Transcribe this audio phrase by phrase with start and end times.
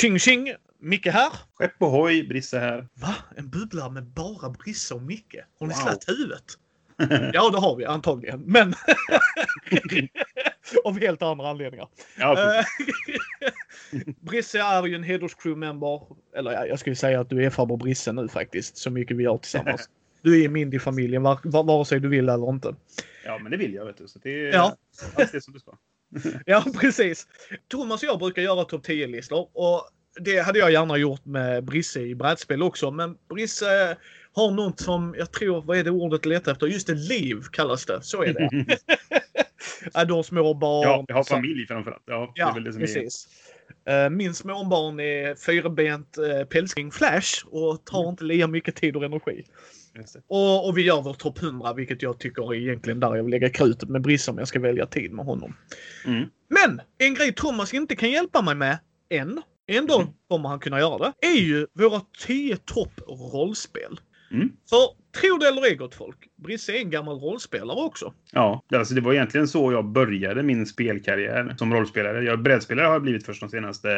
[0.00, 0.54] Tjing tjing!
[0.78, 1.32] Micke här.
[1.54, 2.88] Skepp ohoj, Brisse här.
[2.94, 3.14] Va?
[3.36, 5.36] En bubblare med bara Brisse och Micke?
[5.60, 5.80] Har ni Wow.
[5.80, 6.44] släckt huvudet?
[7.34, 8.40] Ja, det har vi antagligen.
[8.40, 8.74] Men
[10.84, 11.88] av helt andra anledningar.
[12.18, 12.64] Ja, Eh.
[14.20, 16.02] Brisse är ju en hederscrew-member.
[16.36, 18.76] Eller ja, jag skulle säga att du är farbror Brisse nu faktiskt.
[18.76, 19.88] Så mycket vi gör tillsammans.
[20.22, 22.74] Du är i Mindy-familjen, var, var, vare sig du vill eller inte.
[23.24, 24.08] ja, men det vill jag vet du.
[24.08, 24.76] Så det är Ja.
[25.16, 25.72] allt det som du ska.
[26.46, 27.26] Ja, precis.
[27.68, 29.48] Thomas och jag brukar göra topp 10-listor.
[29.52, 29.88] Och
[30.20, 32.90] det hade jag gärna gjort med Brisse i brädspel också.
[32.90, 33.96] Men Brisse
[34.32, 36.66] har något som, jag tror, vad är det ordet letar efter?
[36.66, 38.02] Just det, liv kallas det.
[38.02, 38.76] Så är det.
[39.94, 40.88] ja, de små barn.
[40.88, 42.02] Ja, jag har familj framförallt.
[42.06, 42.86] Ja, det är Ja, väl det som är...
[42.86, 43.28] precis.
[43.84, 49.04] Eh, Min småbarn är fyrbent uh, pälsking Flash och tar inte lika mycket tid och
[49.04, 49.44] energi.
[50.28, 53.30] Och, och vi gör vår topp 100, vilket jag tycker är egentligen där jag vill
[53.30, 55.56] lägga krutet med Brisse om jag ska välja tid med honom.
[56.06, 56.24] Mm.
[56.48, 58.78] Men en grej Thomas inte kan hjälpa mig med
[59.10, 60.12] än, ändå Mm.
[60.28, 63.00] kommer han kunna göra det, är ju våra 10 topp
[63.32, 64.00] rollspel.
[64.30, 64.48] Mm.
[64.70, 64.78] För
[65.20, 68.12] tro det eller ej gott folk, Brisse är en gammal rollspelare också.
[68.32, 72.24] Ja, alltså det var egentligen så jag började min spelkarriär som rollspelare.
[72.24, 73.90] Jag brädspelare har jag blivit först de senaste,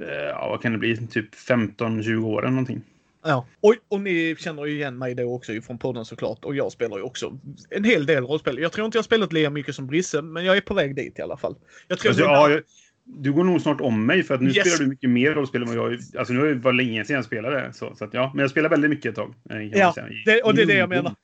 [0.00, 2.82] eh, ja vad kan det bli, typ 15-20 åren någonting.
[3.24, 3.46] Ja.
[3.60, 6.44] Och, och ni känner ju igen mig då också från podden såklart.
[6.44, 7.38] Och jag spelar ju också
[7.70, 8.58] en hel del rollspel.
[8.58, 10.94] Jag tror inte jag har spelat lika mycket som Brisse, men jag är på väg
[10.96, 11.54] dit i alla fall.
[11.88, 12.62] Jag tror Alltså, det är ja, där- jag,
[13.04, 14.60] du går nog snart om mig för att nu Yes.
[14.60, 17.16] spelar du mycket mer rollspel än vad jag Alltså nu har det varit länge sedan
[17.16, 17.72] jag spelade.
[17.72, 19.34] Så, så att, ja, men jag spelar väldigt mycket ett tag.
[19.50, 21.14] eh, Ja, det, och det är det jag menar.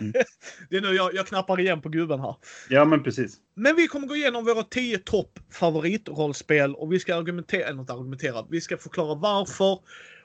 [0.00, 0.12] Mm.
[0.70, 2.36] Det är nu jag, jag knappar igen på gubben här.
[2.68, 3.36] Ja, men precis.
[3.54, 7.92] Men vi kommer gå igenom våra 10 topp favoritrollspel och vi ska argumentera, eller inte
[7.92, 9.72] argumentera, vi ska förklara varför.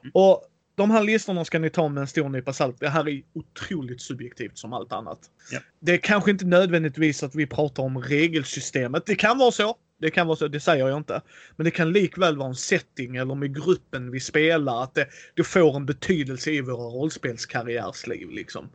[0.03, 0.11] Mm.
[0.13, 0.43] Och
[0.75, 2.80] de här listorna ska ni ta med en stor nypa salt.
[2.80, 5.19] Det här är otroligt subjektivt som allt annat.
[5.51, 5.59] Ja.
[5.79, 9.06] Det är kanske inte nödvändigtvis att vi pratar om regelsystemet.
[9.06, 9.75] Det kan vara så.
[10.00, 11.22] Det kan vara så, det säger jag inte.
[11.56, 14.84] Men det kan likväl vara en setting eller med gruppen vi spelar.
[14.84, 18.69] Att det, det får en betydelse i våra rollspelskarriärsliv liksom.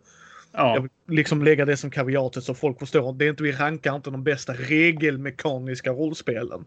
[0.53, 3.13] Ja, Jag vill liksom lägga det som kaviatet så folk förstår.
[3.13, 6.65] Det är inte, vi rankar inte de bästa regelmekaniska rollspelen.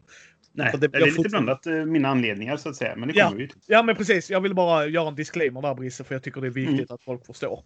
[0.63, 2.95] Nej, det, det- är lite blandat eh, mina anledningar så att säga.
[2.95, 3.27] Men det Ja.
[3.27, 3.49] kommer ju.
[3.67, 6.47] Ja men precis, jag vill bara göra en disclaimer där Brisse för jag tycker det
[6.47, 7.63] är viktigt att folk förstår.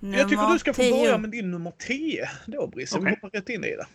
[0.00, 2.96] jag tycker du ska få börja med din nummer 10 då Brisse.
[2.98, 3.18] Vi Okej.
[3.22, 3.86] hoppar rätt in i det.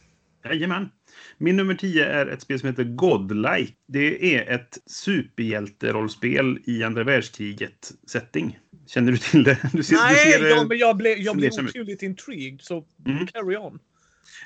[0.50, 0.90] Jajamän.
[1.38, 3.74] Min nummer 10 är ett spel som heter Godlike.
[3.88, 8.60] Det är ett superhjälterollspel i andra världskriget-setting.
[8.88, 9.58] Känner du till det?
[9.74, 12.86] Du ser, Nej, du ser, eh, ja, men jag blev, jag blev otroligt intrigued så
[13.06, 13.28] Mm.
[13.28, 13.80] carry on.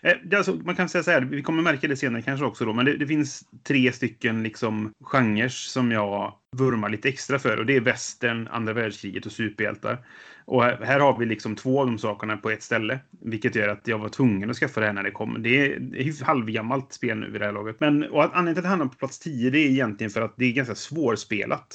[0.04, 2.66] Eh, det alltså, man kan säga så här, vi kommer märka det senare kanske också
[2.66, 7.60] då, men det, det finns tre stycken liksom genrer som jag vurmar lite extra för
[7.60, 10.06] och det är västern, andra världskriget och superhjältar.
[10.46, 13.68] Och här, här har vi liksom två av de sakerna på ett ställe, vilket gör
[13.68, 15.44] att jag var tvungen att skaffa det här när det kom.
[15.44, 17.80] Det är ett halvgammalt spel nu vid det här laget.
[17.80, 20.34] Men och anledningen till att det hamnar på plats 10 det är egentligen för att
[20.38, 21.68] det är ganska svårspelat.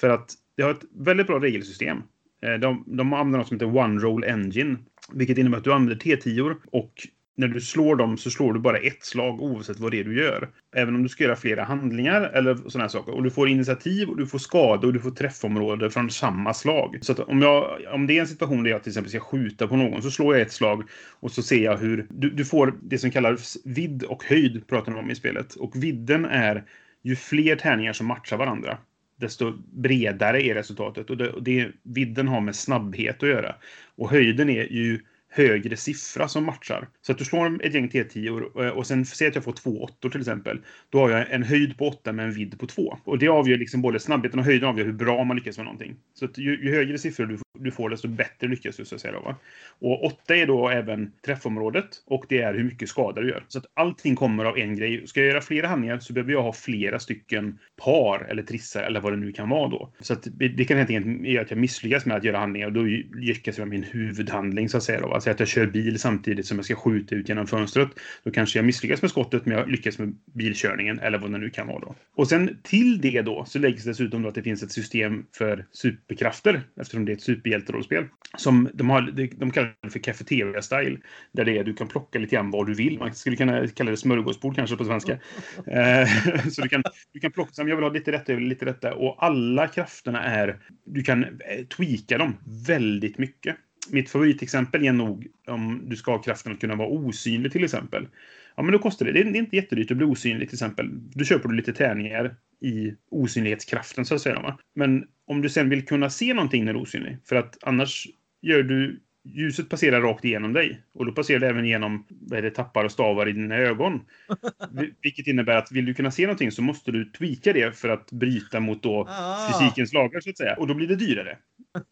[0.00, 2.02] För att det har ett väldigt bra regelsystem.
[2.42, 4.76] Eh, de, de använder något som heter One Roll Engine,
[5.12, 6.92] vilket innebär att du använder T10 och
[7.36, 10.20] när du slår dem så slår du bara ett slag oavsett vad det är du
[10.20, 10.48] gör.
[10.76, 13.14] Även om du ska göra flera handlingar eller sådana här saker.
[13.14, 16.98] Och du får initiativ och du får skada och du får träffområde från samma slag.
[17.02, 19.68] Så att om, jag, om det är en situation där jag till exempel ska skjuta
[19.68, 20.88] på någon så slår jag ett slag
[21.20, 24.92] och så ser jag hur du, du får det som kallas vidd och höjd pratar
[24.92, 25.54] de om i spelet.
[25.54, 26.64] Och vidden är
[27.02, 28.78] ju fler tärningar som matchar varandra
[29.22, 31.10] desto bredare är resultatet.
[31.10, 33.54] Och det, och det vidden har med snabbhet att göra.
[33.96, 35.00] Och höjden är ju
[35.34, 36.88] högre siffra som matchar.
[37.02, 39.82] Så att du slår ett gäng T10 eh, och sen säg att jag får två
[39.82, 40.60] åttor till exempel.
[40.90, 42.98] Då har jag en höjd på åtta med en vidd på två.
[43.04, 45.96] Och det avgör liksom både snabbheten och höjden avgör hur bra man lyckas med någonting.
[46.14, 49.00] Så att ju, ju högre siffror du, du får desto bättre lyckas du så att
[49.00, 49.12] säga.
[49.12, 49.36] Då, va?
[49.78, 53.44] Och åtta är då även träffområdet och det är hur mycket skada du gör.
[53.48, 55.06] Så att allting kommer av en grej.
[55.06, 59.00] Ska jag göra flera handlingar så behöver jag ha flera stycken par eller trissar eller
[59.00, 59.92] vad det nu kan vara då.
[60.00, 62.66] Så att det, det kan helt enkelt göra att jag misslyckas med att göra handlingar
[62.66, 62.82] och då
[63.14, 65.00] lyckas jag med min huvudhandling så att säga.
[65.00, 65.20] Då.
[65.22, 67.88] Alltså att jag kör bil samtidigt som jag ska skjuta ut genom fönstret.
[68.24, 71.50] Då kanske jag misslyckas med skottet men jag lyckas med bilkörningen eller vad det nu
[71.50, 71.94] kan vara då.
[72.16, 75.66] Och sen till det då så läggs dessutom då att det finns ett system för
[75.72, 78.04] superkrafter eftersom det är ett superhjälterollspel.
[78.36, 79.00] Som de, har,
[79.38, 80.98] de, kallar det för cafeteria style.
[81.32, 82.98] Där det är du kan plocka lite grann vad du vill.
[82.98, 85.18] Man skulle kunna kalla det smörgåsbord kanske på svenska.
[85.66, 86.08] Eh,
[86.50, 86.82] så du kan,
[87.12, 88.94] du kan plocka, jag vill ha lite detta, jag vill lite detta.
[88.94, 92.36] Och alla krafterna är, du kan eh, tweaka dem
[92.66, 93.56] väldigt mycket.
[93.90, 98.08] Mitt favoritexempel är nog om du ska ha kraften att kunna vara osynlig till exempel.
[98.56, 99.12] Ja, men då kostar det.
[99.12, 100.90] Det är det är inte jättedyrt att bli osynlig till exempel.
[100.92, 104.40] Då köper du lite tärningar i osynlighetskraften så att säga.
[104.40, 104.58] Va?
[104.74, 108.06] Men om du sen vill kunna se någonting när du är osynlig, för att annars
[108.42, 110.82] gör du ljuset passerar rakt igenom dig.
[110.94, 114.00] Och då passerar det även genom vad det, tappar och stavar i dina ögon.
[115.02, 118.10] Vilket innebär att vill du kunna se någonting så måste du tweaka det för att
[118.12, 119.48] bryta mot då Ah.
[119.60, 120.54] fysikens lagar så att säga.
[120.54, 121.38] Och då blir det dyrare.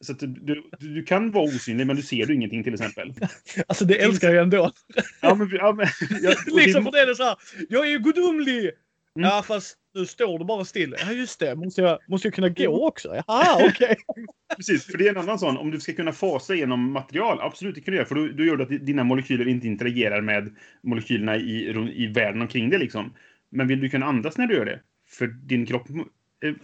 [0.01, 3.13] Så att du, du, kan vara osynlig men du ser du ingenting till exempel.
[3.67, 4.73] Alltså det älskar jag ändå.
[5.23, 5.87] Ja, men, ja, men,
[6.23, 7.37] ja, och det- liksom för det är det så här.
[7.69, 8.71] Jag är ju gudomlig!
[9.17, 9.29] Mm.
[9.29, 10.97] Ja fast nu står du bara still.
[10.99, 13.23] Ja just det, måste jag, måste jag kunna gå också?
[13.27, 13.97] Jaha okej.
[14.57, 15.57] Precis, för det är en annan sån.
[15.57, 18.09] Om du ska kunna fasa genom material, absolut det kan du göra.
[18.09, 22.43] För då, då gör det att dina molekyler inte interagerar med molekylerna i, i världen
[22.43, 23.15] omkring det liksom.
[23.51, 24.81] Men vill du kunna andas när du gör det?
[25.09, 25.87] För din kropp
[26.45, 26.55] Eh,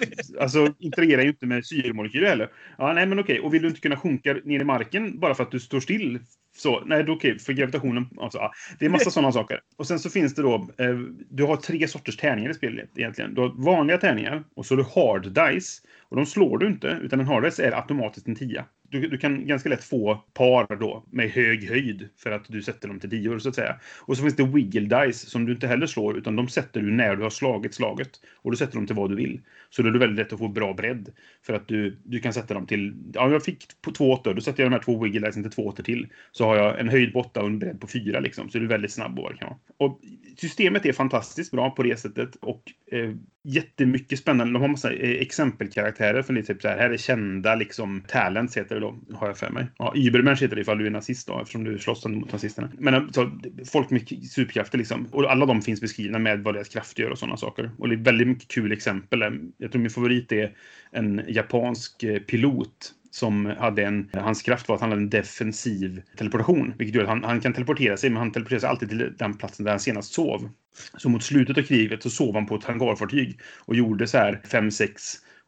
[0.40, 2.50] alltså, interagerar ju inte med syremolekyler heller.
[2.78, 3.40] Ja, nej men okej.
[3.40, 6.18] Och vill du inte kunna sjunka ner i marken bara för att du står still?
[6.56, 8.06] Så, nej, då okej, för gravitationen.
[8.16, 9.60] Alltså, ja, det är massa sådana saker.
[9.76, 10.98] Och sen så finns det då, eh,
[11.30, 13.34] du har tre sorters tärningar i spelet egentligen.
[13.34, 15.82] Du har vanliga tärningar och så har du hard dice.
[16.08, 18.64] Och de slår du inte, utan en hard dice är automatiskt en tia.
[18.90, 22.88] Du, du kan ganska lätt få par då med hög höjd för att du sätter
[22.88, 23.76] dem till dior så att säga.
[24.00, 26.90] Och så finns det wiggle dice som du inte heller slår utan de sätter du
[26.90, 28.10] när du har slagit slaget.
[28.42, 29.40] Och du sätter dem till vad du vill.
[29.70, 31.08] Så då är det väldigt lätt att få bra bredd.
[31.46, 34.40] För att du, du kan sätta dem till, ja jag fick på två åttor, då
[34.40, 36.08] sätter jag de här två wiggle dicen till två åttor till.
[36.32, 38.50] Så har jag en höjd på åtta och en bredd på fyra liksom.
[38.50, 39.58] Så det är väldigt snabb vad det kan vara.
[39.76, 40.00] Och
[40.36, 42.36] systemet är fantastiskt bra på det sättet.
[42.40, 42.62] Och
[42.92, 43.14] eh,
[43.46, 44.52] jättemycket spännande.
[44.52, 46.78] De har massa eh, exempelkaraktärer för lite typ så här.
[46.78, 49.66] Här är kända liksom talents heter det då, har jag för mig.
[49.78, 52.70] Ja, Übermensch heter det ifall du är nazist då, eftersom du slåss mot nazisterna.
[52.78, 53.30] Men eh, så,
[53.72, 55.08] folk med superkrafter liksom.
[55.12, 57.70] Och alla de finns beskrivna med vad deras kraft gör och sådana saker.
[57.78, 59.50] Och det är väldigt mycket kul exempel.
[59.58, 60.52] Jag tror min favorit är
[60.90, 66.02] en japansk eh, pilot som hade en, hans kraft var att han hade en defensiv
[66.16, 66.74] teleportation.
[66.78, 69.36] Vilket gör att han, han kan teleportera sig, men han teleporterar sig alltid till den
[69.36, 70.50] platsen där han senast sov.
[70.96, 74.40] Så mot slutet av kriget så sov han på ett hangarfartyg och gjorde så här
[74.50, 75.02] fem, sex,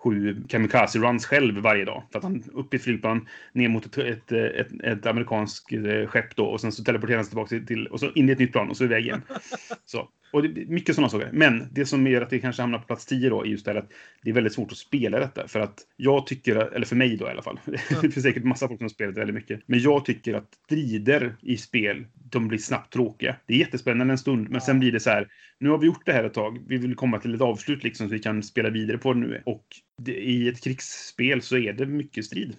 [0.09, 2.03] sju kamikaze-runs själv varje dag.
[2.13, 6.07] För att han upp i ett flygplan, ner mot ett, ett, ett, ett amerikanskt eh,
[6.07, 8.39] skepp då och sen så teleporterar han sig tillbaka till, och så in i ett
[8.39, 9.23] nytt plan och så iväg igen.
[9.85, 10.09] Så.
[10.33, 11.31] Och det mycket sådana saker.
[11.33, 13.73] Men det som gör att det kanske hamnar på plats 10 då är just det
[13.73, 13.91] här att
[14.23, 15.49] det är väldigt svårt att spela detta.
[15.49, 17.61] För att jag tycker, eller för mig då i alla fall,
[17.91, 19.61] det finns säkert massa folk som spelar det väldigt mycket.
[19.67, 23.37] Men jag tycker att strider i spel, de blir snabbt tråkiga.
[23.47, 25.29] Det är jättespännande en stund, men sen blir det så här,
[25.61, 28.09] nu har vi gjort det här ett tag, vi vill komma till ett avslut liksom
[28.09, 29.43] så vi kan spela vidare på det nu.
[29.47, 29.65] Och
[30.03, 32.57] det, i ett krigsspel så är det mycket strid.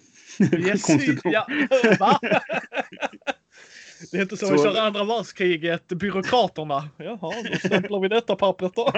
[0.52, 1.46] Yes, Konstigt ja?
[4.10, 6.88] Det är inte så, Så- vi kör andra världskriget, byråkraterna.
[6.98, 7.18] Jaha,
[7.52, 8.92] då stämplar vi detta pappret då.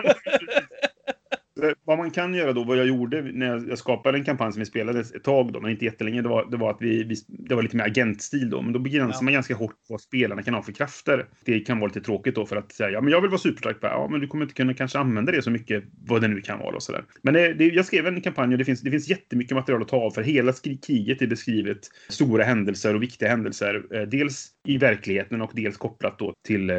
[1.62, 4.60] Eh, Vad man kan göra då, vad jag gjorde när jag- skapade en kampanj som
[4.60, 7.14] vi spelade ett tag då, men inte jättelänge, det var, det var att vi, vi
[7.28, 9.22] det var lite mer agentstil då, men då begränsar Ja.
[9.24, 11.26] man ganska hårt vad spelarna kan ha för krafter.
[11.44, 13.76] Det kan vara lite tråkigt då för att säga, ja men jag vill vara superstark,
[13.80, 16.58] ja men du kommer inte kunna kanske använda det så mycket, vad det nu kan
[16.58, 17.04] vara och sådär.
[17.22, 19.88] Men det, det, jag skrev en kampanj och det finns, det finns jättemycket material att
[19.88, 20.52] ta av för hela
[20.86, 21.78] kriget är beskrivet
[22.08, 26.76] stora händelser och viktiga händelser, eh, dels i verkligheten och dels kopplat då till eh,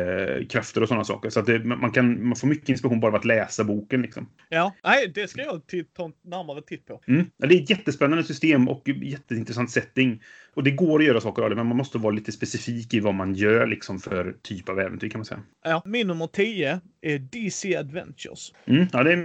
[0.50, 1.30] krafter och sådana saker.
[1.30, 4.30] Så att det, man, kan, man får mycket inspiration bara av att läsa boken liksom.
[4.50, 5.62] Ja, nej, det ska jag
[5.94, 7.02] ta en närmare titt på.
[7.08, 7.26] Mm.
[7.38, 10.22] Ja, Det är ett jättespännande system och jätteintressant setting.
[10.54, 13.00] Och det går att göra saker av det, men man måste vara lite specifik i
[13.00, 15.42] vad man gör liksom för typ av äventyr kan man säga.
[15.64, 16.80] Ja, min nummer 10 är
[17.32, 18.54] DC Adventures.
[18.66, 18.88] Mm.
[18.94, 19.16] Ja, det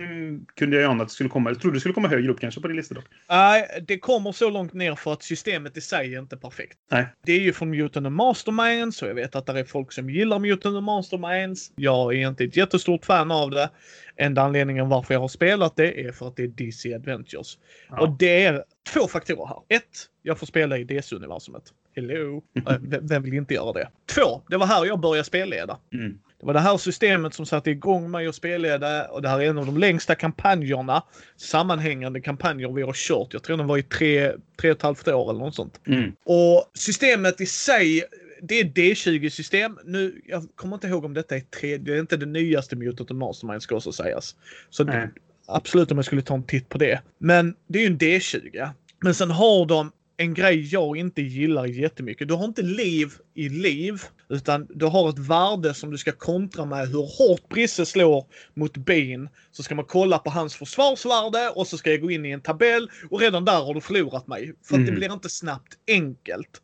[0.54, 1.50] kunde jag ju ana att det skulle komma.
[1.50, 3.04] Jag trodde det skulle komma högre upp kanske på din lista dock.
[3.28, 6.78] Nej, det kommer så långt ner för att systemet i sig är inte perfekt.
[6.90, 7.06] Nej.
[7.24, 10.10] Det är ju från Mutant and Masterminds och jag vet att det är folk som
[10.10, 11.72] gillar Mutant and Masterminds.
[11.76, 13.70] Jag är inte ett jättestort fan av det.
[14.16, 17.58] Enda anledningen varför jag har spelat det är för att det är DC Adventures.
[17.88, 18.00] Ja.
[18.00, 19.76] Och det är två faktorer här.
[19.76, 21.72] Ett, jag får spela i DC-universumet.
[22.00, 22.42] Hello!
[22.68, 23.88] Eh, Vem vill inte göra det?
[24.14, 25.78] Två, det var här jag började spelleda.
[25.92, 26.18] Mm.
[26.40, 29.50] Det var det här systemet som satte igång mig och spelleda och det här är
[29.50, 31.02] en av de längsta kampanjerna,
[31.36, 33.32] sammanhängande kampanjer vi har kört.
[33.32, 35.80] Jag tror den var i tre, tre och ett halvt år eller något sånt.
[35.86, 36.12] Mm.
[36.24, 38.02] Och systemet i sig,
[38.42, 39.78] det är D20-system.
[39.84, 43.10] Nu, jag kommer inte ihåg om detta är tre, det är inte det nyaste Mutant
[43.10, 44.36] and Mastermind ska också sägas.
[44.70, 45.10] Så det,
[45.46, 47.00] absolut om jag skulle ta en titt på det.
[47.18, 48.70] Men det är ju en D20.
[49.00, 52.28] Men sen har de en grej jag inte gillar jättemycket.
[52.28, 56.64] Du har inte liv i liv, utan du har ett värde som du ska kontra
[56.64, 59.28] med hur hårt Brisse slår mot bin.
[59.52, 62.40] Så ska man kolla på hans försvarsvärde och så ska jag gå in i en
[62.40, 64.54] tabell och redan där har du förlorat mig.
[64.64, 64.94] För att det Mm.
[64.94, 66.62] blir inte snabbt enkelt.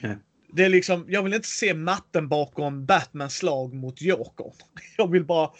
[0.00, 0.16] Nej.
[0.52, 4.52] Det är liksom, jag vill inte se matten bakom Batmans slag mot Jokern.
[4.96, 5.50] Jag vill bara,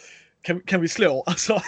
[0.41, 1.23] kan, kan vi slå?
[1.25, 1.53] Alltså,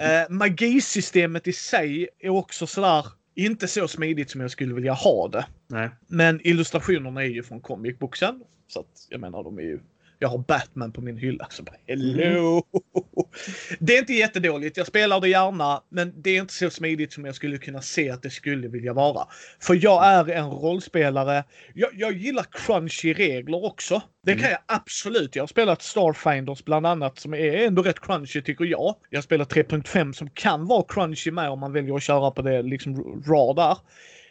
[0.00, 3.06] eh, magisystemet i sig är också sådär,
[3.46, 5.46] inte så smidigt som jag skulle vilja ha det.
[5.66, 5.90] Nej.
[6.06, 8.42] Men illustrationerna är ju från comic booksen.
[8.68, 9.80] Så att jag menar, de är ju
[10.22, 11.46] Jag har Batman på min hylla.
[11.50, 12.62] Så bara, hello!
[13.78, 14.76] Det är inte jättedåligt.
[14.76, 18.10] Jag spelar det gärna, men det är inte så smidigt som jag skulle kunna se
[18.10, 19.28] att det skulle vilja vara.
[19.60, 21.44] För jag är en rollspelare.
[21.74, 24.02] Jag, jag gillar crunchy regler också.
[24.24, 24.50] Det kan Mm.
[24.50, 25.36] jag absolut.
[25.36, 28.94] Jag har spelat Starfinders bland annat som är ändå rätt crunchy tycker jag.
[29.10, 32.42] Jag har spelat 3.5 som kan vara crunchy med om man väljer att köra på
[32.42, 32.96] det liksom
[33.26, 33.78] raw där.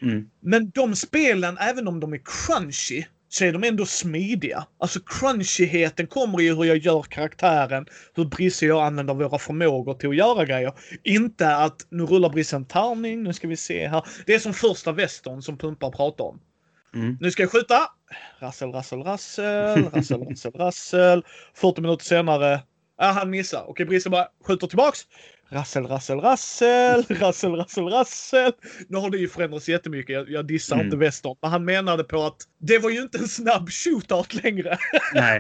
[0.02, 0.30] Mm.
[0.40, 4.66] Men de spelen, även om de är crunchy, så är de ändå smidiga.
[4.78, 9.94] Alltså crunchyheten kommer i hur jag gör karaktären, hur Brisse och jag använder våra förmågor
[9.94, 10.74] till att göra grejer.
[11.04, 14.06] Inte att nu rullar Brisse en tärning, nu ska vi se här.
[14.26, 16.40] Det är som första västern som Pumpar pratar om.
[16.96, 17.18] Mm.
[17.22, 17.80] Nu ska jag skjuta!
[18.40, 21.26] Rassel, rassel, rassel, rassel, rassel, rassel.
[21.54, 22.62] 40 minuter senare,
[22.98, 23.66] ah, han missar.
[23.68, 25.00] Okej, Brisse bara skjuter tillbaks.
[25.52, 28.52] Rassel, rassel, rassel, rassel, rassel, rassel.
[28.88, 30.14] Nu har det ju förändrats jättemycket.
[30.14, 30.86] Jag, jag dissar Mm.
[30.88, 31.36] inte västern.
[31.42, 34.78] Men han menade på att det var ju inte en snabb shootout längre.
[35.14, 35.40] Nej.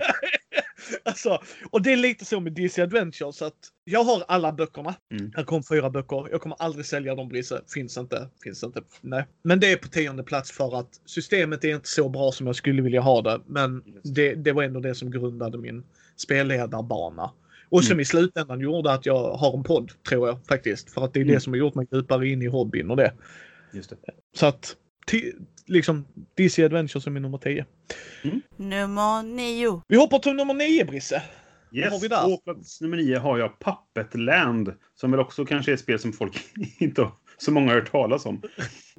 [1.05, 4.95] alltså, och det är lite så med DC Adventure så att jag har alla böckerna.
[5.11, 5.31] Mm.
[5.35, 6.27] Här kom fyra böcker.
[6.31, 7.61] Jag kommer aldrig sälja dem Brisse.
[7.73, 8.29] Finns inte.
[8.43, 8.81] Finns inte.
[9.01, 9.25] Nej.
[9.43, 12.55] Men det är på tionde plats för att systemet är inte så bra som jag
[12.55, 13.41] skulle vilja ha det.
[13.45, 15.83] Men det, det var ändå det som grundade min
[16.15, 17.31] spelledarbana.
[17.71, 18.01] Och som Mm.
[18.01, 20.93] i slutändan gjorde att jag har en podd, tror jag faktiskt.
[20.93, 21.41] För att det är det Mm.
[21.41, 23.13] som har gjort mig djupare in i hobbyn och det.
[23.73, 23.95] Just det.
[24.35, 24.75] Så att,
[25.67, 26.05] liksom,
[26.37, 27.65] DC Adventure som är nummer 10.
[28.57, 29.81] Nummer nio.
[29.87, 31.21] Vi hoppar till nummer 9, Brisse.
[31.71, 31.91] Yes.
[31.91, 32.23] har vi där?
[32.23, 34.73] På plats nummer nio har jag Puppet Land.
[34.95, 36.37] Som väl också kanske är ett spel som folk
[36.79, 38.41] inte har så många har hört talas om.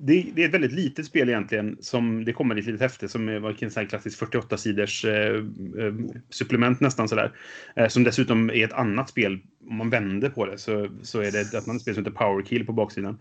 [0.03, 1.77] Det, det är ett väldigt litet spel egentligen.
[1.81, 5.95] Som, det kommer i ett litet häfte som är vad en sån klassisk 48-siders eh,
[6.31, 7.33] supplement nästan sådär.
[7.77, 9.39] Eh, som dessutom är ett annat spel.
[9.71, 12.43] Om man vänder på det så, så är det ett annat spel som heter Power
[12.43, 13.19] Kill på baksidan.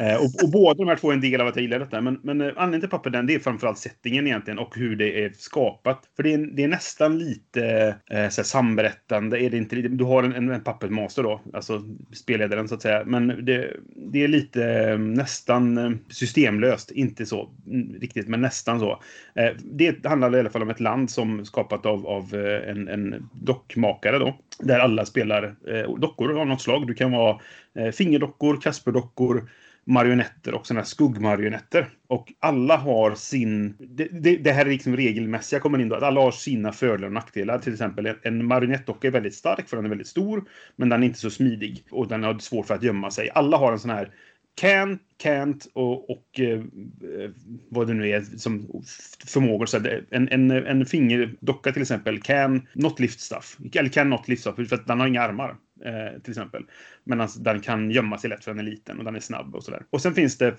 [0.00, 2.00] Eh, och, och båda de här två är en del av att jag gillar detta.
[2.00, 5.24] Men, men eh, anledningen till Puppet den det är framförallt settingen egentligen och hur det
[5.24, 6.02] är skapat.
[6.16, 9.42] För det är, det är nästan lite eh, samberättande.
[9.42, 12.82] Är det inte, du har en, en, en Puppet Master då, alltså spelledaren så att
[12.82, 13.04] säga.
[13.06, 13.76] Men det,
[14.12, 16.90] det är lite eh, nästan eh, systemlöst.
[16.90, 17.50] Inte så
[18.00, 19.02] riktigt, men nästan så.
[19.34, 22.88] Eh, det handlar i alla fall om ett land som skapat av, av eh, en,
[22.88, 24.38] en dockmakare då.
[24.58, 26.86] Där alla spelar eh, dockor av något slag.
[26.86, 27.38] Du kan vara
[27.92, 29.48] fingerdockor, Kasperdockor,
[29.84, 31.88] marionetter och sådana här skuggmarionetter.
[32.06, 33.76] Och alla har sin...
[33.78, 35.96] Det, det, det här är liksom regelmässiga kommer in då.
[35.96, 37.58] Att alla har sina fördelar och nackdelar.
[37.58, 40.44] Till exempel en marionettdocka är väldigt stark för den är väldigt stor.
[40.76, 41.84] Men den är inte så smidig.
[41.90, 43.30] Och den har svårt för att gömma sig.
[43.34, 44.10] Alla har en sån här
[44.54, 47.30] can, can't och, och eh, eh,
[47.68, 48.82] vad det nu är som
[49.26, 49.66] förmågor.
[49.66, 53.58] Så eh, en, en, en fingerdocka till exempel can not lift stuff.
[53.74, 55.56] Eller can not lift stuff för att den har inga armar.
[55.84, 56.64] Eh, till exempel.
[57.04, 59.64] Medan den kan gömma sig lätt för den är liten och den är snabb och
[59.64, 59.82] sådär.
[59.90, 60.56] Och sen finns det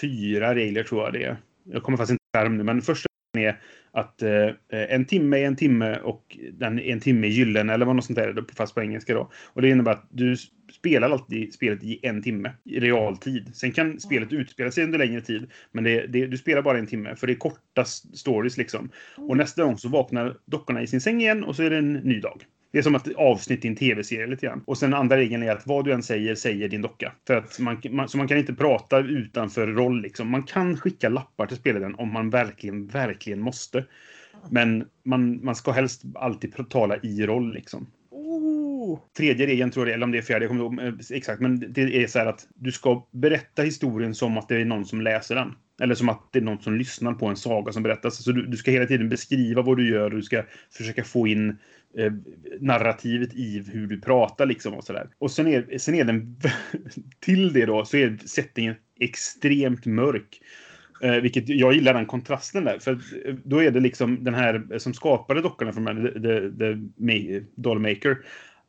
[0.00, 1.36] fyra regler tror jag det är.
[1.64, 3.08] Jag kommer faktiskt inte skärm nu, men första
[3.38, 3.60] är
[3.92, 7.86] att eh, en timme är en timme och den är en timme är gyllene eller
[7.86, 9.30] vad något sånt där, fast på engelska då.
[9.46, 10.36] Och det innebär att du
[10.72, 13.50] spelar alltid spelet i en timme i realtid.
[13.54, 16.86] Sen kan spelet utspela sig under längre tid, men det, det, du spelar bara en
[16.86, 18.90] timme för det är korta stories liksom.
[19.16, 21.92] Och nästa gång så vaknar dockorna i sin säng igen och så är det en
[21.92, 22.44] ny dag.
[22.72, 24.62] Det är som ett avsnitt i en tv-serie lite grann.
[24.66, 27.12] Och sen andra regeln är att vad du än säger, säger din docka.
[27.26, 30.30] För att man, man, så man kan inte prata utanför roll liksom.
[30.30, 33.84] Man kan skicka lappar till spelaren om man verkligen, verkligen måste.
[34.50, 37.86] Men man, man ska helst alltid tala i roll liksom.
[38.10, 38.98] Oh.
[39.16, 41.40] Tredje regeln tror jag, eller om det är fjärde, jag kommer inte eh, exakt.
[41.40, 44.84] Men det är så här att du ska berätta historien som att det är någon
[44.84, 45.54] som läser den.
[45.82, 48.24] Eller som att det är någon som lyssnar på en saga som berättas.
[48.24, 51.26] Så du, du ska hela tiden beskriva vad du gör och du ska försöka få
[51.26, 51.58] in
[51.98, 52.12] eh,
[52.60, 55.08] narrativet i hur du pratar liksom och sådär.
[55.18, 56.36] Och sen är, sen är den,
[57.20, 60.40] till det då, så är settingen extremt mörk.
[61.02, 62.78] Eh, vilket jag gillar den kontrasten där.
[62.78, 66.50] För eh, då är det liksom den här som skapade dockorna från the, the,
[67.06, 68.18] the Dollmaker.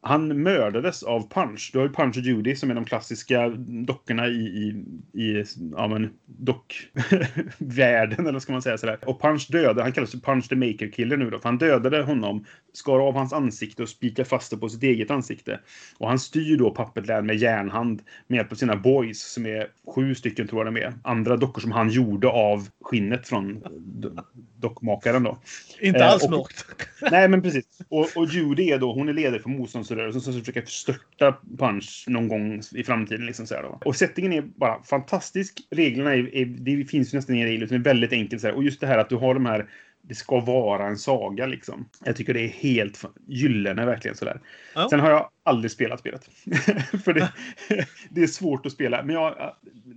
[0.03, 1.69] Han mördades av Punch.
[1.73, 4.83] Du har ju Punch och Judy som är de klassiska dockorna i, i,
[5.21, 5.43] i
[5.77, 8.99] ja, men, dockvärlden, eller ska man säga sådär.
[9.05, 12.01] Och Punch dödade, han kallas för Punch the Maker Killer nu då, för han dödade
[12.03, 15.59] honom, skar av hans ansikte och spikade fast det på sitt eget ansikte.
[15.97, 19.67] Och han styr då Puppet Land med järnhand med hjälp av sina boys, som är
[19.95, 20.93] sju stycken tror jag de är.
[21.03, 24.23] Andra dockor som han gjorde av skinnet från do-
[24.59, 25.37] dockmakaren då.
[25.81, 26.65] Inte Eh, alls och- mörkt.
[27.11, 27.65] Nej, men precis.
[27.89, 29.49] Och, och Judy är då, hon är ledare för
[29.95, 33.25] motståndsrörelsen som försöker störta Punch någon gång i framtiden.
[33.25, 33.79] Liksom så här då.
[33.85, 35.59] Och settingen är bara fantastisk.
[35.69, 38.41] Reglerna är, är det finns ju nästan inga regler, utan det är väldigt enkelt.
[38.41, 38.55] Så här.
[38.55, 39.69] Och just det här att du har de här
[40.01, 41.85] det ska vara en saga liksom.
[42.05, 44.41] Jag tycker det är helt gyllene verkligen sådär.
[44.75, 44.87] Ja.
[44.89, 46.23] Sen har jag aldrig spelat spelet.
[47.03, 47.31] För det,
[48.09, 49.03] det är svårt att spela.
[49.03, 49.53] Men jag,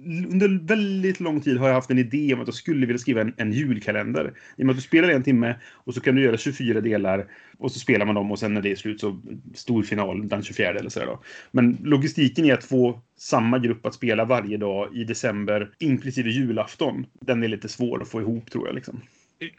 [0.07, 3.21] under väldigt lång tid har jag haft en idé om att jag skulle vilja skriva
[3.21, 4.33] en, en julkalender.
[4.57, 7.27] I och med att du spelar en timme och så kan du göra 24 delar
[7.59, 9.21] och så spelar man dem och sen när det är slut så
[9.55, 11.23] stor final den 24 eller sådär då.
[11.51, 17.07] Men logistiken är att få samma grupp att spela varje dag i december, inklusive julafton.
[17.21, 19.01] Den är lite svår att få ihop tror jag liksom.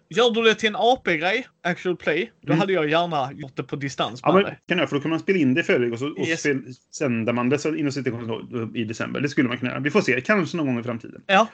[0.10, 2.60] Gör du det till en AP-grej, actual play, då Mm.
[2.60, 5.20] hade jag gärna gjort det på distans Ja, men kan jag, för då kan man
[5.20, 6.40] spela in det i förväg och så och Yes.
[6.40, 6.62] spel,
[6.98, 9.20] sänder man det inom citationstecken i december.
[9.22, 9.80] Det skulle man kunna göra.
[9.80, 11.22] Vi får se, kanske någon gång i framtiden.
[11.28, 11.48] Ja.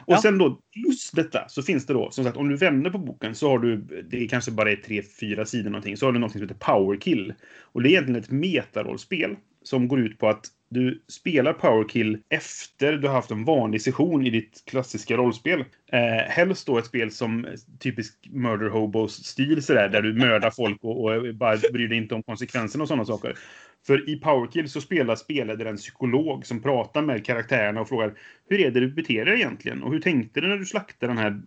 [0.00, 0.22] Och Ja.
[0.22, 3.34] sen då, plus detta, så finns det då, som sagt, om du vänder på boken
[3.34, 3.76] så har du,
[4.10, 6.72] det är kanske bara är tre, fyra sidor någonting, så har du någonting som heter
[6.74, 7.34] Powerkill.
[7.62, 12.92] Och det är egentligen ett metarollspel som går ut på att du spelar Powerkill efter
[12.92, 15.64] du har haft en vanlig session i ditt klassiska rollspel.
[15.92, 20.78] Eh, helst då ett spel som eh, typisk Murder Hobos-stil sådär, där du mördar folk
[20.84, 23.38] och, och bara bryr dig inte om konsekvenserna och sådana saker.
[23.86, 28.14] För i Powerkill så spelar spelledaren en psykolog som pratar med karaktärerna och frågar
[28.48, 29.82] hur är det du beter dig egentligen?
[29.82, 31.42] Och hur tänkte du när du slaktade den här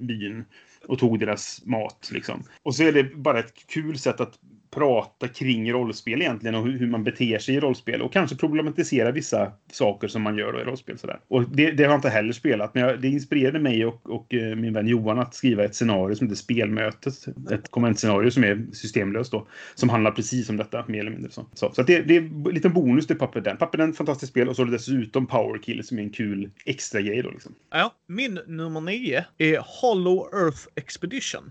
[0.00, 0.44] byn
[0.86, 2.10] och tog deras mat?
[2.12, 2.42] Liksom?
[2.62, 4.38] Och så är det bara ett kul sätt att
[4.74, 9.10] prata kring rollspel egentligen och hur, hur man beter sig i rollspel och kanske problematisera
[9.10, 10.98] vissa saker som man gör då i rollspel.
[10.98, 11.20] Sådär.
[11.28, 14.34] Och det, det har jag inte heller spelat, men jag, det inspirerade mig och, och
[14.34, 17.14] eh, min vän Johan att skriva ett scenario som heter Spelmötet.
[17.50, 19.46] Ett kommentscenario som är systemlöst då.
[19.74, 21.30] Som handlar precis om detta, mer eller mindre.
[21.30, 23.56] Så, så, så att det, det är en liten bonus till Papper Den.
[23.56, 26.10] Papper Den är ett fantastiskt spel och så är det dessutom Powerkill som är en
[26.10, 27.54] kul extra grej då liksom.
[27.70, 31.50] Ja, min nummer nio är Hollow Earth Expedition.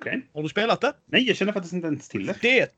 [0.00, 0.22] Okej?
[0.34, 0.92] Har du spelat det?
[1.06, 2.36] Nej, jag känner faktiskt inte ens till det.
[2.42, 2.74] Det är ett,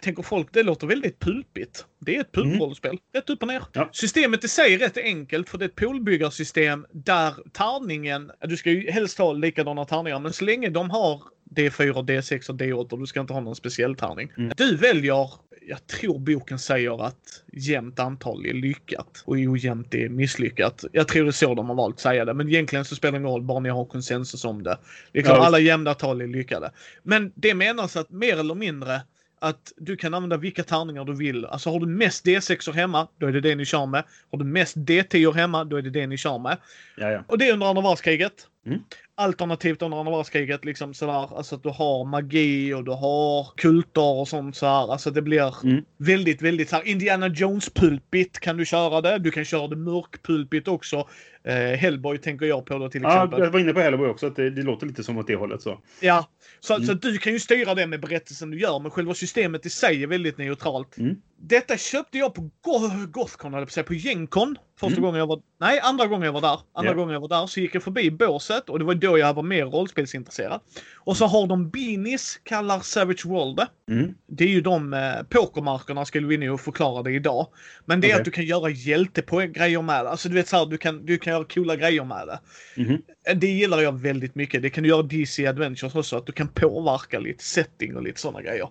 [0.00, 1.84] tänker folk, det låter väldigt pulpigt.
[1.98, 2.98] Det är ett pulprollspel.
[3.14, 3.62] Rätt upp och ner.
[3.72, 3.88] Ja.
[3.92, 8.70] Systemet i sig är rätt enkelt för det är ett poolbyggarsystem där tärningen, du ska
[8.70, 13.06] ju helst ha likadana tärningar, men så länge de har D4, D6 och D8, du
[13.06, 14.32] ska inte ha någon speciell tärning.
[14.36, 14.52] Mm.
[14.56, 15.30] Du väljer,
[15.68, 20.84] jag tror boken säger att jämnt antal är lyckat och ojämnt är misslyckat.
[20.92, 23.12] Jag tror det är så de har valt att säga det, men egentligen så spelar
[23.12, 24.78] det ingen roll bara ni har konsensus om det.
[25.12, 25.46] Liksom Ja, visst.
[25.46, 26.70] alla jämna tal är lyckade.
[27.02, 29.00] Men det menas att mer eller mindre
[29.38, 31.44] att du kan använda vilka tärningar du vill.
[31.44, 34.04] Alltså har du mest D6 hemma, då är det det ni kör med.
[34.30, 36.56] Har du mest D10 hemma, då är det det ni kör med.
[36.96, 37.24] Ja, ja.
[37.28, 38.32] Och det är under andra världskriget.
[38.66, 38.80] Mm.
[39.18, 44.20] Alternativt under andra världskriget, liksom sådär, alltså att du har magi och du har kulter
[44.20, 44.92] och sånt så här.
[44.92, 45.84] Alltså det blir Mm.
[45.96, 49.18] väldigt, väldigt så här Indiana Jones-pulpigt kan du köra det.
[49.18, 51.08] Du kan köra det mörkpulpigt också.
[51.46, 53.40] Eh, Hellboy tänker jag på då till Ja, exempel.
[53.40, 55.62] jag var inne på Hellboy också, att det, det låter lite som åt det hållet.
[55.62, 55.80] Så.
[56.00, 56.28] Ja,
[56.60, 56.86] så, Mm.
[56.86, 60.02] så du kan ju styra det med berättelsen du gör, men själva systemet i sig
[60.02, 60.98] är väldigt neutralt.
[60.98, 61.16] Mm.
[61.40, 64.56] Detta köpte jag på Go- Gothcon, jag på på Gencon.
[64.80, 65.02] Första Mm.
[65.02, 65.40] gången jag var...
[65.60, 66.58] Nej, andra gången jag var där.
[66.74, 66.96] Andra Ja.
[66.96, 69.42] gången jag var där så gick jag förbi båset och det var då jag var
[69.42, 70.60] mer rollspelsintresserad.
[70.96, 73.92] Och så har de Beanies, kallar Savage World det.
[73.92, 74.14] Mm.
[74.26, 77.46] Det är ju de eh, pokermarkerna skulle vi nog förklara det idag.
[77.84, 80.06] Men det är att du kan göra hjältepå-grejer med.
[80.06, 82.38] Alltså du vet såhär, du kan, du kan göra coola grejer med det.
[82.82, 83.02] Mhm.
[83.40, 84.62] Det gillar jag väldigt mycket.
[84.62, 88.20] Det kan du göra DC Adventures också, att du kan påverka lite setting och lite
[88.20, 88.68] sådana grejer.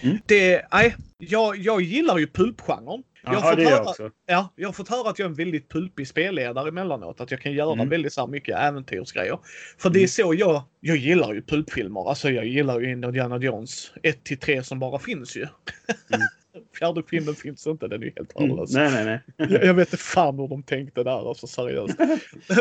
[0.00, 0.18] Mm.
[0.26, 3.02] Det, nej, jag, jag gillar ju pulpgenren.
[3.24, 4.10] Jag fått det jag höra- också.
[4.26, 7.20] Ja, jag har fått höra att jag är en väldigt pulpig spelledare emellanåt.
[7.20, 7.88] Att jag kan göra Mm.
[7.88, 9.38] väldigt så mycket äventyrsgrejer.
[9.78, 12.08] För det är så jag, jag gillar ju pulpfilmer.
[12.08, 15.46] Alltså jag gillar ju Indiana Jones 1 till 3 som bara finns ju.
[16.78, 18.48] Fjärde filmen finns inte, den är ju helt Mm.
[18.48, 18.72] värdelös.
[18.74, 19.04] Nej, nej,
[19.36, 19.48] nej.
[19.50, 21.96] Jag, jag vet inte fan hur de tänkte där, alltså seriöst.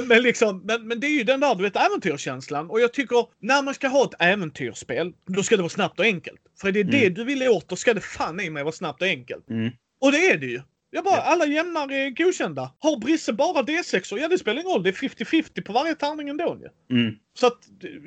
[0.08, 2.70] men, liksom, men, men det är ju den där du vet, äventyrskänslan.
[2.70, 6.06] Och jag tycker, när man ska ha ett äventyrsspel, då ska det vara snabbt och
[6.06, 6.40] enkelt.
[6.62, 7.14] För är det det Mm.
[7.14, 9.50] du vill åt, då ska det fan i mig vara snabbt och enkelt.
[9.50, 9.70] Mm.
[10.02, 10.62] Och det är det ju.
[10.92, 11.22] Jag bara, Ja.
[11.22, 12.72] alla jämnar är godkända.
[12.80, 14.84] Har Brisse bara D6 ja det spelar ingen roll.
[14.84, 16.58] Det är 50-50 på varje tärning ändå
[16.90, 16.96] ju.
[16.98, 17.16] Mm.
[17.40, 17.58] Så att,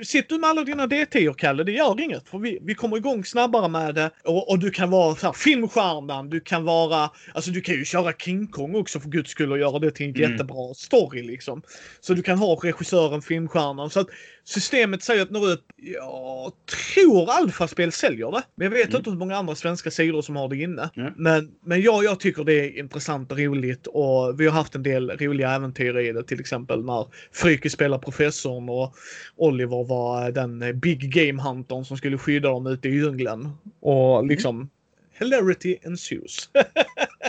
[0.02, 2.28] sitter du med alla dina D10 Kalle, det gör inget.
[2.28, 4.10] För vi, vi kommer igång snabbare med det.
[4.24, 7.10] Och, och du kan vara så här, filmstjärnan, du kan vara...
[7.34, 10.06] Alltså du kan ju köra King Kong också för guds skull och göra det till
[10.06, 10.30] en Mm.
[10.32, 11.62] jättebra story liksom.
[12.00, 13.90] Så du kan ha regissören, filmstjärnan.
[13.90, 14.08] Så att
[14.50, 15.56] systemet säger att när du...
[15.76, 16.52] Jag
[16.96, 18.42] tror Alfaspel säljer det.
[18.54, 18.96] Men jag vet Mm.
[18.96, 20.90] inte hur många andra svenska sidor som har det inne.
[20.94, 21.10] Ja.
[21.16, 24.82] Men, men ja, jag tycker det är intressant och roligt och vi har haft en
[24.82, 26.22] del roliga äventyr i det.
[26.22, 28.94] Till exempel när Fryke spelar professorn och
[29.36, 33.48] Oliver var den Big Game Huntern som skulle skydda dem ute i djungeln.
[33.80, 34.70] Och liksom
[35.20, 36.48] Hilarity ensues.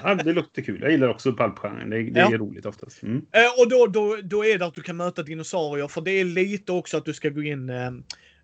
[0.03, 0.79] Ja, det luktar kul.
[0.81, 1.89] Jag gillar också pulpgenren.
[1.89, 2.33] Det, det Ja.
[2.33, 3.03] är roligt oftast.
[3.03, 3.17] Mm.
[3.17, 6.25] Eh, och då, då, då är det att du kan möta dinosaurier för det är
[6.25, 7.91] lite också att du ska gå in eh,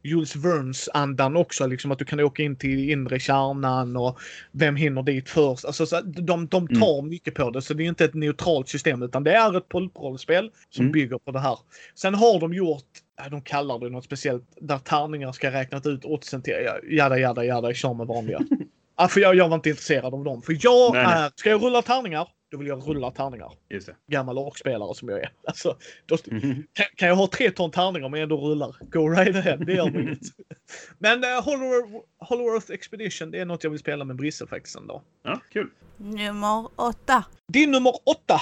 [0.04, 1.68] Jules Vernes-andan också.
[1.68, 4.20] Liksom att du kan åka in till inre kärnan och
[4.52, 5.66] vem hinner dit först.
[5.66, 7.10] Alltså, så, de, de tar mm.
[7.10, 7.62] mycket på det.
[7.62, 10.92] Så det är inte ett neutralt system utan det är ett pulprollspel som mm.
[10.92, 11.58] bygger på det här.
[11.96, 12.84] Sen har de gjort
[13.32, 16.54] de kallar det något speciellt där tärningar ska räknat ut oddsen till.
[16.90, 18.40] Jada, jada, jada, kör med vanliga.
[18.98, 20.42] ah, för jag, jag var inte intresserad av dem.
[20.42, 23.54] För jag nej, är, ska jag rulla tärningar, då vill jag rulla tärningar.
[23.70, 23.96] Just det.
[24.08, 25.32] Gammal orkspelare som jag är.
[25.48, 26.64] Alltså, då, mm -hmm.
[26.74, 28.76] kan, kan, jag ha tre ton tärningar men ändå rullar?
[28.80, 30.20] Go right ahead, det gör mig inget.
[31.00, 34.76] Men uh, Hollow, Hollow Earth Expedition, det är något jag vill spela med Brisse faktiskt
[34.76, 35.02] ändå.
[35.24, 35.70] Ja, kul.
[35.98, 37.26] Nummer åtta.
[37.48, 38.42] Din nummer åtta.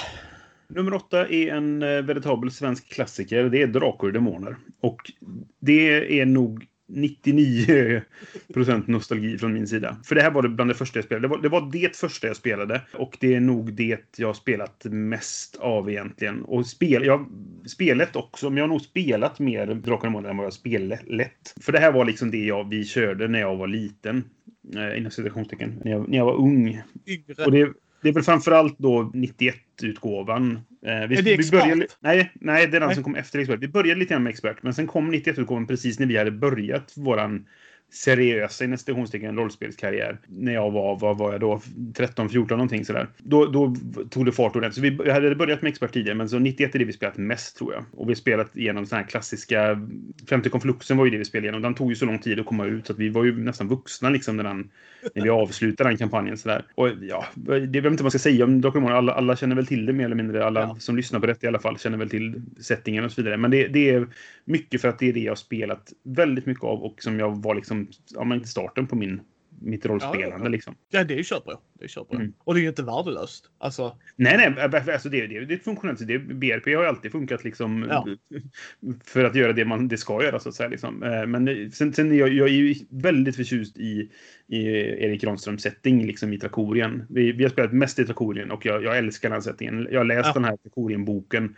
[0.68, 3.44] Nummer åtta är en eh, veritabel svensk klassiker.
[3.44, 4.56] Det är Drakar och Demoner.
[4.80, 5.12] Och
[5.60, 8.02] det är nog 99%
[8.86, 9.96] nostalgi från min sida.
[10.04, 11.24] För det här var det bland det första jag spelade.
[11.24, 12.82] Det var, det var det första jag spelade.
[12.94, 16.42] Och det är nog det jag har spelat mest av egentligen.
[16.42, 17.26] Och spel, jag
[17.66, 21.00] spelet också, men jag har nog spelat mer Drakar och Demoner än vad jag spelat.
[21.60, 24.24] För det här var liksom det jag, vi körde när jag var liten.
[24.74, 25.80] Eh, inom citationstecken.
[25.84, 26.82] När jag, när jag var ung.
[27.06, 27.44] Yngre.
[27.44, 27.72] Och det,
[28.02, 29.10] det är väl framförallt då
[29.82, 30.60] 91-utgåvan.
[30.86, 32.94] Eh, vi, är det vi började, nej, nej, det är den nej.
[32.94, 33.60] som kom efter Expert.
[33.60, 36.92] Vi började lite grann med Expert, men sen kom 91-utgåvan precis när vi hade börjat
[36.96, 37.46] våran
[37.92, 40.18] seriösa i citationstecken rollspelskarriär.
[40.26, 41.60] När jag var, vad var jag då,
[41.94, 43.08] 13, 14 någonting sådär.
[43.18, 43.74] Då, då
[44.10, 44.98] tog det fart ordentligt.
[44.98, 47.56] Så vi hade börjat med expert tidigare, men så 91 är det vi spelat mest
[47.56, 47.84] tror jag.
[47.92, 49.80] Och vi har spelat igenom sådana här klassiska,
[50.28, 51.62] 50 konfluxen var ju det vi spelade igenom.
[51.62, 53.68] Den tog ju så lång tid att komma ut så att vi var ju nästan
[53.68, 54.70] vuxna liksom när, den,
[55.14, 56.64] när vi avslutade den kampanjen sådär.
[56.74, 59.66] Och ja, det väl inte vad man ska säga om Drakar alla, alla känner väl
[59.66, 60.46] till det mer eller mindre.
[60.46, 60.76] Alla ja.
[60.78, 63.36] som lyssnar på det i alla fall känner väl till settingen och så vidare.
[63.36, 64.06] Men det, det är
[64.44, 67.42] mycket för att det är det jag har spelat väldigt mycket av och som jag
[67.42, 67.75] var liksom,
[68.14, 69.20] ja men starten på min
[69.60, 70.36] mitt rollspelande.
[70.36, 70.48] Ja, ja.
[70.48, 70.74] Liksom.
[70.90, 71.54] ja det är köpbra.
[71.78, 72.18] Det är köpbra.
[72.18, 72.32] Mm.
[72.38, 73.50] Och det är ju inte värdelöst.
[73.58, 73.96] Alltså...
[74.16, 74.80] Nej, nej.
[74.92, 77.84] Alltså det, det, det är funktionellt det, BRP har ju alltid funkat liksom,
[79.04, 80.40] för att göra det man det ska göra.
[80.40, 80.68] så att säga.
[80.68, 81.02] Liksom.
[81.02, 84.10] Eh, men sen, sen jag, jag är ju väldigt förtjust i,
[84.46, 84.66] i
[85.04, 87.04] Erik Granströms setting liksom, i Trakorien.
[87.08, 89.88] Vi, vi har spelat mest i Trakorien och jag, jag älskar den settingen.
[89.90, 91.56] Jag har läst den här Trakorien-boken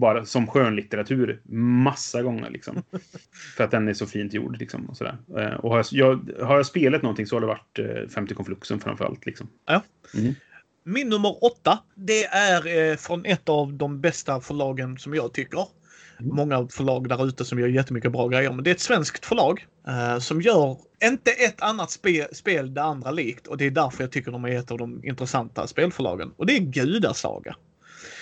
[0.00, 1.40] bara som skönlitteratur
[1.82, 2.50] massa gånger.
[2.50, 2.82] Liksom.
[3.56, 4.58] För att den är så fint gjord.
[4.58, 5.16] Liksom, och sådär.
[5.38, 8.80] Eh, och har jag, har jag spelat någonting så har det varit 50 eh, konfluxen
[8.80, 9.26] framför allt.
[9.26, 9.48] Liksom.
[9.66, 9.82] Ja.
[10.14, 10.34] Mm.
[10.84, 15.66] Min nummer åtta, det är eh, från ett av de bästa förlagen som jag tycker.
[16.20, 16.36] Mm.
[16.36, 18.52] Många förlag där ute som gör jättemycket bra grejer.
[18.52, 22.82] Men det är ett svenskt förlag eh, som gör inte ett annat spe, spel det
[22.82, 23.46] andra likt.
[23.46, 26.32] Och det är därför jag tycker de är ett av de intressanta spelförlagen.
[26.36, 27.56] Och det är Gudasaga.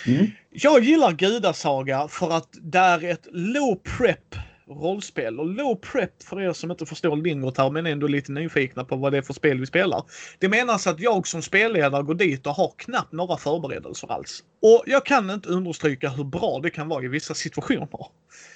[0.07, 0.27] Mm.
[0.51, 4.35] Jag gillar Gudasaga för att det är ett low prep
[4.69, 5.41] rollspel.
[5.41, 8.97] Och low prep för er som inte förstår lingot här men ändå lite nyfikna på
[8.97, 10.03] vad det är för spel vi spelar.
[10.39, 14.45] Det menas att jag som spelledare går dit och har knappt några förberedelser alls.
[14.63, 17.89] Och jag kan inte understryka hur bra det kan vara i vissa situationer.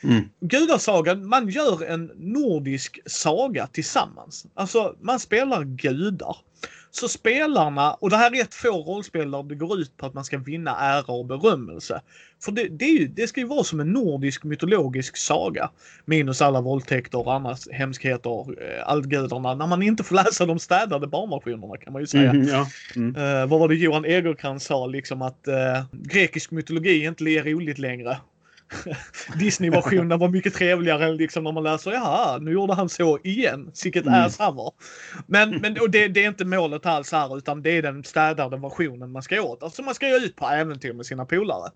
[0.02, 0.22] Mm.
[0.40, 4.46] Gudasagan, man gör en nordisk saga tillsammans.
[4.54, 6.36] Alltså man spelar gudar.
[6.94, 10.14] Så spelarna, och det här är ett få rollspel där det går ut på att
[10.14, 12.00] man ska vinna ära och berömmelse.
[12.44, 15.70] För det, det, ju, det ska ju vara som en nordisk mytologisk saga.
[16.04, 19.54] Minus alla våldtäkter och andra hemskheter, eh, allgudarna.
[19.54, 22.30] När man inte får läsa de städade barnversionerna kan man ju säga.
[22.30, 22.66] Mm, ja.
[22.96, 23.16] mm.
[23.16, 27.78] Uh, vad var det Johan Egerkrans sa liksom att uh, grekisk mytologi inte är roligt
[27.78, 28.16] längre.
[29.38, 33.72] Disney-versionen var mycket trevligare liksom när man läser ja, nu gjorde han så igen.
[33.84, 34.24] Vilket mm.
[34.24, 34.72] ass han var.
[35.26, 38.56] Men, men och det, det, är inte målet alls här utan det är den städade
[38.56, 39.62] versionen man ska åt.
[39.62, 41.70] Alltså man ska ju ut på äventyr med sina polare.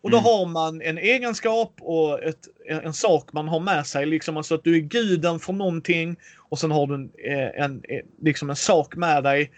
[0.00, 0.24] Och då mm.
[0.24, 4.06] har man en egenskap och ett, en sak man har med sig.
[4.06, 6.16] Liksom alltså att du är guden för någonting
[6.48, 7.10] och sen har du en,
[7.54, 9.50] en, en liksom en sak med dig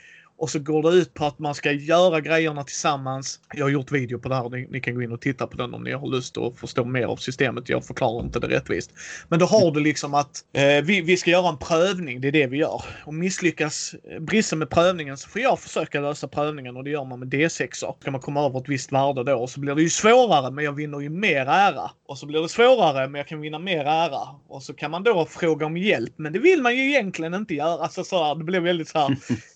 [0.42, 3.40] och så går det ut på att man ska göra grejerna tillsammans.
[3.54, 4.48] Jag har gjort video på det här.
[4.48, 6.84] Ni, ni kan gå in och titta på den om ni har lust att förstå
[6.84, 7.68] mer av systemet.
[7.68, 8.90] Jag förklarar inte det rättvist.
[9.28, 12.20] Men då har du liksom att eh, vi, vi ska göra en prövning.
[12.20, 12.82] Det är det vi gör.
[13.04, 17.04] Och misslyckas eh, Brisse med prövningen så får jag försöka lösa prövningen och det gör
[17.04, 17.94] man med D6.
[18.00, 20.72] Ska man komma över ett visst värde då så blir det ju svårare men jag
[20.72, 21.90] vinner ju mer ära.
[22.06, 24.20] Och så blir det svårare men jag kan vinna mer ära.
[24.48, 27.54] Och så kan man då fråga om hjälp men det vill man ju egentligen inte
[27.54, 27.82] göra.
[27.82, 29.16] Alltså så här, det blir väldigt så här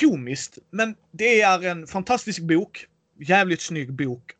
[0.00, 0.58] komiskt.
[0.70, 2.86] Men det är en fantastisk bok.
[3.18, 4.32] Jävligt snygg bok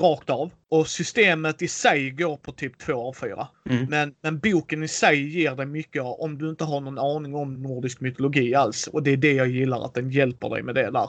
[0.00, 0.50] rakt av.
[0.68, 3.46] Och systemet i sig går på typ 2 A4.
[3.70, 3.86] Mm.
[3.90, 7.62] Men, men boken i sig ger dig mycket om du inte har någon aning om
[7.62, 8.86] nordisk mytologi alls.
[8.86, 11.08] Och det är det jag gillar, att den hjälper dig med det där.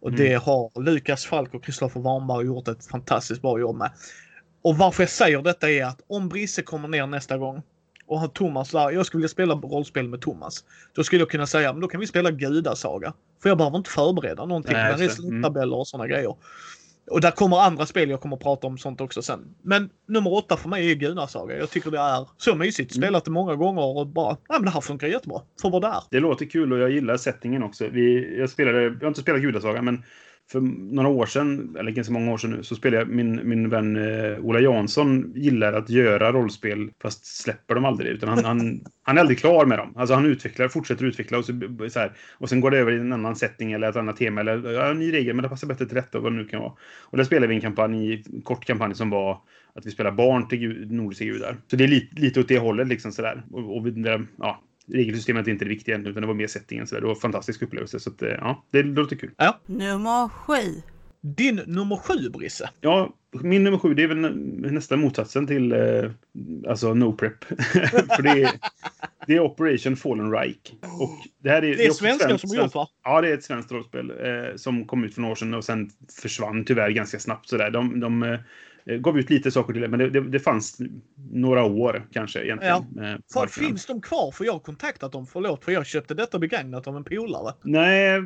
[0.00, 0.20] Och mm.
[0.20, 3.90] det har Lukas Falk och Kristoffer Warnberg gjort ett fantastiskt bra jobb med.
[4.62, 7.62] Och varför jag säger detta är att om Brisse kommer ner nästa gång
[8.06, 10.64] och har Thomas där, jag skulle vilja spela rollspel med Thomas.
[10.92, 13.12] Då skulle jag kunna säga, men då kan vi spela Gudasaga.
[13.42, 14.72] För jag behöver inte förbereda någonting.
[14.72, 16.34] Nej, det är sluttabeller och sådana grejer.
[17.10, 19.54] Och där kommer andra spel jag kommer att prata om sånt också sen.
[19.62, 21.58] Men nummer åtta för mig är Gunarsaga.
[21.58, 22.96] Jag tycker det är så mysigt.
[22.96, 23.02] Mm.
[23.02, 25.40] Spelat det många gånger och bara, ja men det här funkar jättebra.
[25.62, 26.02] Får vara där.
[26.10, 27.88] Det låter kul och jag gillar settingen också.
[27.88, 30.04] Vi, jag, spelade, jag har inte spelat Gudasaga, men
[30.50, 30.60] för
[30.94, 33.96] några år sedan, eller ganska många år sedan nu, så spelade jag min, min vän
[33.96, 38.12] eh, Ola Jansson gillar att göra rollspel fast släpper dem aldrig.
[38.12, 39.92] Utan han, han, han är aldrig klar med dem.
[39.96, 41.52] Alltså han utvecklar, fortsätter utveckla och, så,
[41.90, 44.40] så här, och sen går det över i en annan setting eller ett annat tema
[44.40, 46.60] eller ja, en ny regel men det passar bättre till detta vad det nu kan
[46.60, 46.72] vara.
[47.00, 49.40] Och där spelade vi en kampanj, en kort kampanj som var
[49.74, 51.56] att vi spelar barn till gud, nordiska gudar.
[51.66, 53.44] Så det är lite, lite åt det hållet liksom sådär.
[53.50, 53.88] Och, och
[54.38, 56.86] ja, regelsystemet är inte det viktiga utan det var mer settingen.
[56.86, 57.00] Så där.
[57.00, 58.00] Det var en fantastisk upplevelse.
[58.00, 59.30] Så att, eh, ja, det låter kul.
[59.66, 60.82] Nummer sju.
[61.20, 62.70] Din nummer sju, Brisse.
[62.80, 66.10] Ja, min nummer sju det är väl nä- nästan motsatsen till eh,
[66.68, 67.44] alltså no prep.
[68.16, 68.50] För det är,
[69.26, 70.56] det är Operation Fallen Reich.
[71.00, 72.88] Och det, här är, Det är också svenskar svenskt- som har gjort va?
[73.04, 75.64] Ja, det är ett svenskt rollspel eh, som kom ut för några år sedan och
[75.64, 75.90] sen
[76.22, 77.48] försvann tyvärr ganska snabbt.
[77.48, 77.70] Sådär.
[77.70, 78.38] De, de eh,
[78.86, 80.78] gav ut lite saker till men det, det, det fanns
[81.32, 83.18] några år kanske egentligen.
[83.36, 84.30] Eh, finns de kvar?
[84.30, 87.54] För jag har kontaktat dem, förlåt, för jag köpte detta begagnat av en polare.
[87.62, 88.22] Nej, eh,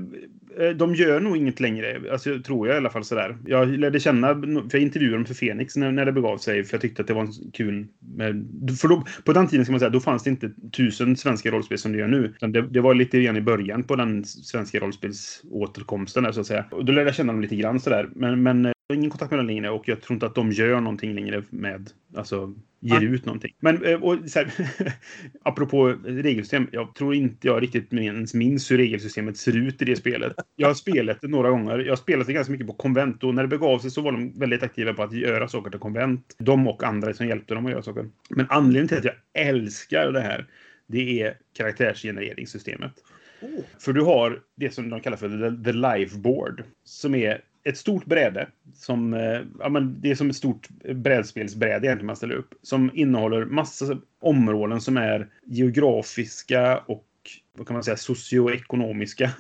[0.57, 2.13] Eh, de gör nog inget längre.
[2.13, 3.37] Alltså, tror jag i alla fall sådär.
[3.47, 6.75] Jag lärde känna, för jag intervjuade dem för Fenix när, när det begav sig, för
[6.75, 7.87] jag tyckte att det var en kul...
[8.17, 8.49] Med,
[8.81, 11.79] för då, på den tiden ska man säga, då fanns det inte tusen svenska rollspel
[11.79, 12.35] som det gör nu.
[12.41, 16.65] Det, det var lite grann i början på den svenska rollspelsåterkomsten där, så att säga.
[16.71, 18.09] Och då lärde jag känna dem lite grann sådär.
[18.15, 20.53] Men, men jag har ingen kontakt med dem längre och jag tror inte att de
[20.53, 23.55] gör någonting längre med, alltså ger ut någonting.
[23.61, 24.53] Men eh, och, så här,
[25.43, 29.97] apropå regelsystem, jag tror inte jag riktigt ens minns hur regelsystemet ser ut i det
[29.97, 30.33] spelet.
[30.57, 31.79] Jag har spelat det några gånger.
[31.79, 34.13] Jag har spelat det ganska mycket på konvent och när det begav sig så var
[34.13, 36.37] de väldigt aktiva på att göra saker till konvent.
[36.39, 38.09] De och andra som hjälpte dem att göra saker.
[38.31, 40.47] Men anledningen till att jag älskar det här,
[40.87, 42.93] det är karaktärsgenereringssystemet.
[43.41, 43.61] Oh.
[43.79, 46.63] För du har det som de kallar för the, the live board.
[46.85, 48.49] Som är ett stort bräde.
[48.75, 52.55] Som, eh, ja, men det är som ett stort brädspelsbräde egentligen man ställer upp.
[52.63, 57.05] Som innehåller massa områden som är geografiska och
[57.59, 59.31] vad kan man säga, socioekonomiska.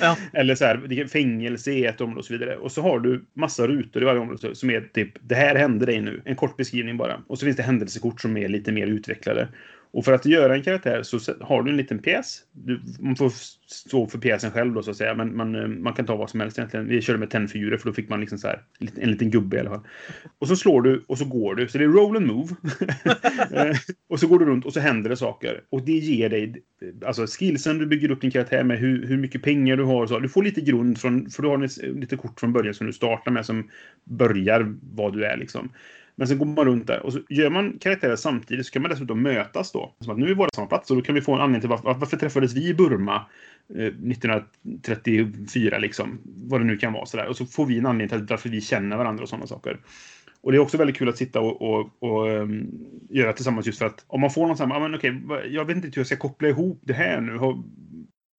[0.00, 0.16] Ja.
[0.32, 2.56] Eller så här, är fängelse i ett område och så vidare.
[2.56, 5.86] Och så har du massa rutor i varje område som är typ, det här hände
[5.86, 6.22] dig nu.
[6.24, 7.20] En kort beskrivning bara.
[7.26, 9.48] Och så finns det händelsekort som är lite mer utvecklade.
[9.92, 12.40] Och för att göra en karaktär så har du en liten pjäs.
[12.52, 13.32] Du, man får
[13.66, 15.14] stå för pjäsen själv då så att säga.
[15.14, 16.88] Men man, eh, man kan ta vad som helst egentligen.
[16.88, 19.30] Vi körde med tennfigurer för då fick man liksom så här en liten- en liten
[19.30, 19.86] gubbe i alla fall.
[20.38, 21.68] Och så slår du och så går du.
[21.68, 22.54] Så det är roll and move.
[23.52, 23.76] Eh,
[24.08, 25.60] och så går du runt och så händer det saker.
[25.70, 26.62] Och det ger dig
[27.06, 30.08] alltså skillsen du bygger upp din karaktär med, hur, hur mycket pengar du har och
[30.08, 30.18] så.
[30.18, 31.58] Du får lite grund från, för du har
[32.00, 33.70] lite kort från början som du startar med som
[34.04, 35.72] börjar vad du är liksom.
[36.22, 38.90] Men sen går man runt där och så gör man karaktärer samtidigt så kan man
[38.90, 39.92] dessutom mötas då.
[40.00, 41.40] Som att nu är vi båda på samma plats och då kan vi få en
[41.40, 43.26] anledning till varför, varför träffades vi i Burma
[43.74, 46.18] eh, 1934 liksom.
[46.24, 47.26] Vad det nu kan vara sådär.
[47.26, 49.80] Och så får vi en anledning till varför vi känner varandra och sådana saker.
[50.40, 52.70] Och det är också väldigt kul att sitta och, och, och um,
[53.10, 55.48] göra tillsammans just för att om man får någon samma, ah, ja men okej, okay,
[55.48, 57.38] jag vet inte hur jag ska koppla ihop det här nu.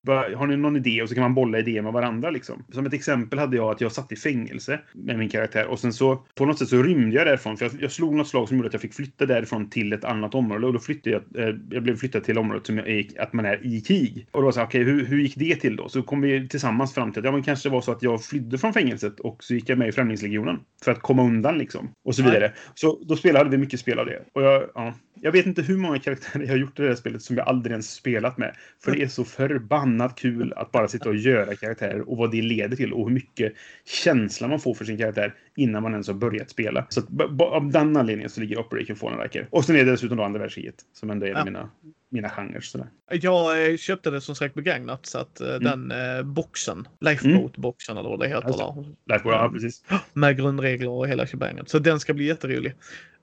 [0.06, 1.02] Har, ni någon idé?
[1.02, 2.64] Och så kan man bolla idéer med varandra liksom.
[2.72, 5.92] Som ett exempel hade jag att jag satt i fängelse med min karaktär och sen
[5.92, 8.56] så på något sätt så rymde jag därifrån för jag, jag slog något slag som
[8.56, 11.54] gjorde att jag fick flytta därifrån till ett annat område och då flyttade jag, eh,
[11.70, 14.26] jag blev flyttad till området som jag är, att man är i krig.
[14.30, 15.88] Och då var så okej, hur, hur gick det till då?
[15.88, 18.24] Så kom vi tillsammans fram till att ja, men kanske det var så att jag
[18.24, 21.90] flydde från fängelset och så gick jag med i Främlingslegionen för att komma undan liksom.
[22.04, 22.52] Och så vidare.
[22.74, 24.22] Så då spelade vi mycket spel av det.
[24.32, 26.94] Och jag, ja, jag vet inte hur många karaktärer jag har gjort i det här
[26.96, 28.56] spelet som jag aldrig ens spelat med.
[28.84, 32.42] För det är så förbannat kul att bara sitta och göra karaktärer och vad det
[32.42, 33.52] leder till och hur mycket
[33.84, 36.86] känsla man får för sin karaktär innan man ens har börjat spela.
[36.88, 37.00] Så
[37.38, 39.48] av den anledningen så ligger Operation Riker.
[39.50, 41.44] Och sen är det dessutom då andra världskriget som ändå är Ja.
[41.44, 41.70] mina,
[42.08, 42.60] mina genrer.
[42.60, 42.86] Sådär.
[43.10, 48.08] Jag eh, köpte det som sagt begagnat så att eh, den eh, boxen, Lifeboat-boxen eller
[48.08, 48.84] vad det heter där.
[49.14, 49.84] Lifeboat, ja precis.
[50.12, 51.68] Med grundregler och hela shebanget.
[51.68, 52.74] Så den ska bli jätterolig.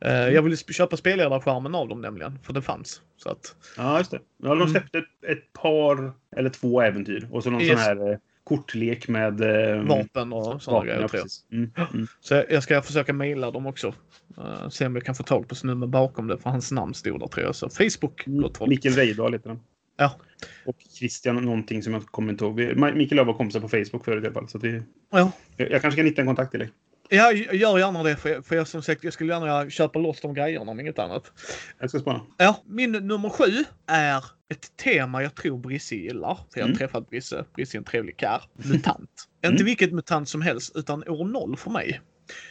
[0.05, 3.01] Eh, Jag ville köpa spelledarskärmen av dem nämligen, för det fanns.
[3.17, 4.19] Så att, Ja, just det.
[4.43, 4.67] Ja, de Mm.
[4.67, 7.69] släppte ett, ett par eller två äventyr och så någon Yes.
[7.69, 11.27] sån här kortlek med eh, vapen och sådana grejer ja, jag.
[11.51, 12.07] Mm, mm.
[12.19, 13.93] Så jag- jag ska försöka mejla dem också.
[14.37, 17.19] Uh, se om jag kan få tag på nummer bakom det, för hans namn stod
[17.19, 17.55] där tror jag.
[17.55, 18.23] Så Facebook,
[18.57, 18.69] folk.
[18.69, 19.59] Mikael Reidal heter han.
[19.97, 20.15] Ja.
[20.65, 22.55] Och Christian någonting som jag kommer inte ihåg.
[22.59, 24.49] Mikael och jag var kompisar på Facebook förut i alla fall.
[24.49, 25.31] Så vi, Ja.
[25.57, 26.69] jag, jag kanske kan hitta en kontakt till dig.
[27.09, 30.33] Ja, gör gärna det, för, för jag, som sagt, jag skulle gärna köpa loss de
[30.33, 31.31] grejerna om inget annat.
[31.79, 32.21] Jag ska spana.
[32.37, 36.35] Ja, min nummer sju är ett tema jag tror Brisse gillar.
[36.35, 36.77] För jag har Mm.
[36.77, 37.45] träffat Brisse.
[37.55, 38.41] Brisse är en trevlig karl.
[38.53, 39.09] Mutant.
[39.43, 39.53] Mm.
[39.53, 42.01] Inte vilket mutant som helst, utan år noll för mig.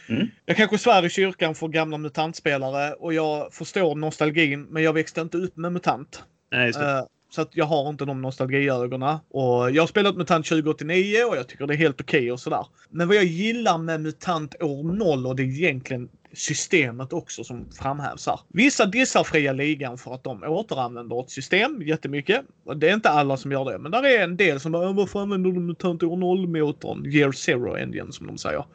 [0.09, 0.27] Mm.
[0.45, 5.21] Jag kanske svär i kyrkan för gamla mutantspelare och jag förstår nostalgin, men jag växte
[5.21, 6.23] inte upp med MUTANT.
[6.51, 6.69] Nej.
[6.69, 9.17] Eh, Så att jag har inte de nostalgiögonen.
[9.29, 12.39] Och jag har spelat MUTANT 2089 och jag tycker det är helt okej okay och
[12.39, 12.65] sådär.
[12.89, 17.71] Men vad jag gillar med MUTANT år 0 och det är egentligen systemet också som
[17.71, 18.39] framhävs här.
[18.47, 22.41] Vissa dissar fria ligan för att de återanvänder ett system jättemycket.
[22.65, 24.91] Och det är inte alla som gör det, men där är en del som bara
[24.91, 27.05] varför använder du MUTANT år 0-motorn?
[27.05, 28.65] Year Zero Engine som de säger.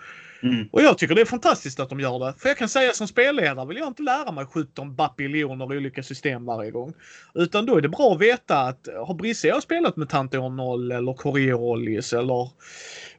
[0.42, 0.68] Mm.
[0.72, 2.34] Och jag tycker det är fantastiskt att de gör det.
[2.38, 6.44] För jag kan säga som spelledare vill jag inte lära mig 17 bapiljoner olika system
[6.44, 6.92] varje gång.
[7.34, 10.92] Utan då är det bra att veta att har Brisse jag spelat med Tanteon 0
[10.92, 12.50] eller Coriolis eller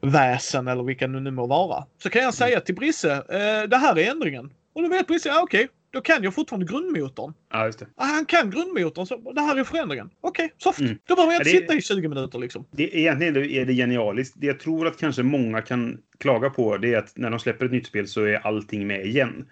[0.02, 1.86] Väsen eller vilka det nu må vara.
[2.04, 4.54] Så kan jag säga till Brisse, eh, det här är ändringen.
[4.74, 7.34] Och då vet Brisse, ja, okej, okay, då kan jag fortfarande grundmotorn.
[7.52, 7.88] Ja, just det.
[7.96, 10.10] Han kan grundmotorn, så det här är förändringen.
[10.22, 10.80] Okej, okay, soft.
[10.80, 10.98] Mm.
[11.08, 12.66] Då behöver jag inte det, sitta i 20 minuter liksom.
[12.72, 14.36] Det, egentligen är det genialiskt.
[14.38, 17.66] Det jag tror att kanske många kan klaga på det är att när de släpper
[17.66, 19.46] ett nytt spel så är allting med igen.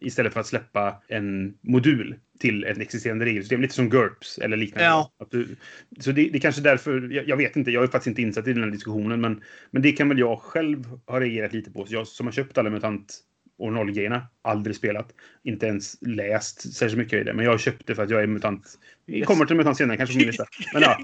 [0.00, 3.60] Istället för att släppa en modul till ett existerande regelsystem.
[3.60, 4.84] Lite som GURPS eller liknande.
[4.84, 5.10] Ja.
[5.30, 5.56] Du,
[6.00, 8.46] så det, det är kanske därför, jag, jag, vet inte, jag är faktiskt inte insatt
[8.46, 11.86] i den här diskussionen, men, men det kan väl jag själv ha reagerat lite på.
[11.86, 13.20] Så jag som har köpt alla MUTANT
[13.60, 14.26] och nollgrejerna.
[14.42, 15.14] Aldrig spelat.
[15.44, 17.34] Inte ens läst särskilt mycket i det.
[17.34, 18.78] Men jag köpte för att jag är mutant.
[19.06, 20.44] Vi kommer till mutant senare kanske på min lista.
[20.72, 20.98] Men ja.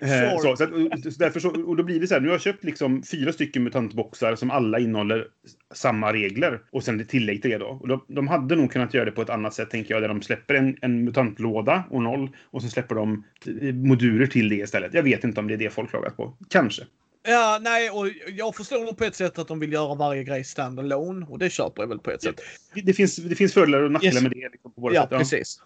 [0.00, 2.20] Eh, så, så, så, därför så, och då blir det så här.
[2.20, 5.26] Nu har jag köpt liksom fyra stycken mutantboxar som alla innehåller
[5.74, 6.60] samma regler.
[6.70, 7.66] Och sen det tillägg till det då.
[7.66, 10.02] Och de, de hade nog kunnat göra det på ett annat sätt tänker jag.
[10.02, 12.30] Där de släpper en, en mutantlåda och noll.
[12.50, 13.24] Och sen släpper de
[13.72, 14.94] moduler till det istället.
[14.94, 16.36] Jag vet inte om det är det folk klagat på.
[16.50, 16.84] Kanske.
[17.26, 20.44] Ja, nej, och jag förstår nog på ett sätt att de vill göra varje grej
[20.44, 22.40] standalone och det köper jag väl på ett sätt.
[22.74, 24.22] Det, finns, det finns fördelar och nackdelar yes.
[24.22, 24.48] med det.
[24.52, 25.60] Liksom, på ja, sätt, ja, precis.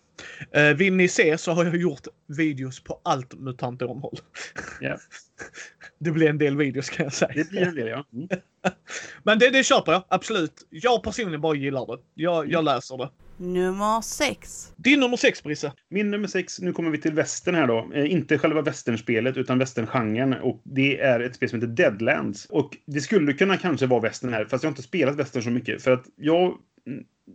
[0.57, 4.19] Uh, vill ni se så har jag gjort videos på allt MUTANT omhåll.
[4.83, 4.99] Yeah.
[5.99, 7.33] det blir en del videos kan jag säga.
[7.35, 8.05] Det blir en del, ja.
[8.13, 8.29] Mm.
[9.23, 10.67] Men det, det köper jag, absolut.
[10.71, 12.03] Jag personligen bara gillar det.
[12.15, 13.11] Jag, jag läser det.
[13.39, 14.73] Nummer 6.
[14.77, 15.73] Din nummer 6, Brisse.
[15.91, 17.91] Min nummer 6, nu kommer vi till västern här då.
[17.95, 20.33] Eh, inte själva västernspelet, utan västerngenren.
[20.33, 22.47] Och det är ett spel som heter Deadlands.
[22.47, 25.51] Och det skulle kunna kanske vara västern här, fast jag har inte spelat västern så
[25.51, 25.83] mycket.
[25.83, 26.55] För att jag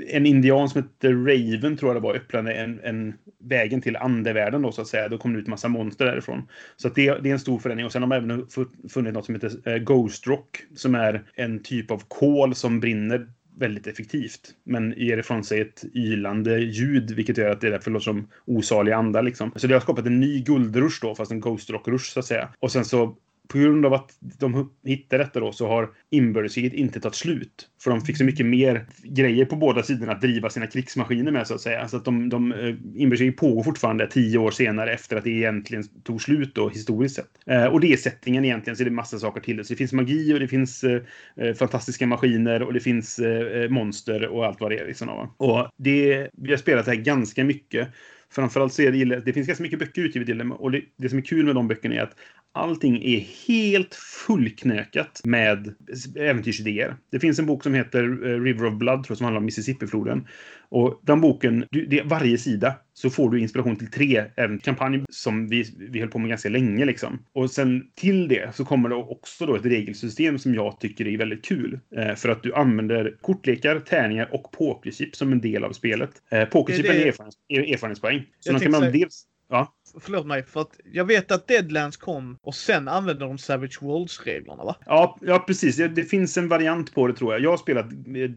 [0.08, 4.62] en indian som hette Raven, tror jag det var, öppnade en, en vägen till andevärlden
[4.62, 5.10] då, så att säga.
[5.10, 6.48] Då kom det ut massa monster därifrån.
[6.76, 7.86] Så det, det är en stor förändring.
[7.86, 8.48] Och sen har man även
[8.90, 13.28] funnit något som heter eh, Ghost Rock, som är en typ av kol som brinner
[13.58, 14.56] väldigt effektivt.
[14.64, 18.98] Men ger ifrån sig ett ylande ljud, vilket gör att det därför låter som osaliga
[18.98, 19.24] andar.
[19.24, 19.52] Liksom.
[19.56, 22.50] Så det har skapat en ny guldrush då, fast en Ghost Rock-rush så att säga.
[22.60, 23.16] Och sen så
[23.48, 27.70] på grund av att de hittade detta då så har inbördeskriget inte tagit slut.
[27.82, 31.48] För de fick så mycket mer grejer på båda sidorna att driva sina krigsmaskiner med
[31.48, 31.88] så att säga.
[31.88, 35.84] Så att de, de, eh, inbördeskriget pågår fortfarande tio år senare efter att det egentligen
[36.04, 37.30] tog slut då historiskt sett.
[37.46, 39.64] Eh, och det är settingen egentligen så är det massa saker till det.
[39.64, 41.02] Så det finns magi och det finns eh,
[41.38, 44.88] eh fantastiska maskiner och det finns eh, eh, monster och allt vad det är.
[44.88, 47.88] Liksom, och det, vi har spelat det här ganska mycket.
[48.32, 50.46] Framförallt så är det, det finns ganska mycket böcker utgivet till det.
[50.46, 52.16] Och det, det som är kul med de böckerna är att
[52.54, 55.76] allting är helt fullknökat med
[56.16, 56.96] äventyrsidéer.
[57.12, 59.46] Det finns en bok som heter eh, River of Blood, tror jag, som handlar om
[59.46, 60.28] Mississippifloden.
[60.70, 64.26] Och den boken, det, varje sida så får du inspiration till tre
[64.64, 66.86] kampanjer som vi, vi höll på med ganska länge.
[66.86, 67.26] Liksom.
[67.34, 71.18] Och sen till det så kommer det också då ett regelsystem som jag tycker är
[71.18, 71.80] väldigt kul.
[71.96, 76.12] Eh, för att du använder kortlekar, tärningar och pokerchip som en del av spelet.
[76.32, 77.08] Eh, pokerchip är, det...
[77.08, 78.26] erfarenhets, erfarenhetspoäng.
[78.40, 79.74] Så de kan man dels Ja.
[80.00, 84.64] Förlåt mig, för att jag vet att Deadlands kom och sen använde de Savage Worlds-reglerna
[84.64, 84.76] va?
[84.86, 85.78] Ja, ja precis.
[85.78, 87.42] Det, det, finns en variant på det tror jag.
[87.42, 88.30] Jag har spelat eh,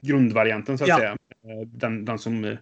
[0.00, 0.98] grundvarianten så att ja.
[0.98, 1.10] säga.
[1.10, 2.56] Eh, den, den som, eh,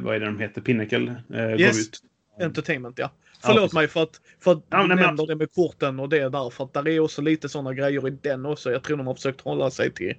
[0.00, 1.58] vad är det de heter, Pinnacle yes.
[1.58, 2.00] går ut.
[2.40, 3.10] Entertainment, ja.
[3.40, 6.28] Förlåt ja, mig för att, för att ja, du nämner det med korten och det
[6.28, 6.50] där.
[6.50, 8.72] För att där är också lite sådana grejer i den också.
[8.72, 10.14] Jag tror de har försökt hålla sig till.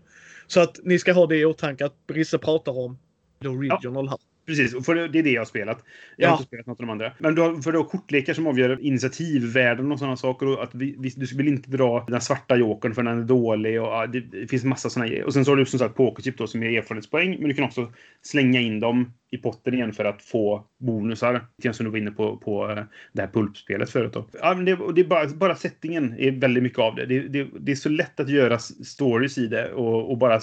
[0.47, 2.97] Så att ni ska ha det i åtanke att Brisse pratar om
[3.41, 4.09] the original ja.
[4.09, 4.19] här.
[4.45, 5.83] Precis, för det är det jag har spelat.
[6.17, 7.11] Jag har inte spelat något av de andra.
[7.19, 10.47] Men du har, för du har kortlekar som avgör initiativvärden och sådana saker.
[10.47, 13.81] Och att vi, vi, du vill inte dra den svarta jokern för den är dålig.
[13.81, 15.23] Och, ja, det, det, finns massa sådana grejer.
[15.23, 17.37] Och sen så har du som sagt pokerchip då som ger erfarenhetspoäng.
[17.39, 21.45] Men du kan också slänga in dem i potten igen för att få bonusar.
[21.71, 22.83] Som du var inne på, på eh,
[23.13, 24.13] det här pulpspelet förut.
[24.13, 24.27] Då.
[24.41, 27.05] Ja, men det, det är bara, bara settingen är väldigt mycket av det.
[27.05, 27.47] Det, det.
[27.59, 30.39] det, är så lätt att göra stories i det och, och bara...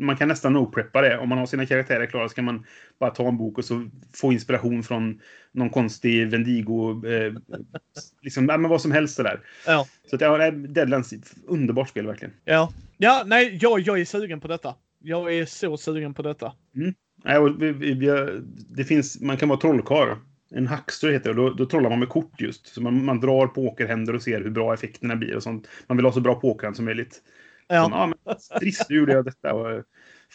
[0.00, 1.18] Man kan nästan no-preppa det.
[1.18, 2.66] Om man har sina karaktärer klara så kan man
[3.00, 5.20] bara ta en bok och så få inspiration från
[5.52, 7.06] någon konstig Vendigo...
[7.06, 7.32] Eh,
[8.22, 9.40] liksom, ja, men vad som helst där.
[9.66, 9.86] Ja.
[10.10, 11.14] Så att, ja, Deadlands,
[11.46, 12.34] underbart spel verkligen.
[12.44, 14.74] Ja, ja nej, jag, jag är sugen på detta.
[15.02, 16.52] Jag är så sugen på detta.
[16.76, 16.94] Mm.
[17.26, 20.16] Nej, och vi, vi, det finns, man kan vara trollkarl.
[20.50, 21.36] En hackster heter det.
[21.36, 22.66] Då, då trollar man med kort just.
[22.66, 25.68] Så man, man drar pokerhänder och ser hur bra effekterna blir och sånt.
[25.86, 27.22] Man vill ha så bra pokerhand som möjligt.
[27.68, 27.88] Ja.
[27.92, 29.54] Ja, men, trist, nu gjorde jag detta.
[29.54, 29.82] Och,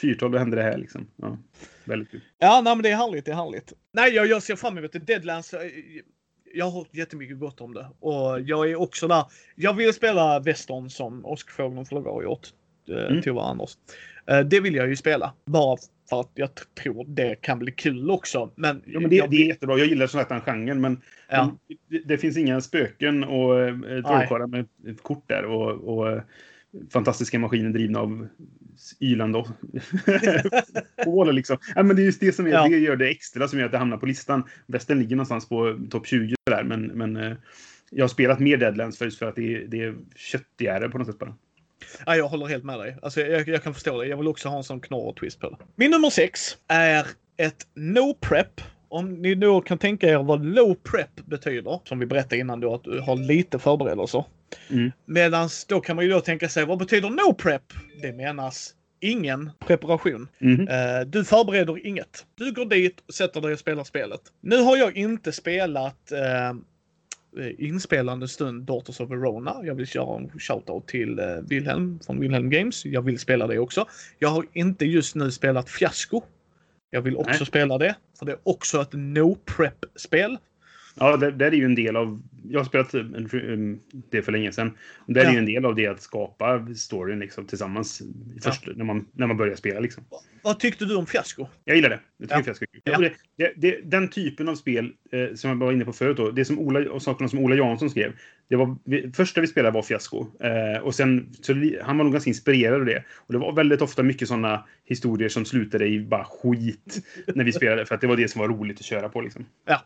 [0.01, 1.07] fyrtal, då hände det här liksom.
[1.15, 1.37] Ja,
[1.85, 2.21] väldigt kul.
[2.39, 3.25] Ja, nej, men det är härligt.
[3.25, 3.73] Det är härligt.
[3.93, 4.99] Nej, jag, jag ser fram emot det.
[4.99, 5.53] Deadlands.
[5.53, 5.61] eh,
[6.53, 7.87] Jag har hört jättemycket gott om det.
[7.99, 9.23] Och jag är också där.
[9.55, 12.47] Jag vill spela Western som Åskfågeln Flagga har gjort.
[12.87, 13.05] Mm.
[13.05, 13.21] Mm.
[13.21, 13.77] Tova Anders.
[14.27, 15.33] Eh, Det vill jag ju spela.
[15.45, 15.77] Bara
[16.09, 16.49] för att jag
[16.83, 18.51] tror det kan bli kul också.
[18.55, 19.77] Men, Ja, men det, jag, det är jättebra.
[19.77, 21.45] Jag gillar sån här genren, men, Ja.
[21.45, 26.11] men det, det finns inga spöken och eh, trollkarlar med ett kort där och, och
[26.11, 26.21] eh,
[26.93, 28.27] fantastiska maskiner drivna av
[29.01, 29.43] ylande
[31.03, 31.57] koler liksom.
[31.75, 32.67] Ja, men det är just det som är, Ja.
[32.67, 34.43] det gör det extra som gör att det hamnar på listan.
[34.67, 37.33] Västern ligger någonstans på topp 20 där, men, men eh,
[37.91, 41.07] jag har spelat mer Deadlands för, för att det är, det är köttigare på något
[41.07, 41.35] sätt bara.
[42.05, 42.97] Ja, jag håller helt med dig.
[43.01, 44.07] Alltså, jag, jag kan förstå det.
[44.07, 45.57] Jag vill också ha en sån knorr-twist på det.
[45.75, 47.07] Min nummer sex är
[47.37, 48.61] ett no prep.
[48.89, 52.73] Om ni då kan tänka er vad low prep betyder, som vi berättade innan då,
[52.75, 54.23] att du har lite förberedelser.
[54.69, 54.91] Mm.
[55.05, 57.63] Medans då kan man ju då tänka sig, vad betyder no prep?
[58.01, 60.27] Det menas ingen preparation.
[60.39, 60.67] Mhm.
[60.67, 62.25] Eh, Du förbereder inget.
[62.37, 64.21] Du går dit och sätter dig och spelar spelet.
[64.41, 66.53] Nu har jag inte spelat eh,
[67.57, 69.55] inspelande stund Daughters of Verona.
[69.63, 72.85] Jag vill köra en shoutout till eh, Wilhelm från Wilhelm Games.
[72.85, 73.85] Jag vill spela det också.
[74.19, 76.21] Jag har inte just nu spelat Fiasko.
[76.89, 77.45] Jag vill också Nej.
[77.45, 77.95] spela det.
[78.19, 80.37] För det är också ett no-prep-spel.
[80.95, 82.21] Ja, det, det är ju en del av...
[82.49, 83.79] Jag har spelat en,
[84.09, 84.77] det för länge sedan.
[85.07, 85.31] Det är Ja.
[85.31, 88.01] ju en del av det att skapa storyn liksom, tillsammans
[88.43, 89.79] först, när, man, när man börjar spela.
[89.79, 90.03] Liksom.
[90.43, 91.47] Vad tyckte du om Fiasko?
[91.65, 91.99] Jag gillar det.
[92.17, 92.43] Jag tycker Ja.
[92.43, 92.65] fiasko.
[92.83, 92.97] Ja.
[92.97, 96.31] Det, det, det, den typen av spel eh, som jag var inne på förut, då,
[96.31, 98.13] det som Ola, och sakerna som Ola Jansson skrev.
[98.49, 100.27] Det var, vi, första vi spelade var fiasko.
[100.39, 103.03] Eh, och sen, så han var nog ganska inspirerad av det.
[103.15, 107.01] Och det var väldigt ofta mycket sådana historier som slutade i bara skit
[107.35, 107.85] när vi spelade.
[107.85, 109.21] För att det var det som var roligt att köra på.
[109.21, 109.45] Liksom.
[109.67, 109.81] Ja.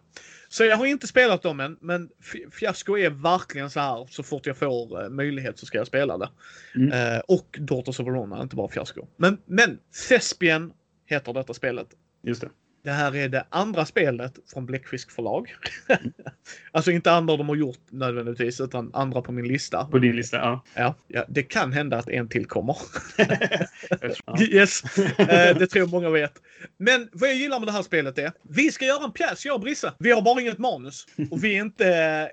[0.56, 4.08] Så jag har inte spelat dem än, men Fi- Fiasko är verkligen så här.
[4.10, 6.30] Så fort jag får eh, möjlighet så ska jag spela det.
[6.76, 6.91] Mm.
[7.16, 9.08] Eh, och Daughters of Verona, inte bara Fiasko.
[9.18, 9.80] Men, men
[10.10, 10.74] Thespian
[11.06, 11.88] heter detta spelet.
[12.24, 12.49] Just det.
[12.86, 15.56] Det här är det andra spelet från Bläckfisk förlag.
[16.72, 19.86] alltså inte andra de har gjort nödvändigtvis, utan andra på min lista.
[19.86, 20.64] På din lista, ja.
[20.74, 22.78] Ja, ja, det kan hända att en till kommer.
[24.52, 26.34] Yes, eh, det tror jag många vet.
[26.78, 29.56] Men vad jag gillar med det här spelet är, vi ska göra en pjäs, jag
[29.56, 29.94] och Brisse.
[30.00, 31.06] Vi har bara inget manus.
[31.32, 31.88] Och vi är inte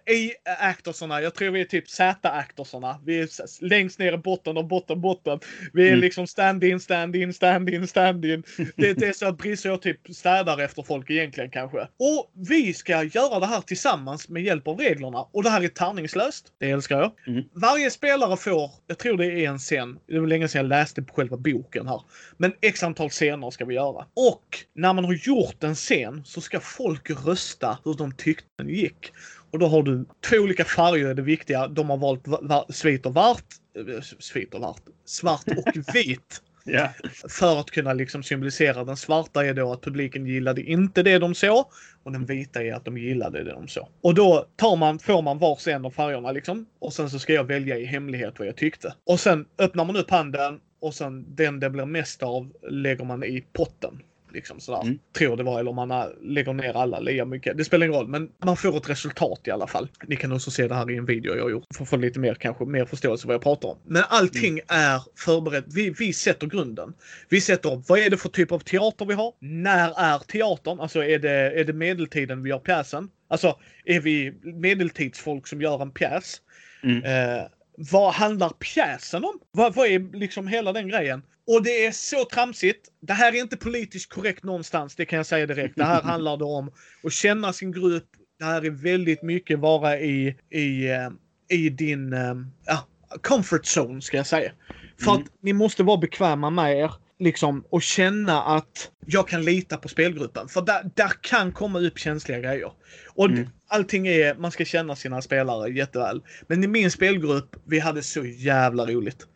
[0.07, 3.01] eh, A-actorsarna, jag tror vi är typ Z-actorsarna.
[3.05, 3.29] Vi är
[3.65, 5.41] längst ner i botten av botten, botten.
[5.73, 6.01] Vi är Mm.
[6.01, 8.43] liksom stand-in, stand-in, stand-in, stand-in.
[8.77, 11.79] Det, det är så att Brisse och jag typ städar efter folk egentligen kanske.
[11.81, 15.27] Och vi ska göra det här tillsammans med hjälp av reglerna.
[15.33, 16.47] Och det här är tärningslöst.
[16.59, 17.13] Det älskar jag.
[17.27, 17.45] Mm.
[17.53, 21.03] Varje spelare får, jag tror det är en scen, det var länge sedan jag läste
[21.03, 22.03] på själva boken här.
[22.37, 24.07] Men x antal scener ska vi göra.
[24.15, 28.69] Och när man har gjort en scen så ska folk rösta hur de tyckte den
[28.69, 29.13] gick.
[29.51, 31.69] Och då har du två olika färger är det viktiga.
[31.69, 33.45] De har valt va- va- svit och vart.
[33.79, 34.83] eh, Svit och vart.
[35.05, 36.43] Svart och vit.
[36.67, 36.91] Yeah.
[37.29, 41.35] För att kunna liksom symbolisera den svarta är då att publiken gillade inte det de
[41.35, 41.65] såg.
[42.03, 43.89] Och den vita är att de gillade det de såg.
[44.01, 46.67] Och då tar man, får man vars en av färgerna liksom.
[46.79, 48.95] Och sen så ska jag välja i hemlighet vad jag tyckte.
[49.07, 53.25] Och sen öppnar man upp handen och sen den det blir mest av lägger man
[53.25, 54.03] i potten.
[54.33, 54.83] Liksom sådär.
[54.83, 54.99] Mm.
[55.19, 55.61] Tror det var.
[55.61, 57.57] Eller om man äh, lägger ner alla lika mycket.
[57.57, 58.09] Det spelar ingen roll.
[58.09, 59.89] Men man får ett resultat i alla fall.
[60.07, 61.67] Ni kan också se det här i en video jag har gjort.
[61.75, 63.79] För att få lite mer kanske mer förståelse vad jag pratar om.
[63.87, 65.65] Men allting är förberett.
[65.75, 66.95] Vi, vi sätter grunden.
[67.29, 69.33] Vi sätter vad är det för typ av teater vi har?
[69.39, 70.81] När är teatern?
[70.81, 73.09] Alltså är det, är det medeltiden vi gör pjäsen?
[73.29, 76.41] Alltså är vi medeltidsfolk som gör en pjäs?
[76.83, 77.05] Mm.
[77.05, 77.45] Eh,
[77.91, 79.39] vad handlar pjäsen om?
[79.51, 81.23] Vad, vad är liksom hela den grejen?
[81.47, 82.89] Och det är så tramsigt.
[83.01, 85.77] Det här är inte politiskt korrekt någonstans, det kan jag säga direkt.
[85.77, 86.73] Det här handlar det om
[87.05, 88.09] att känna sin grupp.
[88.39, 91.11] Det här är väldigt mycket vara i, i, eh,
[91.49, 92.35] i din eh,
[92.67, 92.87] ja,
[93.23, 94.53] comfort zone, ska jag säga.
[95.01, 95.23] För Mm.
[95.23, 96.93] att ni måste vara bekväma med er
[97.25, 100.49] liksom, och känna att jag kan lita på spelgruppen.
[100.49, 102.73] För där, där kan komma upp känsliga grejer.
[103.15, 103.49] Och Mm.
[103.69, 106.23] allting är, man ska känna sina spelare jätteväl.
[106.47, 109.27] Men i min spelgrupp, vi hade så jävla roligt.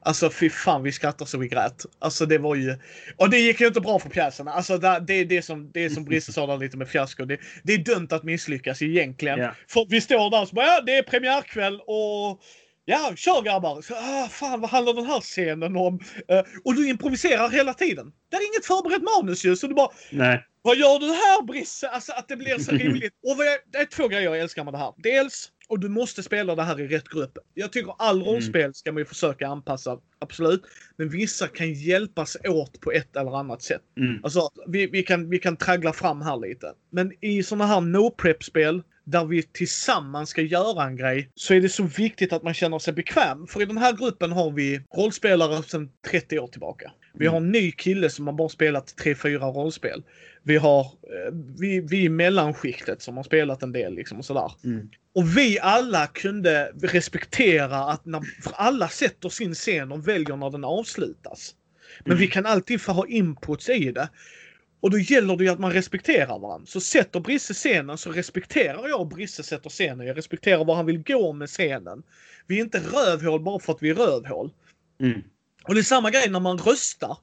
[0.00, 1.86] Alltså fy fan vi skrattar så vi grät.
[1.98, 2.76] Alltså det var ju...
[3.16, 4.52] Och det gick ju inte bra för pjäserna.
[4.52, 7.24] Alltså det, det är det som, det är som Brisse sa där lite med fiasko.
[7.24, 9.38] Det, det är dömt att misslyckas egentligen.
[9.38, 9.54] Ja.
[9.68, 12.40] För vi står där och så bara, ja, det är premiärkväll och
[12.88, 13.82] Ja, kör grabbar!
[13.82, 16.00] Så, ah, fan, vad handlar den här scenen om?
[16.28, 18.12] Eh, och du improviserar hela tiden.
[18.30, 20.46] Det är inget förberett manus ju, så du bara Nej.
[20.62, 21.88] vad gör du här Brisse?
[21.88, 23.12] Alltså att det blir så roligt.
[23.22, 24.92] Och jag, det är två grejer jag älskar med det här.
[24.96, 27.38] Dels, och du måste spela det här i rätt grupp.
[27.54, 30.62] Jag tycker all rollspel ska man ju försöka anpassa, absolut.
[30.96, 33.82] Men vissa kan hjälpas åt på ett eller annat sätt.
[33.96, 34.20] Mm.
[34.22, 36.72] Alltså, vi, vi, kan, vi kan traggla fram här lite.
[36.90, 41.68] Men i såna här no-prep-spel där vi tillsammans ska göra en grej så är det
[41.68, 43.46] så viktigt att man känner sig bekväm.
[43.46, 46.92] För i den här gruppen har vi rollspelare sedan 30 år tillbaka.
[47.14, 50.02] Vi har en ny kille som har bara spelat 3-4 rollspel.
[50.42, 54.52] Vi har eh, vi, vi i mellanskiktet som har spelat en del liksom och sådär.
[54.64, 54.88] Mm.
[55.14, 60.50] Och vi alla kunde respektera att när, för alla sätter sin scen och väljer när
[60.50, 61.54] den avslutas.
[62.00, 62.20] Men Mm.
[62.20, 64.08] vi kan alltid få ha inputs i det.
[64.86, 66.66] Och då gäller det ju att man respekterar varandra.
[66.66, 70.06] Så sätter Brisse scenen så respekterar jag och Brisse sätter scenen.
[70.06, 72.02] Jag respekterar var han vill gå med scenen.
[72.46, 74.50] Vi är inte rövhål bara för att vi är rövhål.
[75.00, 75.22] Mm.
[75.64, 77.18] Och det är samma grej när man röstar.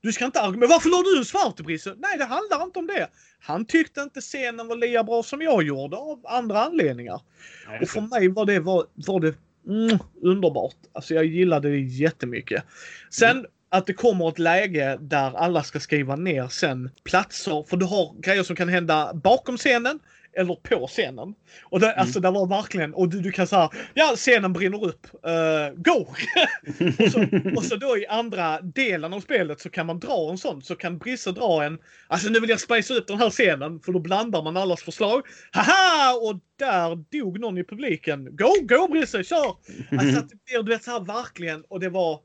[0.00, 0.68] Du ska inte argumentera.
[0.68, 1.94] Varför la du en svart Brisse?
[1.98, 3.08] Nej, det handlar inte om det.
[3.40, 7.20] Han tyckte inte scenen var lika bra som jag gjorde av andra anledningar.
[7.68, 9.34] Nej, Och för mig var det, var, var det
[9.68, 10.76] mm, underbart.
[10.92, 12.64] Alltså jag gillade det jättemycket.
[13.10, 17.64] Sen att det kommer ett läge där alla ska skriva ner sen platser.
[17.68, 20.00] För du har grejer som kan hända bakom scenen
[20.38, 21.34] eller på scenen.
[21.62, 25.06] Och det, alltså det var verkligen, och du, du kan säga ja scenen brinner upp,
[25.06, 26.06] uh, go!
[27.04, 30.38] och, så, och så då i andra delen av spelet så kan man dra en
[30.38, 33.80] sån, så kan Brisse dra en, alltså nu vill jag spice upp den här scenen,
[33.80, 35.22] för då blandar man allas förslag.
[35.52, 36.14] Haha!
[36.14, 38.36] Och där dog någon i publiken.
[38.36, 39.56] Go, go Brisse, kör!
[39.98, 42.20] Alltså att det blir, du vet så här verkligen, och det var,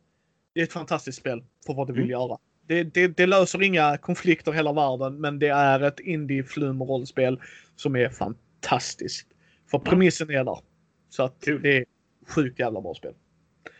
[0.53, 2.11] det är ett fantastiskt spel för vad det vill Mm.
[2.11, 2.37] göra.
[2.67, 7.41] Det, det, det löser inga konflikter i hela världen, men det är ett indie-flum-rollspel
[7.75, 9.27] som är fantastiskt.
[9.71, 10.59] För premissen är där.
[11.09, 11.61] Så att Kul.
[11.61, 11.85] det är
[12.27, 13.13] sjukt jävla bra spel.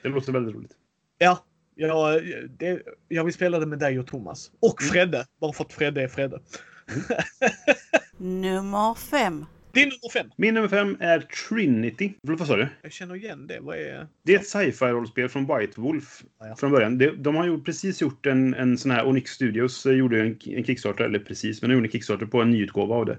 [0.03, 0.71] Det låter väldigt roligt.
[1.17, 1.45] Ja,
[1.75, 4.51] jag, det, jag vill spela det med dig och Thomas.
[4.59, 4.91] Och Mm.
[4.91, 6.39] Fredde, bara för att Fredde är Fredde.
[8.17, 9.45] Nummer 5.
[9.73, 10.31] Din nummer fem.
[10.35, 12.13] Min nummer fem är Trinity.
[12.21, 12.67] Förlåt, vad sa du?
[12.81, 13.59] Jag känner igen det.
[13.59, 14.07] Vad är...
[14.23, 16.55] Det är ett sci-fi-rollspel från White Wolf Ja, ja.
[16.55, 16.97] från början.
[16.97, 20.39] De, de har gjort, precis gjort en, en sån här, Onyx Studios eh, gjorde en,
[20.45, 23.17] en Kickstarter, eller precis, men de gjorde en Kickstarter på en nyutgåva av det.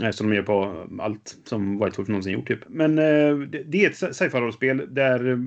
[0.00, 2.60] Eh, Eftersom Som de gör på allt som White Wolf någonsin gjort typ.
[2.68, 5.38] Men eh, det, det är ett sci-fi-rollspel där eh,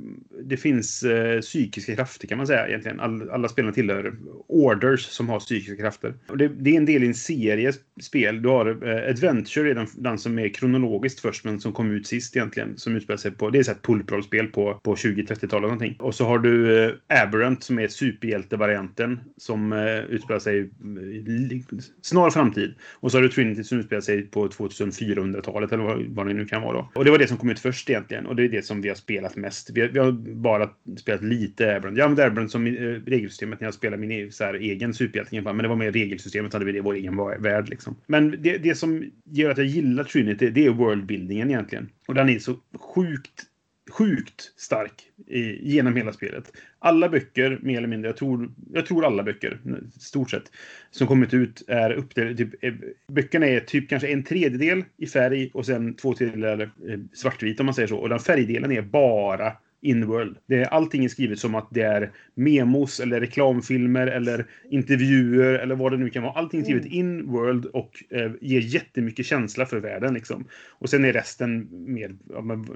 [0.43, 2.99] det finns eh, psykiska krafter kan man säga egentligen.
[2.99, 4.15] All, alla spelarna tillhör
[4.47, 6.13] Orders som har psykiska krafter.
[6.27, 8.41] Och det, det är en del i en serie spel.
[8.41, 12.07] Du har eh, Adventure är den, den som är kronologiskt först men som kom ut
[12.07, 12.77] sist egentligen.
[12.77, 15.95] Som utspelar sig på, det är ett pulprollspel på, på 20-30-talet någonting.
[15.99, 21.63] Och så har du eh, Aberrant som är superhjältevarianten som eh, utspelar sig eh, i
[22.01, 22.73] snar framtid.
[22.93, 26.61] Och så har du Trinity som utspelar sig på 2400-talet eller vad, det nu kan
[26.61, 26.91] vara då.
[26.95, 28.25] Och det var det som kom ut först egentligen.
[28.25, 29.69] Och det är det som vi har spelat mest.
[29.73, 31.97] Vi har, vi har bara spelat lite Airbrand.
[31.97, 32.71] Jag använde Airbrand som eh,
[33.05, 35.41] regelsystemet när jag spelade min e- så här, egen superhjälte.
[35.41, 37.95] Men det var mer regelsystemet hade vi det i vår egen värld liksom.
[38.07, 41.89] Men det, det som gör att jag gillar Trinity, det är worldbuildingen egentligen.
[42.07, 42.55] Och den är så
[42.95, 43.43] sjukt
[43.91, 44.93] sjukt stark
[45.27, 46.51] i, genom hela spelet.
[46.79, 49.59] Alla böcker, mer eller mindre, jag tror, jag tror alla böcker,
[49.97, 50.51] i stort sett,
[50.91, 52.37] som kommit ut är uppdelade.
[52.37, 52.73] Typ, eh,
[53.07, 57.65] böckerna är typ kanske en tredjedel i färg och sen två tredjedelar eh, svartvit om
[57.65, 57.97] man säger så.
[57.97, 60.37] Och den färgdelen är bara Inworld.
[60.45, 65.75] Det är, allting är skrivet som att det är memos eller reklamfilmer eller intervjuer eller
[65.75, 66.33] vad det nu kan vara.
[66.33, 70.13] Allting är skrivet in-world och eh, ger jättemycket känsla för världen.
[70.13, 70.45] Liksom.
[70.69, 72.15] Och sen är resten mer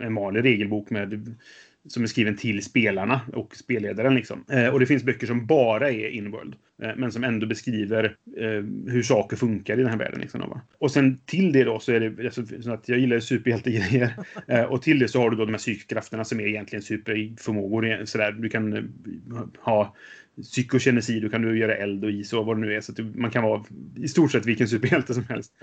[0.02, 1.36] en vanlig regelbok med
[1.88, 4.16] som är skriven till spelarna och spelledaren.
[4.16, 4.46] Liksom.
[4.50, 6.56] Eh, och det finns böcker som bara är inworld.
[6.82, 8.04] Eh, men som ändå beskriver
[8.38, 10.20] eh, hur saker funkar i den här världen.
[10.20, 10.62] Liksom, då, va?
[10.78, 14.14] Och sen till det då så är det alltså, så att jag gillar superhjältegrejer.
[14.48, 17.92] Eh, och till det så har du då de här psykkrafterna som är egentligen superförmågor.
[17.92, 18.32] Eh, sådär.
[18.32, 18.84] Du kan eh,
[19.60, 19.96] ha
[20.42, 22.82] psykokinesi, då kan du göra eld och is och vad det nu är.
[22.82, 23.64] Så att du, man kan vara
[23.96, 25.54] i stort sett vilken superhjälte som helst.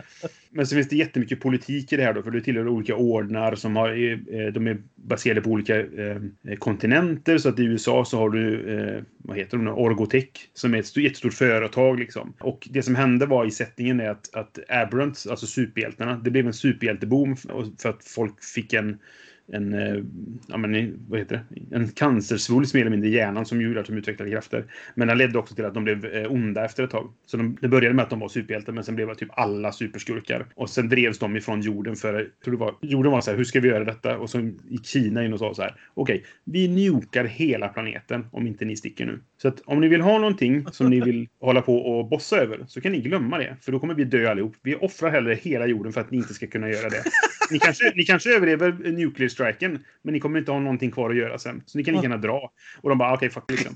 [0.51, 3.55] Men så finns det jättemycket politik i det här då, för du tillhör olika ordnar
[3.55, 6.21] som har, eh, de är baserade på olika eh,
[6.59, 7.39] kontinenter.
[7.39, 10.79] Så att i USA så har du, eh, vad heter de nu, Orgotech, som är
[10.79, 12.33] ett jättestort företag liksom.
[12.41, 16.47] Och det som hände var i sättningen är att, att Aberrant, alltså superhjältarna, det blev
[16.47, 17.37] en superhjälteboom
[17.79, 18.99] för att folk fick en
[19.47, 20.03] en, eh,
[20.47, 21.77] ja, men, vad heter det?
[21.77, 24.65] en cancersvulst mer eller mindre i hjärnan som gjorde att de utvecklade krafter.
[24.95, 27.13] Men den ledde också till att de blev eh, onda efter ett tag.
[27.27, 30.47] Så de, det började med att de var superhjältar men sen blev typ alla superskurkar.
[30.55, 33.39] Och sen drevs de ifrån jorden för, jag tror det var, jorden var så här,
[33.39, 34.19] hur ska vi göra detta?
[34.19, 38.27] Och så gick Kina in och sa så här, okej, okay, vi njukar hela planeten
[38.33, 39.21] om inte ni sticker nu.
[39.43, 42.65] Så att om ni vill ha någonting som ni vill hålla på och bossa över
[42.69, 43.57] så kan ni glömma det.
[43.61, 44.57] För då kommer vi dö allihop.
[44.63, 47.03] Vi offrar hellre hela jorden för att ni inte ska kunna göra det.
[47.51, 51.17] Ni kanske, ni kanske överlever nuclear striken, men ni kommer inte ha någonting kvar att
[51.17, 51.63] göra sen.
[51.67, 52.51] Så ni kan lika gärna dra.
[52.81, 53.75] Och de bara, okej, okay, fuck liksom.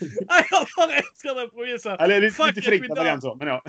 [0.50, 1.96] jag bara älskar den premissen.
[2.00, 3.62] Eller lite, lite förenklad variant så, men ja.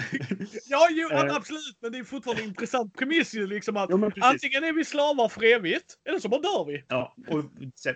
[0.70, 1.36] ja, jo, eh.
[1.36, 1.78] absolut.
[1.82, 3.48] Men det är fortfarande en intressant premiss ju.
[3.48, 6.84] Liksom att jo, antingen är vi slavar för evigt, eller så bara dör vi.
[6.88, 7.44] Ja, och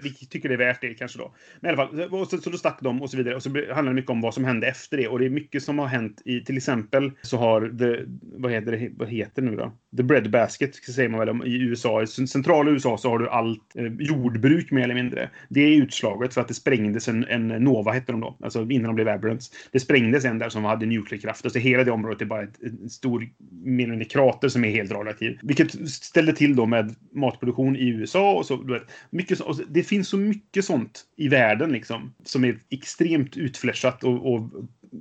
[0.01, 1.35] vi tycker det är värt det kanske då.
[1.59, 3.35] Men i alla fall, så, så då stack de och så vidare.
[3.35, 5.07] Och så handlar det mycket om vad som hände efter det.
[5.07, 8.71] Och det är mycket som har hänt i, till exempel så har the, vad heter
[8.71, 9.71] det, vad heter det nu då?
[9.97, 12.03] The bread basket, säger man väl i USA.
[12.03, 15.29] I centrala USA så har du allt eh, jordbruk mer eller mindre.
[15.49, 18.37] Det är utslaget för att det sprängdes en, en Nova, hette de då.
[18.43, 19.51] Alltså innan de blev Aberrants.
[19.71, 21.45] Det sprängdes en där som hade nuclearkraft.
[21.45, 23.29] Alltså hela det området är bara ett, en stor
[23.63, 25.39] mer eller krater som är helt radioaktiv.
[25.41, 28.55] Vilket ställde till då med matproduktion i USA och så.
[28.55, 32.13] Du vet, mycket, och det finns så mycket sånt i världen liksom.
[32.23, 34.49] Som är extremt utfläschat och, och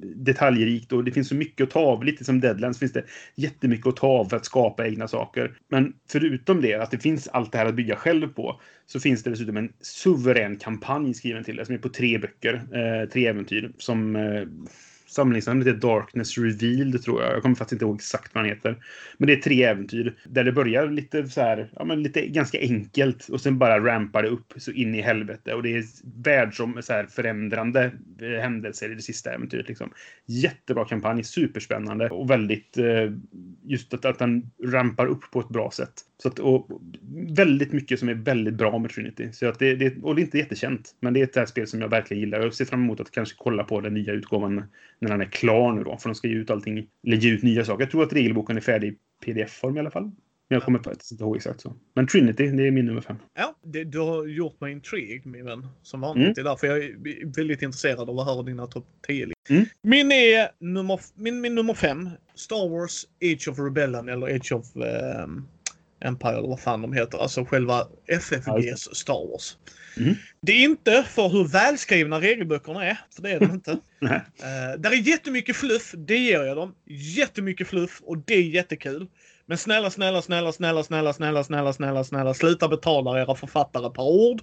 [0.03, 2.05] detaljrikt och det finns så mycket att ta av.
[2.05, 5.53] Lite som Deadlands finns det jättemycket att ta av för att skapa egna saker.
[5.70, 9.22] Men förutom det, att det finns allt det här att bygga själv på, så finns
[9.22, 13.26] det dessutom en suverän kampanj skriven till det som är på tre böcker, eh, tre
[13.26, 14.42] äventyr som eh,
[15.14, 17.32] Samlingsnamnet är Darkness Revealed tror jag.
[17.32, 18.76] Jag kommer faktiskt inte ihåg exakt vad han heter.
[19.18, 22.60] Men det är tre äventyr där det börjar lite så här, ja men lite ganska
[22.60, 25.54] enkelt och sen bara rampar det upp så in i helvete.
[25.54, 25.84] Och det är
[26.22, 29.90] världsom så här förändrande eh, händelser i det sista äventyret liksom.
[30.26, 33.12] Jättebra kampanj, superspännande och väldigt eh,
[33.64, 35.92] just att, att den rampar upp på ett bra sätt.
[36.22, 36.68] Så att, och
[37.36, 39.32] väldigt mycket som är väldigt bra med Trinity.
[39.32, 41.66] Så att det, det, och det är inte jättekänt, men det är ett här spel
[41.66, 42.40] som jag verkligen gillar.
[42.40, 44.64] Jag ser fram emot att kanske kolla på den nya utgåvan
[45.05, 45.96] när den är klar nu då.
[45.96, 47.82] För de ska ge ut allting, eller ge ut nya saker.
[47.82, 50.11] Jag tror att regelboken är färdig i pdf-form i alla fall.
[50.48, 51.76] Men jag kommer faktiskt inte ihåg exakt så.
[51.94, 53.16] Men Trinity, det är min nummer fem.
[53.34, 55.66] Ja, det, du har gjort mig intrigued min vän.
[55.82, 56.24] Som vanligt.
[56.24, 56.34] Mm.
[56.34, 59.64] Det är därför jag är väldigt intresserad av att höra dina topp 10 mm.
[59.82, 62.11] Min är nummer, min, min nummer fem.
[62.34, 65.48] Star Wars Age of Rebellion eller Age of um,
[66.05, 67.18] Empire eller vad fan de heter.
[67.18, 69.57] Alltså själva FFGs Star Wars.
[69.96, 70.14] Mm.
[70.40, 73.70] Det är inte för hur välskrivna regelböckerna är, för det är de inte.
[74.02, 76.74] uh, där är jättemycket fluff, det ger jag dem.
[77.16, 79.09] Jättemycket fluff och det är jättekul.
[79.46, 84.02] Men snälla, snälla, snälla, snälla, snälla, snälla, snälla, snälla, snälla, sluta betala era författare per
[84.02, 84.42] ord.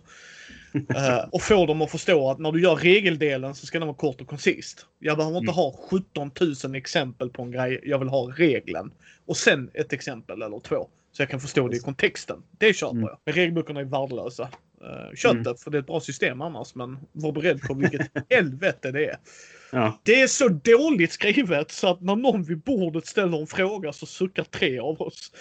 [0.76, 3.98] Uh, och få dem att förstå att när du gör regeldelen så ska den vara
[3.98, 4.86] kort och koncist.
[5.00, 5.56] Jag behöver inte mm.
[5.56, 6.32] ha 17
[6.64, 7.80] 000 exempel på en grej.
[7.84, 8.92] Jag vill ha regeln.
[9.26, 10.88] Och sen ett exempel eller två.
[11.12, 12.44] Så jag kan förstå det i kontexten.
[12.58, 13.04] Det köper mm.
[13.04, 13.18] jag.
[13.26, 14.50] Men regelböckerna är värdelösa.
[14.82, 15.56] Uh, kött mm.
[15.56, 19.18] för det är ett bra system annars, men var beredd på vilket helvete det är.
[19.72, 20.00] Ja.
[20.04, 24.06] Det är så dåligt skrivet så att när någon vid bordet ställer en fråga så
[24.06, 25.32] suckar tre av oss.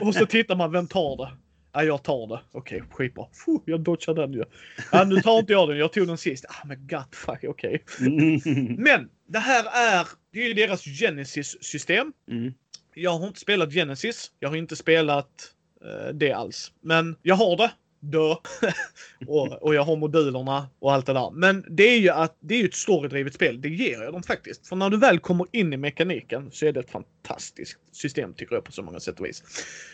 [0.00, 1.30] och så tittar man, vem tar det?
[1.72, 2.40] Ja, jag tar det.
[2.52, 3.26] Okej, okay, skitbra.
[3.44, 4.44] Fuh, jag dodgar den ju.
[4.92, 5.78] Ja, nu tar inte jag den.
[5.78, 6.44] Jag tog den sist.
[6.48, 7.84] Ah, men god fuck, okej.
[7.84, 8.40] Okay.
[8.78, 12.12] men det här är, det är deras Genesis-system.
[12.30, 12.54] Mm.
[12.98, 14.30] Jag har inte spelat Genesis.
[14.40, 16.72] Jag har inte spelat uh, det alls.
[16.80, 17.70] Men jag har det
[18.00, 18.34] dö.
[19.26, 21.30] och, och jag har modulerna och allt det där.
[21.30, 23.60] Men det är ju att det är ett storydrivet spel.
[23.60, 24.66] Det ger jag dem faktiskt.
[24.66, 28.54] För när du väl kommer in i mekaniken så är det ett fantastiskt system tycker
[28.54, 29.42] jag på så många sätt och vis.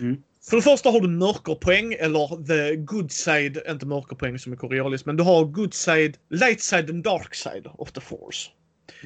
[0.00, 0.22] Mm.
[0.50, 5.06] För det första har du mörkerpoäng eller the good side, inte mörkerpoäng som är korealiskt,
[5.06, 8.50] men du har good side, light side and dark side of the force.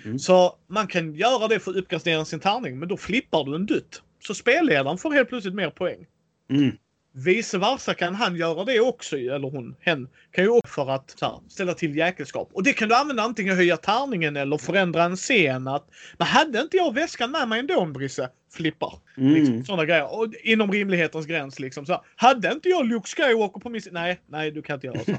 [0.05, 0.19] Mm.
[0.19, 3.67] Så man kan göra det för att uppgradera sin tärning, men då flippar du en
[3.67, 4.03] dutt.
[4.21, 6.07] Så spelledaren får helt plötsligt mer poäng.
[6.51, 6.77] Mm.
[7.25, 11.17] Vice versa kan han göra det också, eller hon, hen, kan ju också för att
[11.21, 12.51] här, ställa till jäkelskap.
[12.53, 15.69] Och det kan du använda antingen höja tärningen eller förändra en scen.
[15.69, 18.31] Att, men hade inte jag väskan med mig ändå, Brisse?
[18.53, 18.95] Flippar.
[19.17, 19.35] Mm.
[19.35, 20.19] Liksom, sådana grejer.
[20.19, 21.87] Och inom rimlighetens gräns liksom.
[21.87, 25.13] Så, hade inte jag Luke Skywalker på min Nej, nej, du kan inte göra så.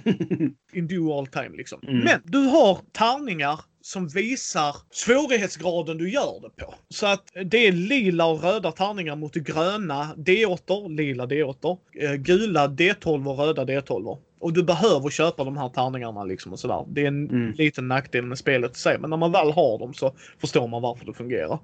[0.74, 1.80] In do all time liksom.
[1.84, 2.00] Mm.
[2.00, 6.76] Men du har tärningar som visar svårighetsgraden du gör det på.
[6.90, 12.68] Så att det är lila och röda tärningar mot gröna D8, lila D8, eh, gula
[12.68, 14.18] D12 och röda D12.
[14.40, 16.86] Och du behöver köpa de här tärningarna liksom och sådär.
[16.88, 17.52] Det är en mm.
[17.52, 18.98] liten nackdel med spelet i sig.
[19.00, 21.60] Men när man väl har dem så förstår man varför det fungerar.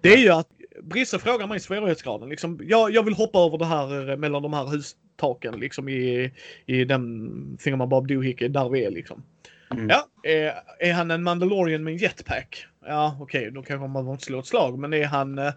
[0.00, 0.48] Det är ju att
[0.82, 2.28] Brisse frågar mig svårighetsgraden.
[2.28, 6.32] Liksom, jag, jag vill hoppa över det här eh, mellan de här hustaken liksom i,
[6.66, 9.22] i den Fingerman Bob Doohickey där vi är liksom.
[9.70, 9.88] Mm.
[9.88, 12.66] Ja, är, är han en Mandalorian med en jetpack?
[12.86, 14.78] Ja, okej, då kanske man inte slå ett slag.
[14.78, 15.52] Men är han eh,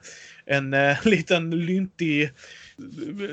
[0.45, 2.29] en eh, liten lyntig...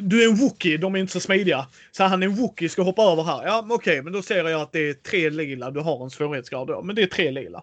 [0.00, 1.66] Du är en Wookie, de är inte så smidiga.
[1.92, 3.42] Så han är en Wookie, ska hoppa över här.
[3.44, 5.70] Ja, okej, men då ser jag att det är tre lila.
[5.70, 7.62] Du har en svårighetsgrad då, men det är tre lila.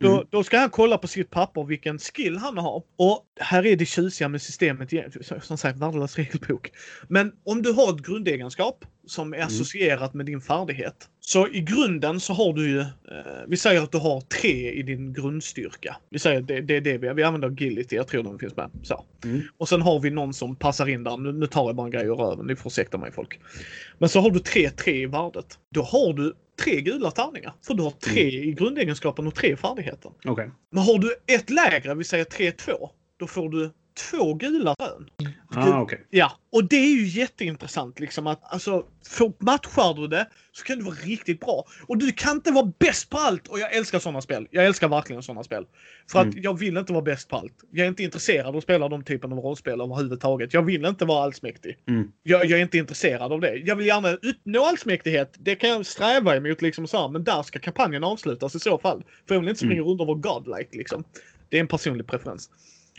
[0.00, 0.26] Då, Mm.
[0.30, 2.82] då ska han kolla på sitt papper vilken skill han har.
[2.96, 5.12] Och här är det tjusiga med systemet, igen.
[5.42, 6.70] som sagt värdelös regelbok.
[7.08, 11.08] Men om du har ett grundegenskap som är associerat med din färdighet.
[11.28, 12.86] Så i grunden så har du ju, eh,
[13.48, 15.96] vi säger att du har tre i din grundstyrka.
[16.10, 18.56] Vi säger att det, det är det vi, vi använder agility, jag tror den finns
[18.56, 18.70] med.
[18.82, 19.04] Så.
[19.24, 19.42] Mm.
[19.58, 21.90] Och sen har vi någon som passar in där, nu, nu tar jag bara en
[21.90, 23.40] grej ur röven, ni får ursäkta mig folk.
[23.98, 25.58] Men så har du tre, tre i värdet.
[25.74, 27.52] Då har du tre gula tärningar.
[27.66, 30.12] För du har tre i grundegenskapen och tre i färdigheten.
[30.24, 30.50] Okej.
[30.70, 35.10] Men har du ett lägre, vi säger 3-2, då får du två gula rön.
[35.50, 36.06] Ah, okej.
[36.10, 38.84] Ja, och det är ju jätteintressant liksom att alltså,
[39.38, 41.64] matchar du det så kan du vara riktigt bra.
[41.86, 44.46] Och du kan inte vara bäst på allt och jag älskar sådana spel.
[44.50, 45.66] Jag älskar verkligen sådana spel.
[46.12, 46.42] För att Mm.
[46.42, 47.52] jag vill inte vara bäst på allt.
[47.70, 50.54] Jag är inte intresserad av att spela de typen av rollspel överhuvudtaget.
[50.54, 51.78] Jag vill inte vara allsmäktig.
[51.88, 52.12] Mm.
[52.22, 53.54] Jag, jag är inte intresserad av det.
[53.56, 55.34] Jag vill gärna uppnå allsmäktighet.
[55.38, 58.78] Det kan jag sträva emot liksom så här, men där ska kampanjen avslutas i så
[58.78, 59.04] fall.
[59.28, 61.04] För jag vill inte springa runt och vara godlike liksom.
[61.48, 62.50] Det är en personlig preferens.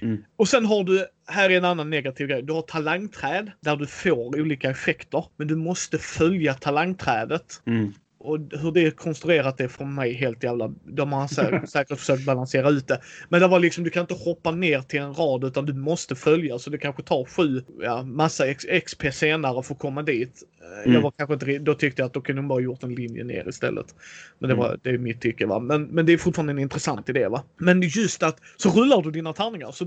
[0.02, 0.24] Mm.
[0.36, 2.44] Och sen har du, här är en annan negativ grej.
[2.44, 5.26] Du har talangträd där du får olika effekter.
[5.38, 7.62] Men du måste följa talangträdet.
[7.66, 7.94] Mm.
[8.20, 10.74] Och hur det är konstruerat det är för mig helt jävla...
[10.86, 13.02] De har sä säkert försökt balansera ut det.
[13.30, 16.16] Men det var liksom, du kan inte hoppa ner till en rad utan du måste
[16.16, 16.60] följa.
[16.60, 20.44] Så det kanske tar sju, ja, massa XP senare för att komma dit.
[20.62, 20.94] Eh, Mm.
[20.94, 23.24] Jag var kanske inte, då tyckte jag att då kunde de bara gjort en linje
[23.24, 23.96] ner istället.
[24.40, 25.46] Men det, var, det är mitt tycke.
[25.46, 25.60] Va?
[25.60, 27.28] Men, men det är fortfarande en intressant idé.
[27.28, 27.44] Va?
[27.58, 29.72] Men just att så rullar du dina tärningar.
[29.72, 29.86] Så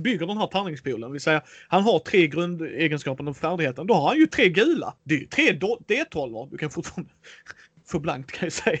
[0.00, 1.12] bygger den här tärningspoolen.
[1.12, 3.86] Vi säger han har tre grundegenskaper och färdigheten.
[3.86, 4.94] Då har han ju tre gula.
[5.04, 6.50] Det är ju tre do- D12.
[6.50, 7.10] Du kan fortfarande
[7.90, 8.78] få blankt kan jag säga.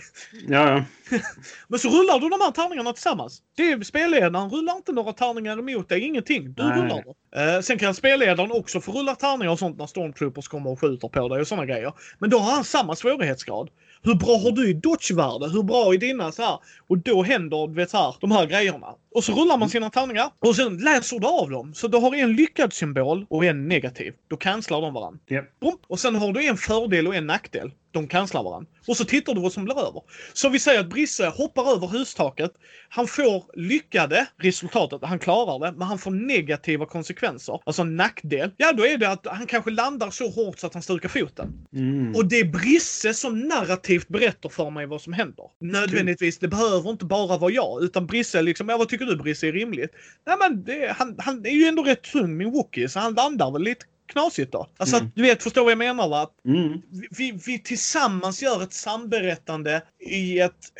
[0.48, 0.84] Ja, ja.
[1.68, 3.42] Men så rullar du de här tärningarna tillsammans.
[3.56, 6.52] Det är spelledaren rullar inte några tärningar emot dig, ingenting.
[6.52, 6.78] Du Nej.
[6.78, 7.54] rullar det.
[7.54, 11.08] Eh, sen kan spelledaren också få rulla tärningar och sånt när stormtroopers kommer och skjuter
[11.08, 11.92] på dig och sådana grejer.
[12.18, 13.70] Men då har han samma svårighetsgrad.
[14.02, 15.48] Hur bra har du i dodgevärde?
[15.48, 16.58] Hur bra är dina så här?
[16.88, 18.94] Och då händer du vet, så här, de här grejerna.
[19.14, 21.74] Och så rullar man sina tärningar och sen läser du av dem.
[21.74, 24.14] Så du har en lyckad symbol och en negativ.
[24.28, 25.20] Då cancelar de varandra.
[25.60, 25.78] Bom.
[25.86, 27.70] Och sen har du en fördel och en nackdel.
[27.92, 28.70] De cancelar varandra.
[28.86, 30.02] Och så tittar du vad som blir över.
[30.32, 32.52] Så vi säger att Brisse hoppar över hustaket.
[32.88, 37.60] Han får lyckade resultatet, han klarar det, men han får negativa konsekvenser.
[37.64, 38.50] Alltså en nackdel.
[38.56, 41.66] Ja, då är det att han kanske landar så hårt så att han stukar foten.
[41.72, 42.14] Mm.
[42.14, 45.44] Och det är Brisse som narrativt berättar för mig vad som händer.
[45.60, 47.82] Nödvändigtvis, det behöver inte bara vara jag.
[47.82, 49.92] Utan Brisse liksom, ja vad tycker du Brisse är rimligt?
[50.26, 53.50] Nej men det, han, han är ju ändå rätt tung min Wookie så han landar
[53.50, 54.68] väl lite knasigt då.
[54.76, 55.08] Alltså Mm.
[55.08, 56.22] att, du vet, förstår vad jag menar va?
[56.22, 56.82] Att Mm.
[57.10, 60.72] vi, vi, tillsammans gör ett samberättande i ett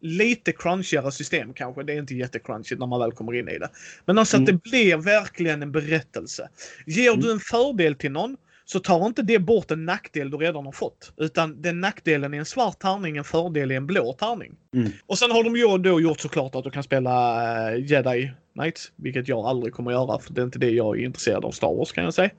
[0.00, 1.82] lite crunchigare system kanske.
[1.82, 3.68] Det är inte jättecrunchigt när man väl kommer in i det.
[4.04, 4.60] Men alltså att Mm.
[4.64, 6.48] det blir verkligen en berättelse.
[6.86, 8.36] Ger du en fördel till någon
[8.70, 11.12] så tar inte det bort en nackdel du redan har fått.
[11.16, 14.56] Utan den nackdelen är en svart tärning, en fördel är en blå tärning.
[14.74, 14.90] Mm.
[15.06, 17.42] Och sen har de ju då gjort såklart att du kan spela
[17.72, 21.04] eh, Jedi Knights, vilket jag aldrig kommer göra för det är inte det jag är
[21.04, 22.30] intresserad av Star Wars kan jag säga.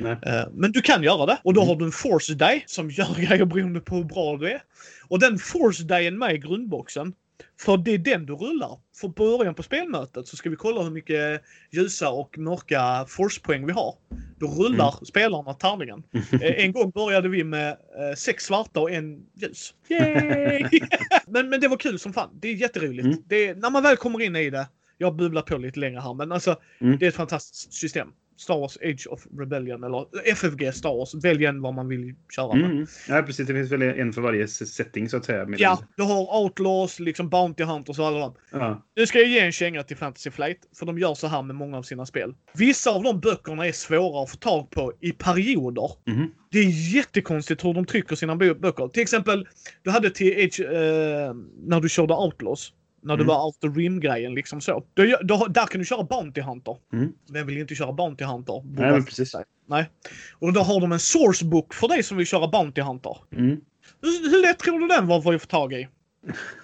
[0.00, 0.16] Nej.
[0.22, 1.68] Eh, Men du kan göra det och då Mm.
[1.68, 4.62] har du en force die som gör grejer beroende på hur bra du är.
[5.08, 7.12] Och den force dien med i grundboxen,
[7.60, 8.78] för det är den du rullar.
[9.00, 13.72] För början på spelmötet så ska vi kolla hur mycket ljusa och mörka forcepoäng vi
[13.72, 13.94] har.
[14.38, 15.04] Då rullar Mm.
[15.04, 16.02] spelarna tärningen.
[16.32, 19.74] Eh, En gång började vi med eh, sex svarta och en ljus.
[19.88, 20.64] Yay!
[21.26, 22.30] men, men det var kul som fan.
[22.40, 23.06] Det är jätteroligt.
[23.06, 23.18] Mm.
[23.26, 24.68] Det är, när man väl kommer in i det.
[24.98, 26.98] Jag bubblar på lite längre här men alltså Mm.
[26.98, 28.08] det är ett fantastiskt system.
[28.36, 31.14] Star Wars Age of Rebellion eller FFG Star Wars.
[31.14, 32.70] Välj en vad man vill köra med.
[32.70, 32.86] Mm.
[33.08, 33.46] Ja, precis.
[33.46, 35.46] Det finns väl en för varje setting så att säga.
[35.46, 38.34] Med Ja, du har Outlaws, liksom Bounty Hunters och alla dem.
[38.52, 38.82] ja.
[38.96, 41.56] Nu ska jag ge en känga till Fantasy Flight, för de gör så här med
[41.56, 42.34] många av sina spel.
[42.54, 45.90] Vissa av de böckerna är svåra att få tag på i perioder.
[46.06, 46.30] Mhm.
[46.50, 48.88] Det är jättekonstigt hur de trycker sina bö- böcker.
[48.88, 49.48] Till exempel,
[49.82, 50.22] du hade TH
[50.60, 51.34] eh,
[51.66, 52.72] när du körde Outlaws.
[53.06, 53.26] När det Mm.
[53.26, 54.84] var Outer Rim-grejen liksom så.
[54.94, 56.76] Då, då, där kan du köra Bounty Hunter.
[56.92, 57.12] Mm.
[57.32, 58.62] Vem vill inte köra Bounty Hunter?
[58.64, 59.34] Nej, men precis.
[59.68, 59.90] Nej.
[60.38, 63.16] Och då har de en sourcebook för dig som vill köra Bounty Hunter.
[63.32, 63.60] Mm.
[64.02, 65.88] Hur, hur lätt tror du den var för att få tag i?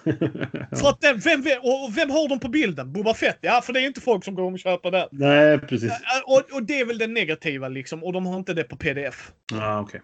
[0.79, 2.93] För att den, vem, vem, och vem har de på bilden?
[2.93, 3.37] Boba Fett?
[3.41, 5.07] Ja, för det är inte folk som går och köper den.
[5.11, 5.91] Nej, precis.
[6.25, 8.03] Och, och det är väl det negativa liksom.
[8.03, 9.31] Och de har inte det på pdf.
[9.51, 10.01] Ja, okej.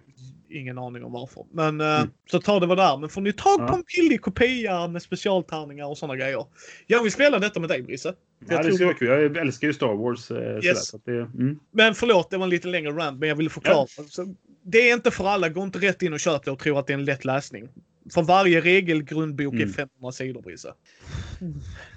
[0.52, 1.46] Ingen aning om varför.
[1.52, 2.10] Men eh, Mm.
[2.32, 2.98] så ta det var där.
[2.98, 3.76] Men får ni tag på Ja.
[3.76, 6.46] en billig kopia med specialtärningar och sådana grejer.
[6.88, 8.14] Jag vill spela detta med dig Brisse.
[8.48, 9.08] Ja, Jag det ska vara kul.
[9.08, 10.32] Jag älskar ju Star Wars.
[10.32, 10.88] Eh, Yes.
[10.88, 11.60] så det, mm.
[11.72, 13.20] Men förlåt, det var en lite längre rant.
[13.20, 13.88] Men jag ville förklara.
[14.10, 15.50] Så, det är inte för alla.
[15.50, 17.70] Gå inte rätt in och köp det och tro att det är en lätt läsning.
[18.14, 19.70] För varje regelgrundbok Mm.
[19.70, 20.74] är 500 sidor, Brisse.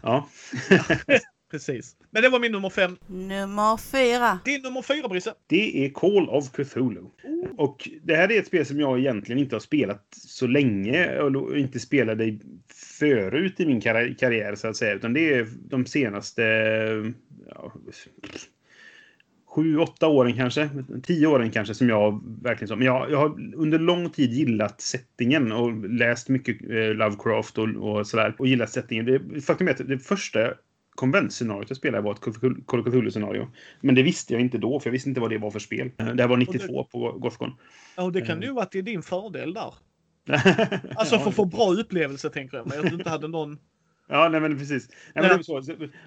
[0.03, 0.29] Ja.
[1.53, 1.97] Precis.
[2.11, 2.97] Men det var min nummer fem.
[3.07, 4.39] Nummer fyra.
[4.45, 5.35] Din nummer fyra, Brisse.
[5.47, 7.05] Det är Call of Cthulhu.
[7.57, 11.59] Och det här är ett spel som jag egentligen inte har spelat så länge och
[11.59, 12.39] inte spelade
[12.99, 14.95] förut i min karri- karriär så att säga.
[14.95, 16.43] Utan det är de senaste
[17.49, 17.73] ja,
[19.47, 20.69] sju, åtta åren kanske.
[21.03, 22.77] Tio åren kanske som jag verkligen så.
[22.77, 27.69] Men jag, jag har under lång tid gillat settingen och läst mycket eh, Lovecraft och,
[27.69, 28.35] och sådär.
[28.39, 29.05] Och gillat settingen.
[29.05, 30.55] Det, faktum är att det första
[30.95, 32.21] konventscenariot jag spelade var ett
[32.67, 33.49] Call of Cthulhu-scenario.
[33.81, 35.91] Men det visste jag inte då, för jag visste inte vad det var för spel.
[35.99, 37.53] Eh, Det här var 92 på Gothcon.
[37.97, 39.75] Ja, och det kan ju vara till din fördel där.
[40.97, 42.79] Alltså för att få bra upplevelse tänker jag mig.
[42.79, 43.59] Att du inte hade någon...
[44.09, 44.89] Ja, nej, men precis.
[45.15, 45.63] Nej, men, det så.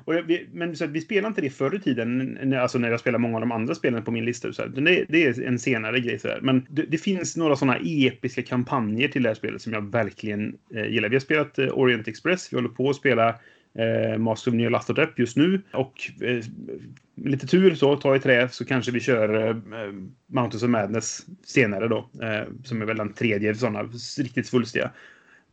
[0.05, 2.91] Och jag, vi, men så att vi spelade inte det förr i tiden, alltså när
[2.91, 4.53] jag spelade många av de andra spelen på min lista.
[4.53, 4.69] Så här.
[4.69, 6.19] Det, det är en senare grej.
[6.19, 6.39] Så här.
[6.41, 10.57] Men det, det finns några sådana episka kampanjer till det här spelet som jag verkligen
[10.75, 11.09] eh, gillar.
[11.09, 13.35] Vi har spelat eh, Orient Express, vi håller på att spela
[13.79, 15.61] eh, Master of Nyarlathotep just nu.
[15.73, 16.43] Och eh,
[17.15, 19.55] med lite tur så, ta i trä, så kanske vi kör eh,
[20.27, 22.09] Mountains of Madness senare då.
[22.21, 23.83] Eh, som är väl den tredje sådana
[24.17, 24.91] riktigt svulstiga.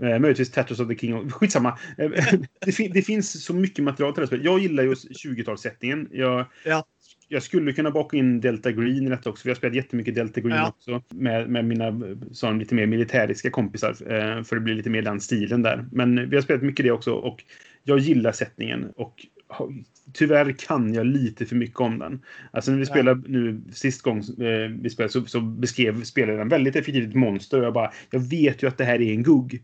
[0.02, 1.14] Eh, möjligtvis Tattoos of the King.
[1.14, 1.78] of- Skitsamma.
[1.98, 2.10] Eh,
[2.66, 4.44] det, fin- det finns så mycket material till det här spelet.
[4.44, 6.08] Jag gillar just 20-talssättningen.
[6.12, 6.84] Jag, Ja
[7.32, 9.42] jag skulle kunna baka in Delta Green i detta också.
[9.44, 10.68] Vi har spelat jättemycket Delta Green Ja.
[10.68, 11.02] också.
[11.08, 12.00] Med, med mina
[12.32, 13.90] sån, lite mer militäriska kompisar.
[13.90, 15.84] Eh, för det blir lite mer den stilen där.
[15.92, 17.12] Men vi har spelat mycket det också.
[17.12, 17.44] Och
[17.84, 18.92] jag gillar sättningen.
[18.96, 19.26] Och
[20.12, 22.20] tyvärr kan jag lite för mycket om den.
[22.50, 26.76] Alltså när vi spelade nu sist gång eh, vi spelade så, så beskrev spelaren väldigt
[26.76, 27.58] effektivt monster.
[27.58, 29.62] Och jag bara, jag vet ju att det här är en gugg.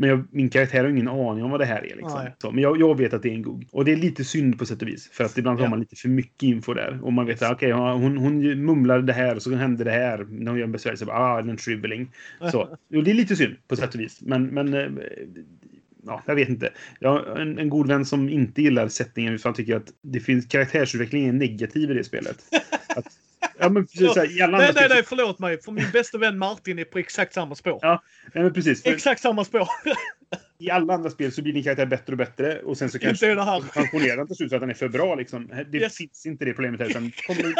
[0.00, 1.96] Men jag, min karaktär har ingen aning om vad det här är.
[1.96, 2.20] Liksom.
[2.24, 2.34] Nej.
[2.38, 3.68] Så, men jag, jag vet att det är en gugg.
[3.72, 5.08] Och det är lite synd på sätt och vis.
[5.12, 5.64] För att ibland Ja.
[5.64, 6.98] har man lite för mycket info där.
[7.02, 10.26] Och man vet att ja, hon, hon mumlar det här och så händer det här.
[10.30, 11.06] När hon gör en besvärjelse.
[11.08, 12.10] Ah, en shriveling.
[12.52, 12.78] Så.
[12.88, 14.18] Jo, det är lite synd på sätt och vis.
[14.22, 14.88] Men, men eh,
[16.06, 16.70] ja, jag vet inte.
[17.00, 20.46] Jag har en, en god vän som inte gillar sättningen utan tycker att det finns
[20.46, 22.38] karaktärsutvecklingen är negativ i det spelet.
[22.96, 23.06] Att,
[23.58, 25.62] ja, men precis, så här, andra Nej, nej, nej, förlåt mig.
[25.62, 27.78] För min bästa vän Martin är på exakt samma spår.
[27.82, 28.02] Ja,
[28.34, 28.82] men precis.
[28.82, 29.68] För Exakt samma spår.
[30.58, 33.06] I alla andra spel så blir din karaktär bättre och bättre och sen så Inte
[33.06, 33.60] kanske i det här.
[33.74, 35.14] pensionerar den till slut så att den är för bra.
[35.14, 35.50] Liksom.
[35.70, 35.96] Det Yes.
[35.96, 36.90] finns inte det problemet här.
[36.90, 37.54] Utan kommer du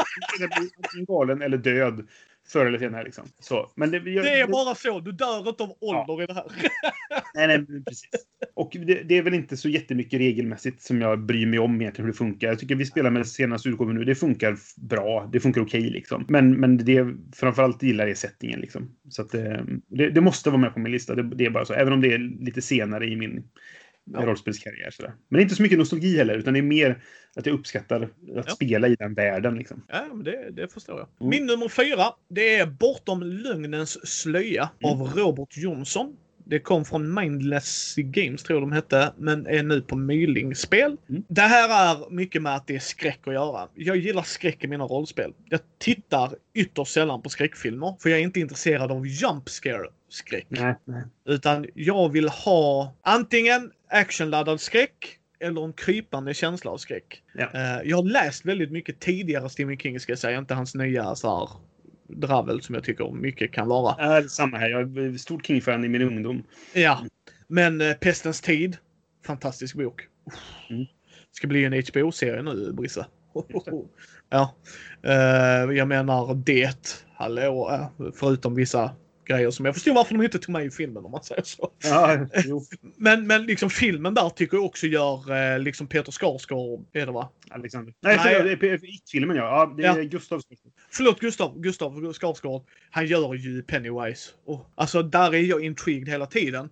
[0.76, 2.07] antingen galen eller död
[2.53, 3.05] förr eller senare.
[3.05, 3.24] Liksom.
[3.38, 5.01] Så, men det, jag, Det är bara så.
[5.01, 6.44] Du dör inte av ålder i det här.
[7.34, 8.11] Nej, nej, precis.
[8.55, 12.07] Och det, det är väl inte så jättemycket regelmässigt som jag bryr mig om egentligen
[12.07, 12.49] hur det funkar.
[12.49, 14.05] Jag tycker vi spelar med senaste utgåvan nu.
[14.05, 15.28] Det funkar bra.
[15.32, 16.24] Det funkar okej liksom.
[16.28, 18.90] Men, men det jag framförallt gillar är settingen liksom.
[19.09, 21.14] Så att eh, det, det måste vara med på min lista.
[21.14, 21.74] Det är bara så.
[21.74, 23.44] Även om det är lite senare i min
[24.13, 24.27] Ja.
[24.27, 24.91] rollspelskarriär.
[24.91, 25.13] Sådär.
[25.29, 27.03] Men inte så mycket nostalgi heller, utan det är mer
[27.37, 28.43] att jag uppskattar att Ja.
[28.43, 29.55] spela i den världen.
[29.59, 29.83] Liksom.
[29.89, 31.09] Ja, men det, det förstår jag.
[31.21, 31.31] Mm.
[31.31, 36.17] Min nummer fyra, det är Bortom lögnens slöja av Robert Jonsson.
[36.51, 40.97] Det kom från Mindless Games tror de hette, men är nu på Myling-spel.
[41.09, 41.23] Mm.
[41.29, 43.69] Det här är mycket med att det är skräck att göra.
[43.75, 45.33] Jag gillar skräck i mina rollspel.
[45.49, 49.49] Jag tittar ytterst sällan på skräckfilmer, för jag är inte intresserad av jump
[50.09, 50.47] scare-skräck.
[50.49, 51.03] Nej, nej.
[51.25, 57.23] Utan jag vill ha antingen actionladdad skräck eller en krypande känsla av skräck.
[57.35, 57.49] Ja.
[57.55, 60.39] Eh, jag har läst väldigt mycket tidigare Stephen King, ska jag säga.
[60.39, 61.49] Inte hans nya så här,
[62.17, 64.19] dravel som jag tycker mycket kan vara.
[64.19, 64.69] Äh, samma här.
[64.69, 66.43] Jag är stor King-fan i min ungdom.
[66.75, 67.07] Ja.
[67.49, 68.77] Men eh, Pestens tid,
[69.27, 70.03] fantastisk bok.
[70.71, 70.87] Mm.
[71.33, 73.07] Ska bli en HBO-serie nu, Brisse.
[74.31, 74.55] ja.
[75.03, 77.05] Eh, jag menar det.
[77.15, 78.91] Hallå, eh, förutom vissa
[79.29, 81.70] grejer som jag förstår varför de inte tog med i filmen om man säger så.
[81.85, 82.26] Ja.
[82.97, 87.12] Men, men liksom filmen där tycker jag också gör eh, liksom Peter Skarsgård, är det
[87.12, 87.29] va?
[87.51, 87.95] Alexander.
[88.01, 88.57] Nej, Nej.
[88.57, 89.43] för, är It-filmen ja.
[89.43, 89.74] ja.
[89.76, 90.03] Det är Ja.
[90.03, 90.43] Gustav
[90.91, 92.62] Förlåt Gustav, Gustav Skarsgård.
[92.91, 94.31] Han gör ju Pennywise.
[94.45, 96.70] Och, alltså där är jag intrigued hela tiden.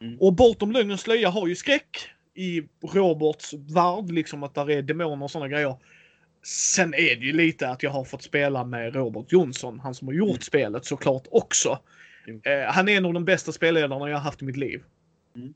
[0.00, 0.16] Mm.
[0.20, 5.24] Och Bortom lögnens slöja har ju skräck i Roberts värld, liksom att där är demoner
[5.24, 5.76] och sådana grejer.
[6.42, 10.08] Sen är det ju lite att jag har fått spela med Robert Jonsson, han som
[10.08, 10.40] har gjort Mm.
[10.40, 11.78] spelet såklart också.
[12.26, 12.40] Jo.
[12.44, 14.82] Eh, han är en av de bästa spelledarna jag har haft i mitt liv.
[15.36, 15.54] Mm.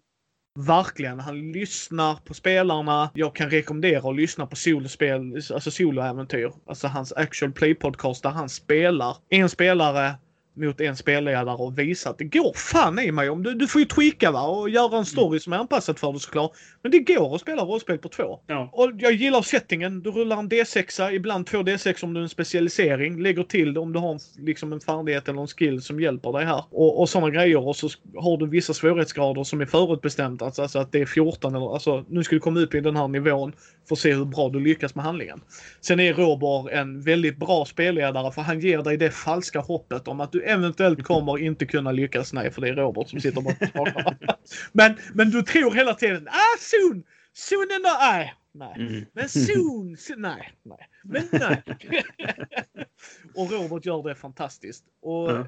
[0.58, 1.20] Verkligen.
[1.20, 3.10] Han lyssnar på spelarna.
[3.14, 6.52] Jag kan rekommendera att lyssna på solospel, alltså soloäventyr.
[6.66, 10.14] Alltså hans actual play podcast där han spelar en spelare
[10.54, 13.80] mot en spelledare och visar att det går fan i mig om du, du får
[13.80, 16.52] ju tweaka va och göra en story som är anpassad för det såklart.
[16.82, 18.40] Men det går att spela rollspel på två.
[18.46, 18.70] Ja.
[18.72, 20.02] Och jag gillar settingen.
[20.02, 23.22] Du rullar en D6, ibland två D6 om du är en specialisering.
[23.22, 26.32] Lägger till det om du har en, liksom en färdighet eller en skill som hjälper
[26.32, 26.64] dig här.
[26.70, 27.68] Och, och sådana grejer.
[27.68, 30.42] Och så har du vissa svårighetsgrader som är förutbestämt.
[30.42, 32.96] Alltså, alltså att det är 14 eller alltså nu ska du komma upp i den
[32.96, 33.52] här nivån
[33.90, 35.40] att se hur bra du lyckas med handlingen.
[35.80, 40.20] Sen är Robert en väldigt bra spelledare för han ger dig det falska hoppet om
[40.20, 42.32] att du eventuellt kommer inte kunna lyckas.
[42.32, 44.14] Nej, för det är Robert som sitter bakom
[44.72, 47.04] men, men du tror hela tiden, ah soon!
[47.32, 48.34] Soon ändå, nej.
[48.52, 48.74] Nej.
[48.76, 49.04] Mm.
[49.12, 50.88] Men soon, so, nej, nej.
[51.04, 51.62] Men nej.
[53.34, 54.84] och Robert gör det fantastiskt.
[55.02, 55.46] Och Ja.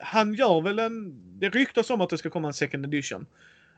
[0.00, 3.26] han gör väl en, det ryktas om att det ska komma en second edition.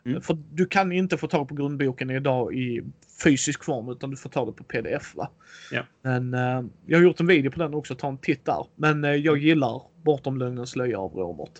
[0.07, 0.21] Mm.
[0.23, 2.83] För du kan inte få tag på grundboken idag i
[3.25, 5.31] fysisk form utan du får ta det på pdf va.
[5.73, 5.83] Ja.
[6.03, 8.67] Men eh, jag har gjort en video på den också, ta en titt där.
[8.77, 11.51] Men eh, jag gillar Bortom lögnens slöja av Robert.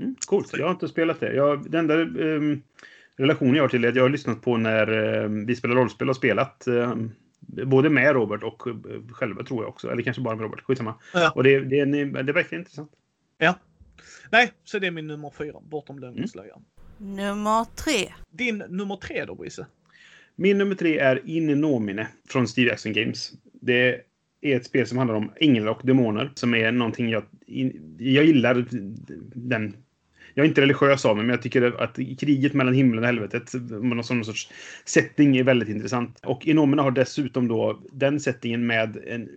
[0.00, 0.50] Mm, coolt.
[0.58, 1.34] Jag har inte spelat det.
[1.34, 2.62] Jag, den enda ehm,
[3.16, 4.86] relationen jag har till det är att jag har lyssnat på när
[5.24, 6.66] ehm, vi spelar rollspel och spelat.
[6.66, 7.10] ehm,
[7.66, 8.74] både med Robert och eh,
[9.12, 9.90] själva tror jag också.
[9.90, 10.60] Eller kanske bara med Robert.
[10.60, 10.94] Skitsamma.
[11.14, 11.30] Ja.
[11.34, 12.92] Och det, det, är- det verkar intressant.
[13.38, 13.54] Ja.
[14.32, 16.50] Nej, så det är min nummer fyra, Bortom lögnens Mm.
[16.98, 18.12] Nummer tre.
[18.30, 19.66] Din nummer tre då Brisse?
[20.36, 23.32] Min nummer tre är In Nomine från Steve Jackson Games.
[23.52, 24.00] Det
[24.40, 27.22] är ett spel som handlar om änglar och demoner som är någonting jag...
[27.98, 28.66] Jag gillar
[29.34, 29.76] den...
[30.34, 33.52] Jag är inte religiös av mig, men jag tycker att kriget mellan himlen och helvetet,
[33.70, 34.50] någon sån sorts
[34.84, 36.20] setting, är väldigt intressant.
[36.22, 39.28] Och Inomina har dessutom då den settingen med en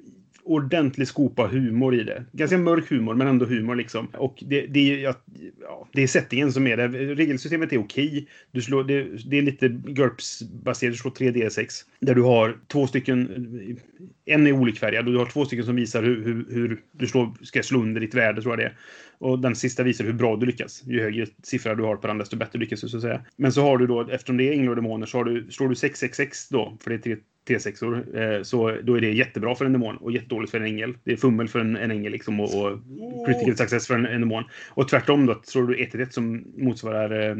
[0.47, 2.25] ordentlig skopa humor i det.
[2.31, 4.07] Ganska mörk humor, men ändå humor liksom.
[4.07, 5.13] Och det, det, är, ja,
[5.61, 6.87] ja, det är settingen som är det.
[6.87, 8.27] Regelsystemet är okej.
[8.51, 10.93] Du slår, det, det är lite GURPS-baserat.
[10.93, 11.83] Du slår 3D6.
[11.99, 13.77] Där du har två stycken...
[14.25, 17.33] En är olikfärgad och du har två stycken som visar hur, hur, hur du slår,
[17.41, 18.77] ska slå under ditt värde, tror jag det är.
[19.19, 20.83] Och den sista visar hur bra du lyckas.
[20.85, 23.21] Ju högre siffra du har på den, desto bättre lyckas du, så att säga.
[23.35, 25.69] Men så har du då, eftersom det är änglar och demoner, så har du, slår
[25.69, 29.65] du 666 då, för det är tre T6or, eh, så då är det jättebra för
[29.65, 30.97] en demon och jättedåligt för en ängel.
[31.03, 32.79] Det är fummel för en, en ängel liksom och, och
[33.27, 34.43] critical success för en, en demon.
[34.69, 37.35] Och tvärtom då, slår du 1 1 som motsvarar eh,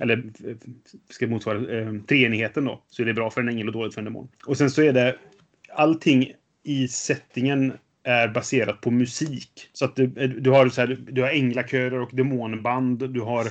[0.00, 0.56] eller eh,
[1.10, 4.00] ska motsvara eh, treenigheten då, så är det bra för en ängel och dåligt för
[4.00, 4.28] en demon.
[4.46, 5.16] Och sen så är det
[5.74, 7.72] allting i settingen
[8.04, 9.50] är baserat på musik.
[9.72, 10.06] Så att du,
[10.40, 13.10] du har så här, du har änglakörer och demonband.
[13.10, 13.44] Du har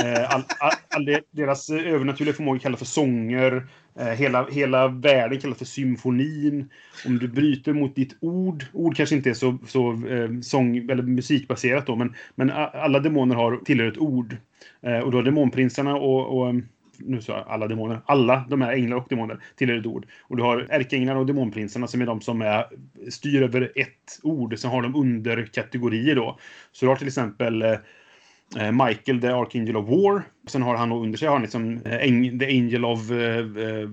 [0.00, 3.66] eh, all, all, all deras övernaturliga förmåga kallas för sånger.
[3.98, 6.70] Eh, hela, hela världen kallas för symfonin.
[7.06, 11.02] Om du bryter mot ditt ord, ord kanske inte är så, så eh, sång eller
[11.02, 14.36] musikbaserat då, men, men alla demoner har tillhör ett ord.
[14.82, 16.54] Eh, och då har demonprinsarna och, och
[17.00, 18.00] nu sa jag alla demoner.
[18.06, 20.06] Alla de här änglar och demoner tillhör ett ord.
[20.22, 22.66] Och du har ärkeänglarna och demonprinsarna som är de som är,
[23.10, 24.58] styr över ett ord.
[24.58, 26.38] Sen har de underkategorier då.
[26.72, 30.22] Så du har till exempel eh, Michael, the Archangel of War.
[30.46, 33.88] Sen har han under sig har han liksom eh, the Angel of uh,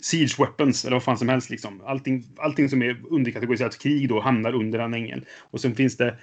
[0.00, 1.50] Siege Weapons, eller vad fan som helst.
[1.50, 1.82] Liksom.
[1.86, 5.24] Allting, allting som är underkategoriserat krig då hamnar under en ängel.
[5.50, 6.16] Och sen finns det,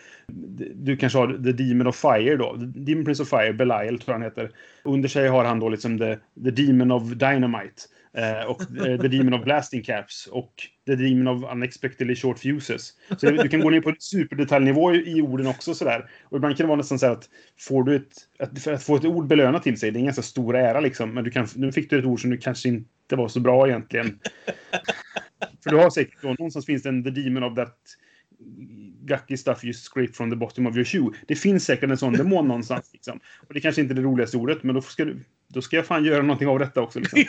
[0.76, 2.58] du kanske har The Demon of Fire då.
[2.58, 4.52] The Demon Prince of Fire, Belial tror jag han heter.
[4.84, 7.82] Under sig har han då liksom the, the Demon of Dynamite.
[8.18, 10.54] Uh, och eh, The Demon of Blasting Caps och
[10.86, 12.94] The Demon of Unexpectedly Short Fuses.
[13.18, 16.10] Så du kan gå ner på superdetaljnivå i, i orden också sådär.
[16.24, 18.96] Och ibland kan det vara nästan så att får du ett, att, för att få
[18.96, 21.14] ett ord belönat till sig, det är en ganska stor ära liksom.
[21.14, 23.68] Men du kan, nu fick du ett ord som du kanske inte var så bra
[23.68, 24.20] egentligen.
[25.64, 27.78] för du har säkert då, någonstans finns det en The Demon of that
[29.06, 31.14] gucky stuff you scrape from the bottom of your shoe.
[31.28, 32.90] Det finns säkert en sån demon någonstans.
[32.94, 33.20] Liksom.
[33.48, 35.86] Och det kanske inte är det roligaste ordet, men då ska, du, då ska jag
[35.86, 37.00] fan göra någonting av detta också.
[37.00, 37.20] Liksom.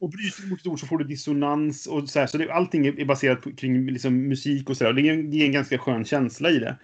[0.00, 1.86] och bryter du mot ett ord så får du dissonans.
[1.86, 4.92] Och så här, så det, allting är baserat på, kring liksom, musik och sådär.
[4.92, 6.76] Det, är en- det är en ganska skön känsla i det.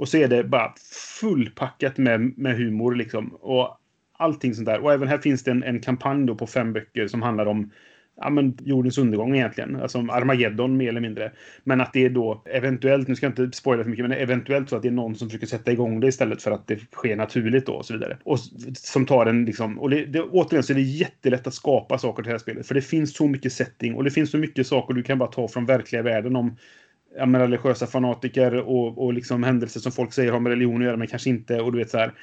[0.00, 0.74] Och så är det bara
[1.20, 3.34] fullpackat med, med humor liksom.
[3.34, 3.76] Och
[4.12, 4.80] allting sånt där.
[4.80, 7.70] Och även här finns det en, en kampanj då på fem böcker som handlar om
[8.16, 9.76] ja, men jordens undergång egentligen.
[9.76, 11.32] Alltså Armageddon mer eller mindre.
[11.64, 14.68] Men att det är då eventuellt, nu ska jag inte spoila för mycket, men eventuellt
[14.68, 17.16] så att det är någon som försöker sätta igång det istället för att det sker
[17.16, 18.18] naturligt då och så vidare.
[18.24, 18.38] Och
[18.74, 22.22] som tar en liksom, och det, det, återigen så är det jättelätt att skapa saker
[22.22, 22.66] till det här spelet.
[22.66, 25.30] För det finns så mycket setting och det finns så mycket saker du kan bara
[25.32, 26.56] ta från verkliga världen om
[27.16, 30.84] ja, men religiösa fanatiker och, och liksom händelser som folk säger har med religion att
[30.84, 31.60] göra men kanske inte.
[31.60, 32.14] Och du vet så här.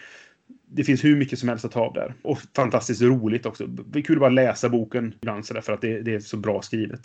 [0.70, 2.14] Det finns hur mycket som helst att ta av där.
[2.22, 3.68] Och fantastiskt roligt också.
[3.68, 6.20] Det är kul att bara läsa boken ibland så där, för att det, det är
[6.20, 7.02] så bra skrivet.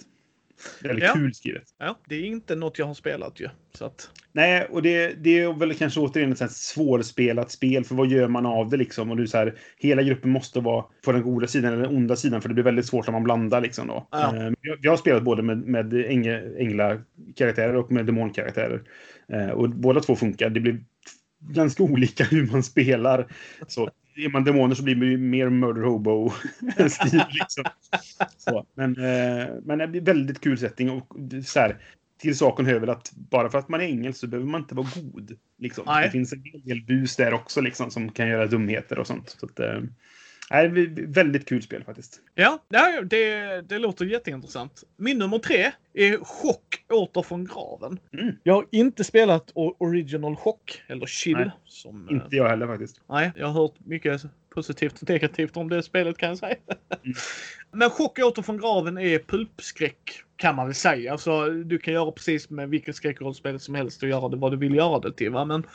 [0.84, 1.12] Eller Ja.
[1.14, 1.62] kul skrivet.
[1.78, 3.48] Ja, det är inte något jag har spelat ju.
[3.74, 8.06] Så att, Nej, och det, det är väl kanske återigen ett svårspelat spel, för vad
[8.08, 9.10] gör man av det liksom?
[9.10, 12.16] Och du så här, hela gruppen måste vara på den goda sidan eller den onda
[12.16, 14.08] sidan, för det blir väldigt svårt när man blandar liksom då.
[14.10, 14.36] Ja.
[14.36, 18.82] Eh, jag, jag har spelat både med, med ängla- änglakaraktärer och med demonkaraktärer.
[19.32, 20.50] Eh, och båda två funkar.
[20.50, 20.84] Det blir
[21.40, 23.26] ganska olika hur man spelar.
[23.66, 27.22] Så är man demoner så blir man ju mer murder hobo-stil.
[27.30, 27.64] Liksom.
[28.36, 30.90] Så, men, eh, men det blir väldigt kul setting.
[30.90, 31.76] Och så här,
[32.18, 34.74] till saken hör väl att bara för att man är ängel så behöver man inte
[34.74, 35.38] vara god.
[35.58, 35.84] Liksom.
[36.02, 39.36] Det finns en del bus där också liksom, som kan göra dumheter och sånt.
[39.40, 39.80] Så att, eh,
[40.50, 40.68] Nej,
[41.06, 42.20] väldigt kul spel faktiskt.
[42.34, 42.58] Ja,
[43.04, 44.84] det, det låter jätteintressant.
[44.96, 47.98] Min nummer tre är Chock åter från graven.
[48.12, 48.34] Mm.
[48.42, 51.36] Jag har inte spelat Original Chock, eller Chill.
[51.36, 53.00] Nej, som, Inte jag heller faktiskt.
[53.08, 54.22] Nej, jag har hört mycket
[54.54, 56.56] positivt och negativt om det spelet kan jag säga.
[57.72, 61.12] Men Chock åter från graven är pulpskräck kan man väl säga.
[61.12, 64.56] Alltså, du kan göra precis med vilket skräckrollspel som helst och göra det vad du
[64.56, 65.30] vill göra det till.
[65.30, 65.44] Va?
[65.44, 65.66] Men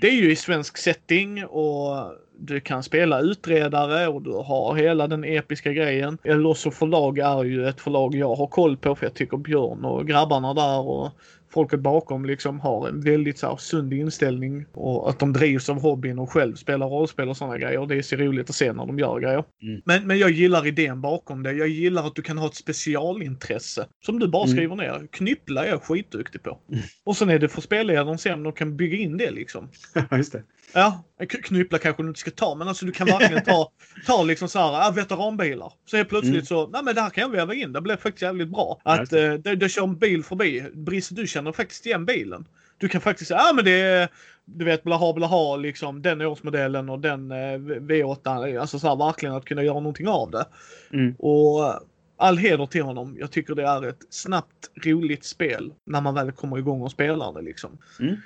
[0.00, 5.06] det är ju i svensk setting och du kan spela utredare och du har hela
[5.06, 6.18] den episka grejen.
[6.24, 10.08] Elosso förlag är ju ett förlag jag har koll på för jag tycker Björn och
[10.08, 11.10] grabbarna där och
[11.52, 15.80] folket bakom liksom har en väldigt så här, sund inställning och att de drivs av
[15.80, 17.86] hobbyn och själv spelar rollspel och sådana grejer.
[17.86, 19.44] Det är så roligt att se när de gör grejer.
[19.62, 19.82] Mm.
[19.84, 21.52] Men, men jag gillar idén bakom det.
[21.52, 24.56] Jag gillar att du kan ha ett specialintresse som du bara Mm.
[24.56, 25.06] skriver ner.
[25.12, 26.58] Knyppla är jag skitduktig på.
[26.72, 26.82] Mm.
[27.04, 29.68] Och sen är det för spelledaren sen om de kan bygga in det liksom.
[30.10, 30.42] Ja, just det.
[30.74, 33.70] Ja, knyppla kanske du inte ska ta, men alltså du kan verkligen ta,
[34.06, 35.72] ta liksom så här, ah, veteranbilar.
[35.86, 36.44] Så helt plötsligt Mm.
[36.46, 38.80] så, nej men det här kan jag väva in, det blev faktiskt jävligt bra.
[38.84, 42.44] Att eh, det, det kör en bil förbi, Brisse du känner faktiskt igen bilen.
[42.78, 44.08] Du kan faktiskt säga, ah men det är,
[44.44, 49.34] du vet blaha blaha liksom, den årsmodellen och den eh, V8, alltså så här verkligen
[49.34, 50.46] att kunna göra någonting av det.
[50.92, 51.14] Mm.
[51.18, 51.74] Och eh,
[52.16, 53.16] all heder till honom.
[53.20, 57.32] Jag tycker det är ett snabbt, roligt spel när man väl kommer igång och spelar
[57.32, 57.78] det liksom.
[58.00, 58.16] Mm.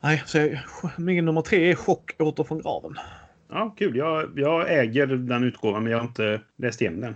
[0.00, 0.50] Nej, så
[0.96, 2.96] min nummer tre är Chock åter från graven.
[3.48, 3.96] Ja, kul.
[3.96, 7.14] Jag, jag äger den utgåvan, men jag har inte läst igenom den.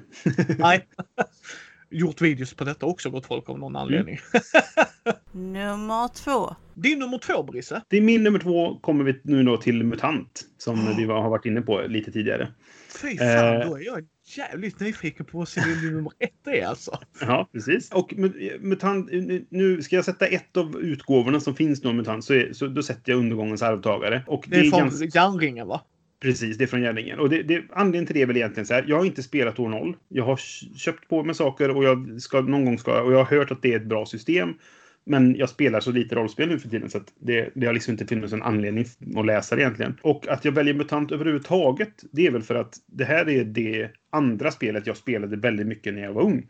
[0.58, 0.86] Nej.
[1.90, 4.18] Gjort videos på detta också gott folk av någon anledning.
[5.32, 6.54] Nummer två.
[6.74, 7.82] Din nummer två Brisse.
[7.88, 11.30] Det är min nummer två kommer vi nu då till MUTANT, som vi var, har
[11.30, 12.48] varit inne på lite tidigare.
[13.02, 13.26] Fy fan,
[13.60, 13.68] Eh.
[13.68, 14.04] då är jag
[14.36, 15.48] jävligt nyfiken på vad
[15.82, 16.98] din nummer ett är alltså.
[17.20, 17.90] Ja, precis.
[17.92, 19.08] Och Mu- MUTANT,
[19.50, 22.66] nu ska jag sätta ett av utgåvorna som finns nu om MUTANT, så, är, så
[22.66, 24.22] då sätter jag Undergångens arvtagare.
[24.26, 25.80] Och Det är från ganska- järnringen va?
[26.20, 27.18] Precis, det är från Gärningen.
[27.18, 28.84] Och det, det, anledningen till det är väl egentligen så här.
[28.88, 29.96] Jag har inte spelat år 0.
[30.08, 30.36] Jag har
[30.76, 33.62] köpt på mig saker och jag ska någon gång ska, och jag har hört att
[33.62, 34.54] det är ett bra system.
[35.04, 37.92] Men jag spelar så lite rollspel nu för tiden så att det, det har liksom
[37.92, 38.84] inte funnits en anledning
[39.16, 39.96] att läsa det egentligen.
[40.02, 43.90] Och att jag väljer MUTANT överhuvudtaget, det är väl för att det här är det
[44.10, 46.46] andra spelet jag spelade väldigt mycket när jag var ung.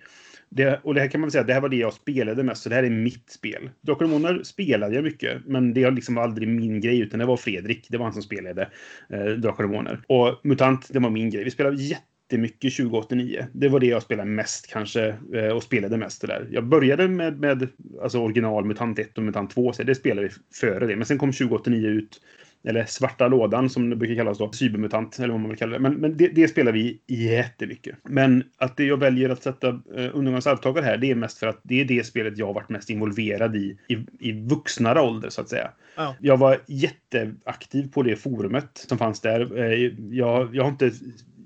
[0.51, 2.63] Det, och det här kan man väl säga, det här var det jag spelade mest,
[2.63, 3.71] så det här är mitt spel.
[3.81, 7.27] Drakar och Demoner spelade jag mycket, men det var liksom aldrig min grej, utan det
[7.27, 8.69] var Fredrik, det var han som spelade
[9.09, 10.01] eh, Drakar och Demoner.
[10.07, 11.45] Och MUTANT, det var min grej.
[11.45, 13.47] Vi spelade jättemycket 2089.
[13.53, 16.49] Det var det jag spelade mest kanske, eh, och spelade mest det där.
[16.51, 17.69] Jag började med, med
[18.03, 20.97] alltså original MUTANT 1 och MUTANT 2, så det spelade vi före det.
[20.97, 22.21] Men sen kom 2089 ut
[22.65, 25.79] eller svarta lådan som det brukar kallas då, cybermutant eller vad man vill kalla det.
[25.79, 27.97] Men, men det, det spelar vi jättemycket.
[28.03, 31.47] Men att det jag väljer att sätta eh, Undergångens arvtagare här, det är mest för
[31.47, 35.31] att det är det spelet jag har varit mest involverad i, i, i vuxnare ålder
[35.31, 35.71] så att säga.
[35.97, 36.17] Ja.
[36.21, 39.59] Jag var jätteaktiv på det forumet som fanns där.
[39.59, 40.91] Eh, Jag, jag har inte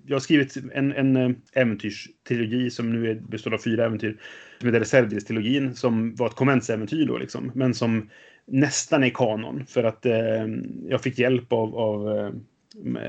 [0.07, 4.17] jag har skrivit en, en eh, äventyrstrilogi som nu är, består av fyra äventyr.
[4.59, 7.53] Som heter Reservdelstrilogin, som var ett konventsäventyr då liksom.
[7.55, 8.11] Men som
[8.47, 9.66] nästan är kanon.
[9.66, 10.47] För att eh,
[10.88, 12.30] jag fick hjälp av, av eh,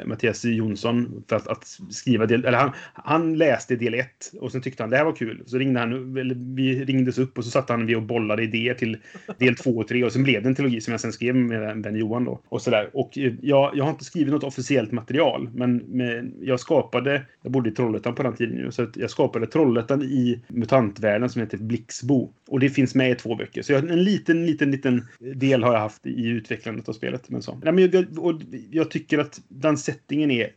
[0.06, 2.46] Mattias Jonsson för att, att skriva del...
[2.46, 4.08] Eller han, han läste del 1
[4.40, 5.44] och sen tyckte han det här var kul.
[5.46, 8.74] Så ringde han, eller vi ringdes upp och så satt han vi och bollade idéer
[8.74, 8.98] till
[9.38, 11.64] del 2 och 3 och sen blev det en trilogi som jag sen skrev med
[11.64, 12.42] en vän Johan då.
[12.50, 12.90] Och sådär.
[12.94, 17.52] Och eh, jag, jag har inte skrivit något officiellt material men med, jag skapade, jag
[17.52, 21.42] bodde i Trollhättan på den tiden nu, så att jag skapade Trollhättan i mutantvärlden som
[21.42, 22.34] heter Blixbo.
[22.48, 23.62] Och det finns med i två böcker.
[23.62, 27.30] Så jag, en liten, liten, liten del har jag haft i utvecklandet av spelet.
[27.30, 27.60] Men så.
[27.64, 28.42] Nej, men jag, och
[28.72, 30.50] jag tycker att den settingen är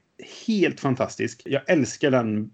[0.47, 1.43] helt fantastisk.
[1.45, 2.51] Jag älskar den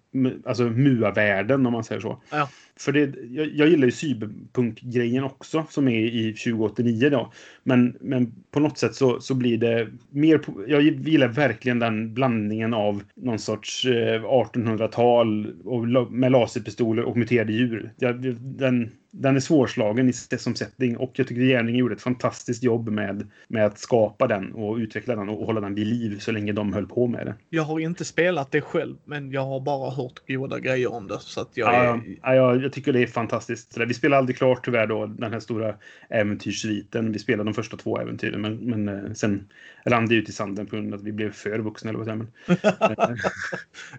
[0.47, 2.23] alltså MUA-världen om man säger så.
[2.31, 2.49] Ja.
[2.81, 7.33] För det, jag, jag gillar ju cyberpunk-grejen också som är i 2089 då.
[7.63, 10.41] Men, men på något sätt så, så blir det mer...
[10.67, 17.17] Jag gillar verkligen den blandningen av någon sorts eh, 1800-tal och, la- med laserpistoler och
[17.17, 17.93] muterade djur.
[17.99, 22.63] Jag, den, den är svårslagen i, som setting och jag tycker Gärningen gjorde ett fantastiskt
[22.63, 26.33] jobb med, med att skapa den och utveckla den och hålla den vid liv så
[26.33, 27.35] länge de höll på med det.
[27.51, 31.19] Jag har inte spelat det själv, men jag har bara hört goda grejer om det.
[31.21, 32.01] Så att jag Ja, är...
[32.23, 33.73] ja, jag, jag tycker det är fantastiskt.
[33.73, 35.75] Så där, Vi spelade aldrig klart tyvärr då, den här stora
[36.11, 37.13] äventyrssviten.
[37.13, 39.49] Vi spelade de första två äventyren, men, men eh, sen
[39.87, 41.91] rann det ut i sanden på grund av att vi blev för vuxna.
[41.91, 42.29] Eller vad säger man?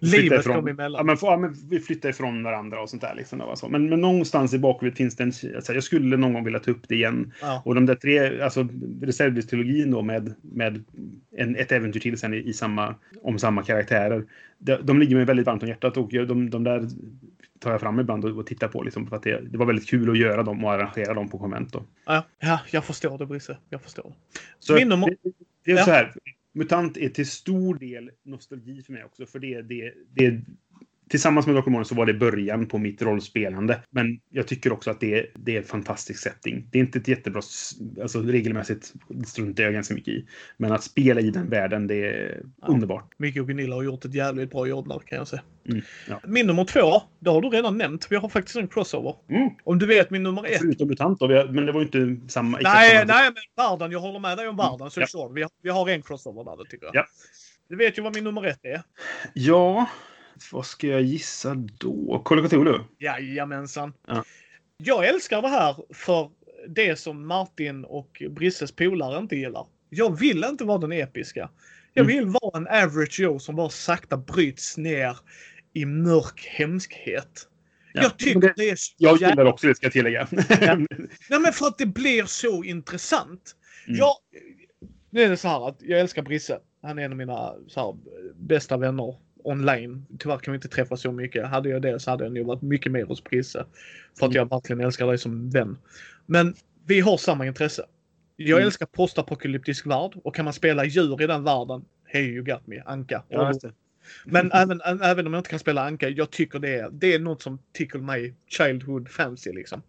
[0.00, 1.06] Flytta Livet ifrån- kom Ja, emellan.
[1.06, 3.14] men, får- ja, men vi flyttar ifrån varandra och sånt där.
[3.14, 3.68] Liksom, var så.
[3.68, 5.32] Men, men någonstans i bakhuvudet finns det en...
[5.56, 7.32] Alltså, jag skulle någon gång vilja ta upp det igen.
[7.40, 7.62] Ja.
[7.64, 8.68] Och de där tre, alltså
[9.02, 10.84] reservdelstrilogin då med, med
[11.36, 14.24] en, ett äventyr till sen i, i samma, om samma karaktärer.
[14.58, 16.88] De, de ligger mig väldigt varmt om hjärtat och de, de där
[17.58, 19.88] tar jag fram ibland och, och tittar på liksom, för att det, det var väldigt
[19.88, 21.72] kul att göra dem och arrangera dem på konvent.
[21.72, 21.82] Då.
[22.06, 23.58] Ja, ja, jag förstår det Brisse.
[23.70, 24.14] Jag förstår.
[24.58, 25.30] Så Min nummer- det,
[25.64, 25.84] det är Ja.
[25.84, 26.12] så här.
[26.54, 29.26] MUTANT är till stor del nostalgi för mig också.
[29.26, 30.40] För det, det, det,
[31.10, 31.82] tillsammans med Dr.
[31.82, 33.80] så var det början på mitt rollspelande.
[33.90, 36.68] Men jag tycker också att det, det är en fantastisk setting.
[36.70, 37.42] Det är inte ett jättebra...
[38.02, 38.92] Alltså regelmässigt
[39.26, 40.26] struntar jag ganska mycket i.
[40.56, 42.66] Men att spela i den världen, det är Ja.
[42.68, 43.12] underbart.
[43.16, 45.42] Micke och Gunilla har gjort ett jävligt bra jobb där kan jag säga.
[45.68, 46.20] Mm, ja.
[46.26, 48.06] Min nummer två, det har du redan nämnt.
[48.10, 49.14] Vi har faktiskt en crossover.
[49.30, 49.50] Mm.
[49.64, 50.58] Om du vet min nummer ett.
[50.58, 52.58] Förutom MUTANT då, men det var ju inte samma...
[52.62, 53.92] Nej, nej, men världen.
[53.92, 54.90] Jag håller med dig om världen.
[54.90, 55.28] Så Ja.
[55.34, 56.94] vi, har, vi har en crossover där, det tycker jag.
[56.94, 57.06] Ja.
[57.68, 58.82] Du vet ju vad min nummer ett är.
[59.34, 59.86] Ja,
[60.52, 62.22] vad ska jag gissa då?
[62.24, 62.78] Call of Cthulhu?
[62.98, 63.92] Jajamensan.
[64.06, 64.24] Ja.
[64.76, 66.30] Jag älskar det här för
[66.68, 69.66] det som Martin och Brisses polare inte gillar.
[69.90, 71.50] Jag vill inte vara den episka.
[71.92, 72.16] Jag Mm.
[72.16, 75.16] vill vara en average Joe som bara sakta bryts ner
[75.72, 77.48] i mörk hemskhet.
[77.92, 80.28] Ja, Jag tycker det- det, är så Jag jävla- gillar också det, ska jag tillägga.
[81.30, 83.56] Nej men för att det blir så intressant.
[83.86, 83.98] Mm.
[83.98, 84.14] Jag,
[85.10, 86.58] nu är det så här att jag älskar Brisse.
[86.82, 87.96] Han är en av mina så här,
[88.34, 90.06] bästa vänner online.
[90.18, 91.46] Tyvärr kan vi inte träffas så mycket.
[91.46, 93.66] Hade jag det så hade jag nog varit mycket mer hos Brisse.
[94.18, 94.36] För att Mm.
[94.36, 95.78] jag verkligen älskar dig som vän.
[96.26, 96.54] Men
[96.86, 97.86] vi har samma intresse.
[98.36, 98.66] Jag Mm.
[98.66, 102.82] älskar postapokalyptisk värld och kan man spela djur i den världen, hey you got me,
[102.86, 103.22] Anka.
[103.28, 103.52] Ja.
[104.24, 107.18] Men även, även om jag inte kan spela Anka, jag tycker det är, det är
[107.18, 109.82] något som tickle mig childhood fancy liksom.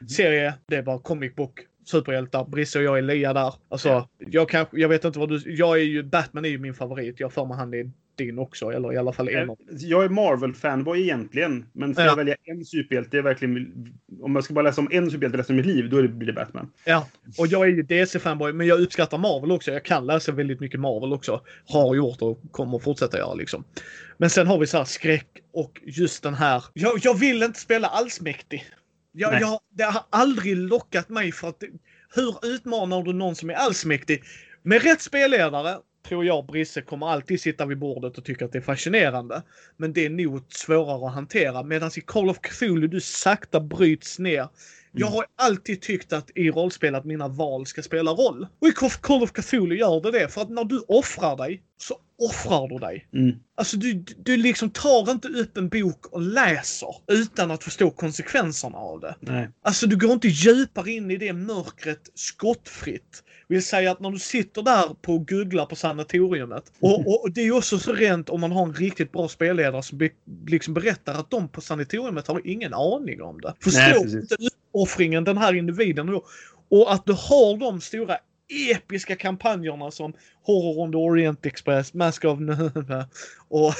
[0.00, 0.08] Mm.
[0.08, 3.54] Serie, det är bara comic book, superhjältar, Brisse och jag är lia där.
[3.68, 4.08] Alltså, Ja.
[4.18, 7.20] jag kanske, jag vet inte vad du, jag är ju, Batman är ju min favorit.
[7.20, 10.08] Jag för mig han är din också, eller i alla fall en av Jag är
[10.08, 12.08] Marvel-fanboy egentligen, men får Ja.
[12.10, 13.88] jag välja en superhjälte, verkligen...
[14.20, 16.08] Om jag ska bara läsa om en superhjälte resten av mitt liv, då är det-
[16.08, 16.72] blir det Batman.
[16.84, 17.08] Ja,
[17.38, 19.72] och jag är ju DC-fanboy, men jag uppskattar Marvel också.
[19.72, 21.40] Jag kan läsa väldigt mycket Marvel också.
[21.68, 23.64] Har gjort och kommer fortsätta göra liksom.
[24.18, 26.64] Men sen har vi så här skräck och just den här.
[26.72, 28.64] Jag, jag vill inte spela allsmäktig.
[29.12, 31.62] Jag, jag, det har aldrig lockat mig för att
[32.14, 34.22] hur utmanar du någon som är allsmäktig?
[34.62, 35.76] Med rätt spelledare
[36.08, 39.42] tror jag Brisse kommer alltid sitta vid bordet och tycka att det är fascinerande.
[39.76, 41.62] Men det är nog svårare att hantera.
[41.62, 44.48] Medan i Call of Cthulhu du sakta bryts ner.
[44.96, 48.46] Jag har alltid tyckt att i rollspel att mina val ska spela roll.
[48.58, 50.28] Och i Call of Cthulhu gör det det.
[50.28, 53.08] För att när du offrar dig så offrar du dig.
[53.12, 53.36] Mm.
[53.54, 58.78] Alltså du, du liksom tar inte upp en bok och läser utan att förstå konsekvenserna
[58.78, 59.14] av det.
[59.20, 59.48] Nej.
[59.62, 63.22] Alltså du går inte djupare in i det mörkret skottfritt.
[63.48, 66.72] Vill säga att när du sitter där på och googlar på sanatoriumet.
[66.80, 69.82] Och, och det är ju också så rent om man har en riktigt bra spelledare
[69.82, 70.10] som be,
[70.46, 73.48] liksom berättar att de på sanatoriumet har ingen aning om det.
[73.48, 74.14] Nej, Förstår precis.
[74.14, 74.36] inte
[74.74, 76.24] uppoffringen den här individen och,
[76.68, 78.18] och att du har de stora
[78.74, 80.12] episka kampanjerna som
[80.42, 83.06] Horror on the Orient Express, Mask of Növe
[83.48, 83.74] och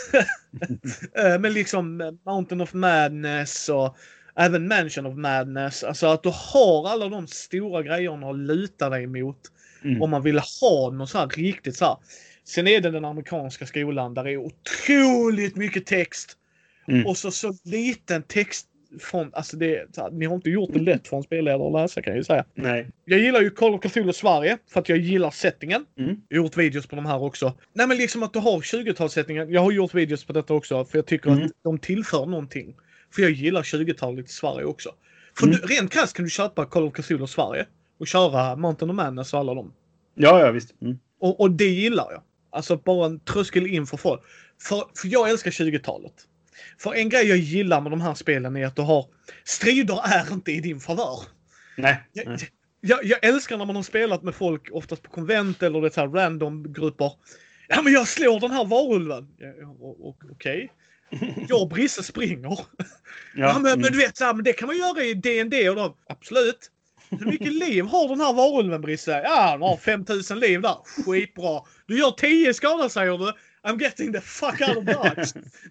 [1.19, 3.97] eh, men liksom Mountain of Madness och
[4.36, 5.85] även Mansion of Madness.
[5.85, 9.41] Alltså att du har alla de stora grejerna att luta dig mot
[9.85, 10.02] Mm.
[10.02, 11.97] om man vill ha något så här riktigt så här.
[12.44, 16.36] Sen är det den amerikanska skolan där det är otroligt mycket text.
[16.89, 17.06] Mm.
[17.06, 18.66] Och så, så liten text
[19.01, 22.11] från, alltså det, ni har inte gjort det lätt för en spelledare att läsa kan
[22.11, 22.44] jag ju säga.
[22.55, 22.86] Nej.
[23.05, 25.86] Jag gillar ju Call of Cthulhu Sverige för att jag gillar settingen.
[25.98, 26.16] Mm.
[26.28, 27.55] Jag har gjort videos på de här också.
[27.73, 29.51] Nej men liksom att du har 20-talssettingen.
[29.51, 31.44] Jag har gjort videos på detta också för jag tycker Mm.
[31.44, 32.77] att de tillför någonting.
[33.15, 34.90] För jag gillar 20-talet i Sverige också.
[35.39, 35.59] För Mm.
[35.62, 37.66] du, rent krasst kan du köpa Call of Cthulhu Sverige
[37.99, 39.73] och köra Mountain of Madness och alla dem.
[40.15, 40.83] Ja, ja, visst.
[40.83, 40.99] Mm.
[41.21, 42.23] Och, och det gillar jag.
[42.51, 44.21] Alltså bara en tröskel in för folk.
[44.62, 46.12] För, för jag älskar 20-talet.
[46.79, 49.07] För en grej jag gillar med de här spelen är att du har...
[49.45, 51.19] Strider är inte i din favör.
[51.77, 52.03] Nej.
[52.12, 52.39] Jag, Nej.
[52.81, 56.09] jag, jag älskar när man har spelat med folk, oftast på konvent eller det här
[56.09, 57.12] random grupper.
[57.69, 59.29] Ja men jag slår den här varulven.
[59.39, 59.95] Ja,
[60.33, 60.73] Okej.
[61.49, 62.59] Jag och Brisse springer.
[63.35, 63.81] Ja, men, mm.
[63.81, 65.97] men du vet, så här, men det kan man göra i D&D och då.
[66.09, 66.71] Absolut.
[67.19, 69.20] Hur mycket liv har den här varulven Brisse?
[69.24, 70.77] Ja, den har 5000 liv där.
[71.07, 71.61] Skitbra.
[71.86, 73.32] Du gör 10 skada säger du.
[73.69, 74.85] I'm getting the fuck out of.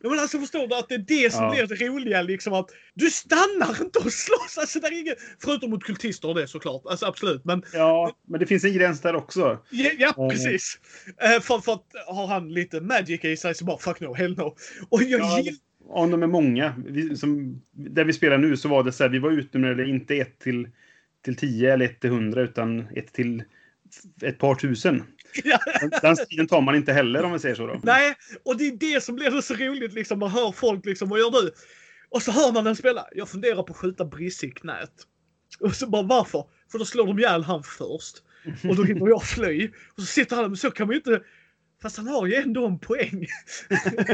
[0.04, 1.52] Ja, men alltså förstår du att det är det som Ja.
[1.52, 4.58] blir det roliga liksom att du stannar inte och slåss.
[4.58, 6.82] Alltså det är inget, förutom mot kultister och det såklart.
[6.86, 7.46] Alltså absolut.
[7.46, 9.60] Men Ja, men det finns en gräns där också.
[9.70, 10.30] ja, ja Mm.
[10.30, 10.80] precis.
[11.22, 14.38] Eh, för, för att har han lite magic i sig så bara fuck no, hell
[14.38, 14.56] no.
[14.90, 15.58] Och jag Ja, gillar...
[15.90, 16.76] Om de är många.
[16.88, 20.16] Vi, som, där vi spelar nu så var det så här, vi var utnumrerade inte
[20.16, 20.68] 1 till,
[21.24, 23.44] till 10 eller 1 till 100 utan 1 till
[24.22, 25.04] ett par tusen.
[25.44, 25.60] Ja.
[26.02, 27.80] Den, stilen tar man inte heller om vi säger så då.
[27.84, 30.20] Nej, och det är det som blir så roligt liksom.
[30.20, 31.52] Man hör folk liksom, vad gör du?
[32.10, 33.08] Och så hör man den spela.
[33.12, 34.92] Jag funderar på att skjuta Brisse i knät.
[35.60, 36.46] Och så bara varför?
[36.72, 38.24] För då slår de ihjäl han först.
[38.70, 39.68] Och då hinner jag fly.
[39.68, 41.22] Och så sitter han, men så kan man ju inte...
[41.84, 43.26] Fast han har ju ändå en poäng.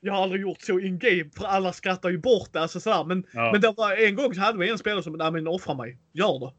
[0.00, 2.60] jag har aldrig gjort så in game för alla skrattar ju bort det.
[2.60, 3.04] Alltså.
[3.04, 3.52] Men, Ja.
[3.52, 5.98] men det var en gång så hade vi en spelare som, nej men offra mig.
[6.12, 6.52] Gör det.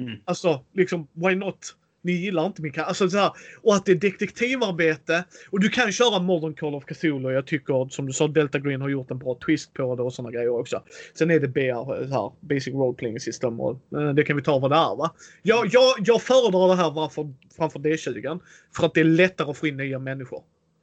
[0.00, 0.20] Mm.
[0.24, 1.74] Alltså, liksom, why not?
[2.08, 2.88] Ni gillar inte min karaktär.
[2.88, 3.32] Alltså, så här,
[3.62, 5.24] och att det är detektivarbete.
[5.50, 7.32] Och du kan köra Modern Call of Cthulhu.
[7.32, 10.12] Jag tycker, som du sa, Delta Green har gjort en bra twist på det och
[10.12, 10.82] sådana grejer också.
[11.14, 14.36] Sen är det BR, eh, så här, Basic Role Playing System och eh, det kan
[14.36, 15.14] vi ta vad det är va.
[15.42, 18.40] Jag, jag, jag föredrar det här varför, framför D20.
[18.76, 20.42] För att det är lättare att få in nya människor.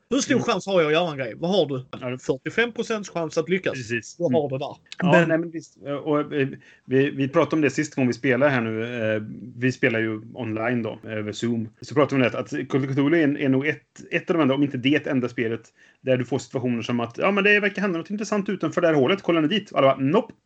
[0.09, 0.43] Hur stor Mm.
[0.45, 1.33] chans har jag att göra en grej?
[1.37, 1.85] Vad har du?
[1.91, 2.17] Ja.
[2.17, 3.73] 45% chans att lyckas.
[3.73, 4.15] Precis.
[4.17, 4.33] Du Mm.
[4.33, 4.75] har det där.
[4.99, 5.77] Ja, Men- nej, men visst.
[6.03, 6.47] Och, eh,
[6.85, 8.83] vi, vi pratade om det sist gång vi spelade här nu.
[9.15, 9.21] Eh,
[9.57, 11.69] Vi spelar ju online då, över Zoom.
[11.81, 14.53] Så pratade vi om det att Cthulhu är, är nog ett, ett av de enda,
[14.55, 15.61] om inte det enda spelet,
[16.01, 18.87] där du får situationer som att ja, men det verkar hända något intressant utanför det
[18.87, 19.21] här hålet.
[19.21, 19.71] Kollar ni dit?
[19.71, 20.33] Och alla bara nope.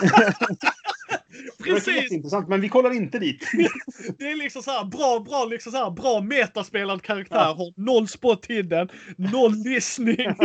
[1.40, 2.02] Det verkar Precis!
[2.02, 3.44] jätteintressant, men vi kollar inte dit.
[4.18, 7.36] Det är liksom så här bra, bra, liksom så här bra metaspelad karaktär.
[7.36, 7.54] Ja.
[7.58, 10.26] Har noll spot hidden, noll listning.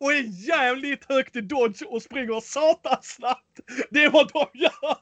[0.00, 3.60] och är jävligt högt i dodge och springer satans snabbt.
[3.90, 4.96] Det är vad de gör.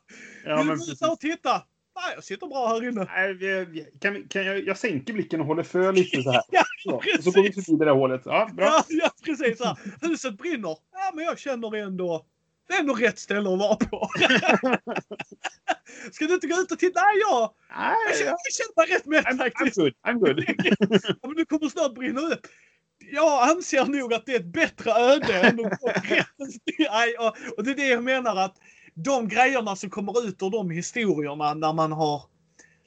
[0.45, 1.03] Ja, men du precis.
[1.03, 1.63] och titta?
[1.97, 3.05] Nej, jag sitter bra här inne.
[3.05, 6.43] Nej, kan, vi- kan jag, jag sänker blicken och håller för lite så här.
[6.51, 8.23] Ja, Så, går vi förbi det där hålet.
[8.25, 8.65] Ja, bra.
[8.67, 9.61] Ja, ja precis.
[10.01, 10.77] Huset brinner.
[10.93, 12.27] Ja, men jag känner ändå...
[12.69, 14.09] Det är ändå rätt ställe att vara på.
[16.12, 17.01] Ska du inte gå ut och titta?
[17.01, 18.36] Nej, jag, Nej, jag, känner, ja.
[18.45, 19.77] jag känner mig rätt mätt I'm, I'm faktiskt.
[19.77, 19.93] good.
[20.07, 20.45] I'm good.
[21.23, 22.40] Ja, men du kommer snart brinna upp.
[23.12, 26.27] Jag anser nog att det är ett bättre öde än att gå rätt.
[26.78, 28.57] Nej, och, och det är det jag menar att
[28.95, 32.23] de grejerna som kommer ut ur de historierna när man har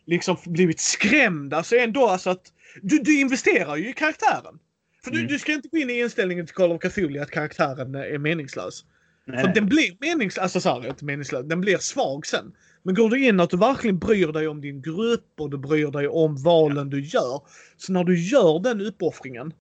[0.06, 1.54] liksom blivit skrämd.
[1.54, 2.42] Alltså ändå alltså att
[2.82, 4.60] du, du investerar ju i karaktären.
[5.04, 5.32] För du, Mm.
[5.32, 8.86] du ska inte gå in i inställningen till Call of Cthulhu att karaktären är meningslös.
[9.26, 12.54] Nej, För den blir meningslös, alltså så här, inte meningslös, den blir svag sen.
[12.84, 15.92] Men går du in att du verkligen bryr dig om din grupp och du bryr
[15.92, 17.42] dig om valen du gör.
[17.78, 19.54] Så när du gör den uppoffringen.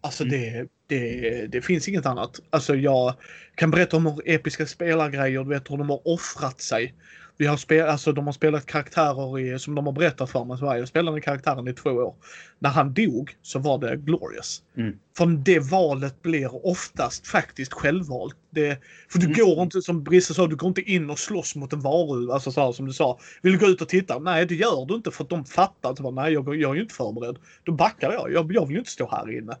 [0.00, 0.40] Alltså Mm.
[0.40, 2.40] det, det, det finns inget annat.
[2.50, 3.14] Alltså jag
[3.54, 6.94] kan berätta om hur episka spelargrejer, du vet hur de har offrat sig.
[7.36, 10.58] Vi har spel, alltså de har spelat karaktärer i, som de har berättat för mig.
[10.58, 12.14] Så jag spelade karaktären i två år.
[12.58, 14.62] När han dog så var det glorious.
[14.76, 14.98] Mm.
[15.16, 18.36] För det valet blir oftast faktiskt självvalt.
[18.50, 18.78] Det,
[19.08, 19.38] för du Mm.
[19.38, 22.30] går inte, som Brisse sa, du går inte in och slåss mot en varulv.
[22.30, 23.18] Alltså så här, som du sa.
[23.42, 24.18] Vill du gå ut och titta?
[24.18, 26.74] Nej, det gör du inte för att de fattar att bara, nej, jag, jag är
[26.74, 27.36] ju inte förberedd.
[27.64, 28.32] Då backar jag.
[28.32, 28.52] jag.
[28.52, 29.56] Jag vill ju inte stå här inne.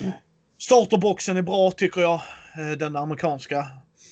[0.00, 0.12] Mm.
[0.58, 2.20] Starterboxen är bra tycker jag.
[2.58, 3.66] Eh, Den amerikanska.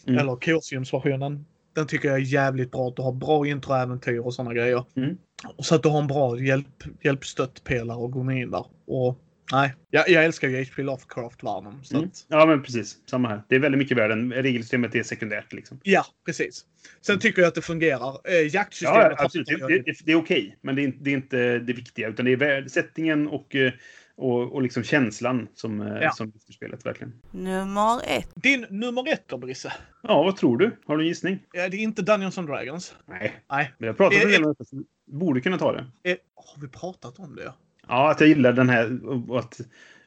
[0.06, 0.18] Mm.
[0.20, 1.44] Eller Chaosiums-versionen.
[1.74, 2.88] Den tycker jag är jävligt bra.
[2.88, 4.84] Att du har bra introäventyr och sådana grejer.
[4.96, 5.16] Mm.
[5.56, 8.66] Och så att du har en bra hjälp, hjälpstöttpelare att gå in där.
[8.86, 9.18] Och
[9.52, 11.80] nej, jag, jag älskar ju HP Lovecraft-världen.
[11.92, 12.04] Mm.
[12.04, 12.96] att, Ja, men precis.
[13.10, 13.42] Samma här.
[13.48, 14.32] Det är väldigt mycket världen.
[14.32, 15.52] Regelsystemet är sekundärt.
[15.52, 15.80] Liksom.
[15.82, 16.64] ja, precis.
[17.06, 18.20] Sen tycker jag att det fungerar.
[18.24, 19.46] Eh, jaktsystemet Ja, absolut.
[19.46, 22.08] Det, det, det är okej, men det är, inte, det är inte det viktiga.
[22.08, 23.72] Utan det är värld- settingen och, eh,
[24.16, 26.10] och, och liksom känslan som, eh, Ja.
[26.10, 26.86] som lyfter spelet.
[26.86, 27.12] Verkligen.
[27.30, 28.30] Nummer ett.
[28.34, 29.72] Din nummer ett då, Brisse?
[30.02, 30.76] Ja, vad tror du?
[30.86, 31.38] Har du en gissning?
[31.52, 32.94] Ja, det är inte Dungeons and Dragons.
[33.06, 33.32] Nej.
[33.50, 33.72] Nej.
[33.78, 35.86] Men jag pratat om så du borde kunna ta det.
[36.10, 37.52] Eh, har vi pratat om det?
[37.88, 39.60] Ja, att jag gillar den här och att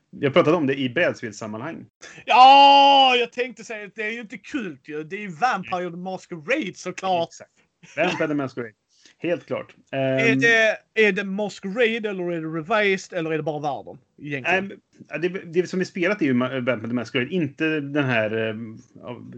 [0.09, 1.85] jag pratat om det i brädspelssammanhang.
[2.25, 5.03] Ja, jag tänkte säga att det är ju inte kult ju.
[5.03, 7.29] Det är ju Vampire the Masquerade såklart.
[7.29, 7.51] Exakt.
[7.97, 8.73] Vampire the Masquerade.
[9.19, 9.75] Helt klart.
[9.91, 10.77] Är Ehm, det,
[11.07, 13.97] är det Masquerade eller är det Revised eller är det bara världen?
[14.21, 14.71] Egentligen.
[15.09, 18.77] Ja, det, det som är spelat är ju Vampire the Masquerade, inte den här um,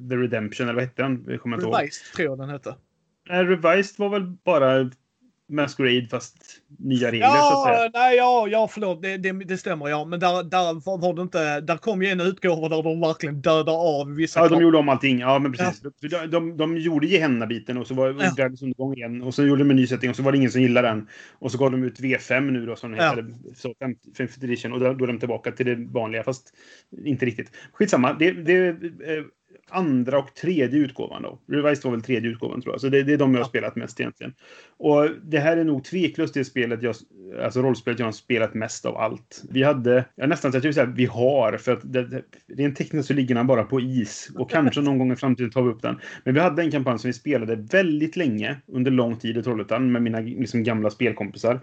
[0.09, 1.25] The Redemption, eller vad hette den?
[1.27, 2.75] Revised tror jag den hette.
[3.29, 4.91] Nej, Revised var väl bara
[5.49, 6.35] Masquerade fast
[6.79, 7.83] nya regler så att säga.
[7.83, 9.01] Ja, nej, ja, ja förlåt.
[9.01, 10.05] Det, det, det stämmer ja.
[10.05, 11.61] Men där, där var, det inte.
[11.61, 14.89] Där kom ju en utgåva där de verkligen dödar av vissa Ja, de gjorde om
[14.89, 15.19] allting.
[15.19, 15.81] Ja, men precis.
[16.01, 18.33] De, de, de gjorde Gehenna-biten och så var Ja.
[18.37, 19.21] Världens undergång igen.
[19.21, 21.07] Och så gjorde de en ny setting och så var det ingen som gillade den.
[21.39, 23.09] Och så gav de ut V5 nu då som Ja.
[23.09, 23.33] heter.
[23.55, 24.73] Så 50, 50 edition.
[24.73, 26.53] Och då, då är de tillbaka till det vanliga fast
[27.05, 27.51] inte riktigt.
[27.73, 28.13] Skitsamma.
[28.13, 29.23] Det, det eh,
[29.71, 31.39] andra och tredje utgåvan då.
[31.47, 32.81] Revised var väl tredje utgåvan tror jag.
[32.81, 34.33] Så det, det är de jag har spelat mest egentligen.
[34.77, 36.95] Och det här är nog tveklöst det spelet jag,
[37.43, 39.43] alltså rollspelet jag har spelat mest av allt.
[39.49, 42.77] Vi hade, jag nästan så att jag säga vi har, för att det, det, rent
[42.77, 44.31] tekniskt så ligger den bara på is.
[44.35, 45.99] Och kanske någon gång i framtiden tar vi upp den.
[46.23, 49.91] Men vi hade en kampanj som vi spelade väldigt länge, under lång tid i Trollhättan,
[49.91, 51.59] med mina liksom, gamla spelkompisar.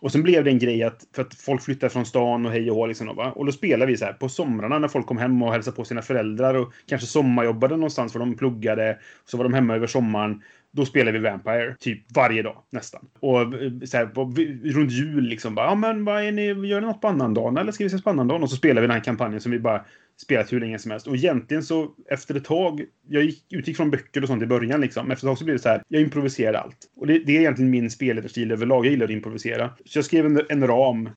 [0.00, 2.70] Och sen blev det en grej att, för att folk flyttade från stan och hej
[2.70, 2.86] och hå.
[2.86, 3.32] Liksom, och, va?
[3.32, 5.84] Och då spelade vi så här på somrarna när folk kom hem och hälsade på
[5.84, 8.98] sina föräldrar och kanske sommarjobbade någonstans för de pluggade.
[9.24, 10.42] Så var de hemma över sommaren.
[10.72, 13.08] Då spelade vi Vampire typ varje dag nästan.
[13.20, 14.20] Och eh, så här, på,
[14.64, 17.72] runt jul liksom bara, ja men vad är ni, gör ni något på annandagen eller
[17.72, 18.42] ska vi ses på annandagen?
[18.42, 19.84] Och så spelade vi den här kampanjen som vi bara
[20.22, 21.06] spelat hur länge som helst.
[21.06, 24.80] Och egentligen så efter ett tag, jag gick, utgick från böcker och sånt i början
[24.80, 25.06] liksom.
[25.06, 26.78] Men Efter ett tag så blev det så här, jag improviserade allt.
[26.96, 29.70] Och det, det är egentligen min spelledarstil överlag, jag gillar att improvisera.
[29.84, 31.08] Så jag skrev en, en ram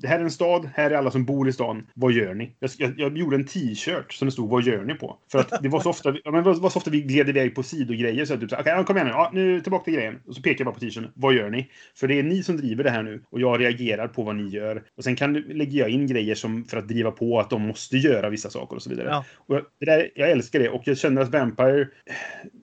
[0.00, 1.86] det här är en stad, här är alla som bor i stan.
[1.94, 2.56] Vad gör ni?
[2.58, 5.18] Jag, jag, jag gjorde en t-shirt som det stod Vad gör ni på?
[5.32, 7.54] För att det var så ofta, ja, men det var så ofta vi gled iväg
[7.54, 8.24] på sidogrejer.
[8.24, 9.12] Så att typ, okej, okay, kom igen nu.
[9.12, 10.20] Ja, nu tillbaka till grejen.
[10.26, 11.10] Och så pekar jag bara på t-shirten.
[11.14, 11.70] Vad gör ni?
[11.94, 13.22] För det är ni som driver det här nu.
[13.30, 14.82] Och jag reagerar på vad ni gör.
[14.96, 17.96] Och sen kan lägger jag in grejer som för att driva på att de måste
[17.96, 19.08] göra vissa saker och så vidare.
[19.08, 19.24] Ja.
[19.36, 20.68] Och det där, jag älskar det.
[20.68, 21.88] Och jag känner att Vampire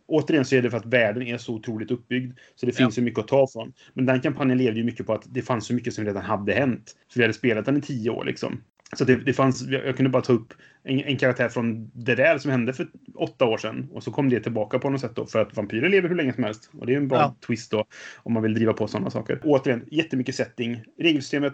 [0.07, 2.37] återigen så är det för att världen är så otroligt uppbyggd.
[2.55, 3.01] Så det finns Ja.
[3.01, 3.73] ju mycket att ta från.
[3.93, 6.53] Men den kampanjen levde ju mycket på att det fanns så mycket som redan hade
[6.53, 6.95] hänt.
[7.11, 8.61] För vi hade spelat den i tio år liksom.
[8.97, 10.53] Så det, det fanns, jag kunde bara ta upp
[10.83, 13.87] en, en karaktär från det där som hände för åtta år sedan.
[13.91, 15.25] Och så kom det tillbaka på något sätt då.
[15.25, 16.69] För att vampyrer lever hur länge som helst.
[16.73, 17.35] Och det är en bra Ja.
[17.47, 17.85] twist då.
[18.17, 19.39] Om man vill driva på sådana saker.
[19.43, 20.81] Återigen, jättemycket setting.
[20.99, 21.53] Regelsystemet,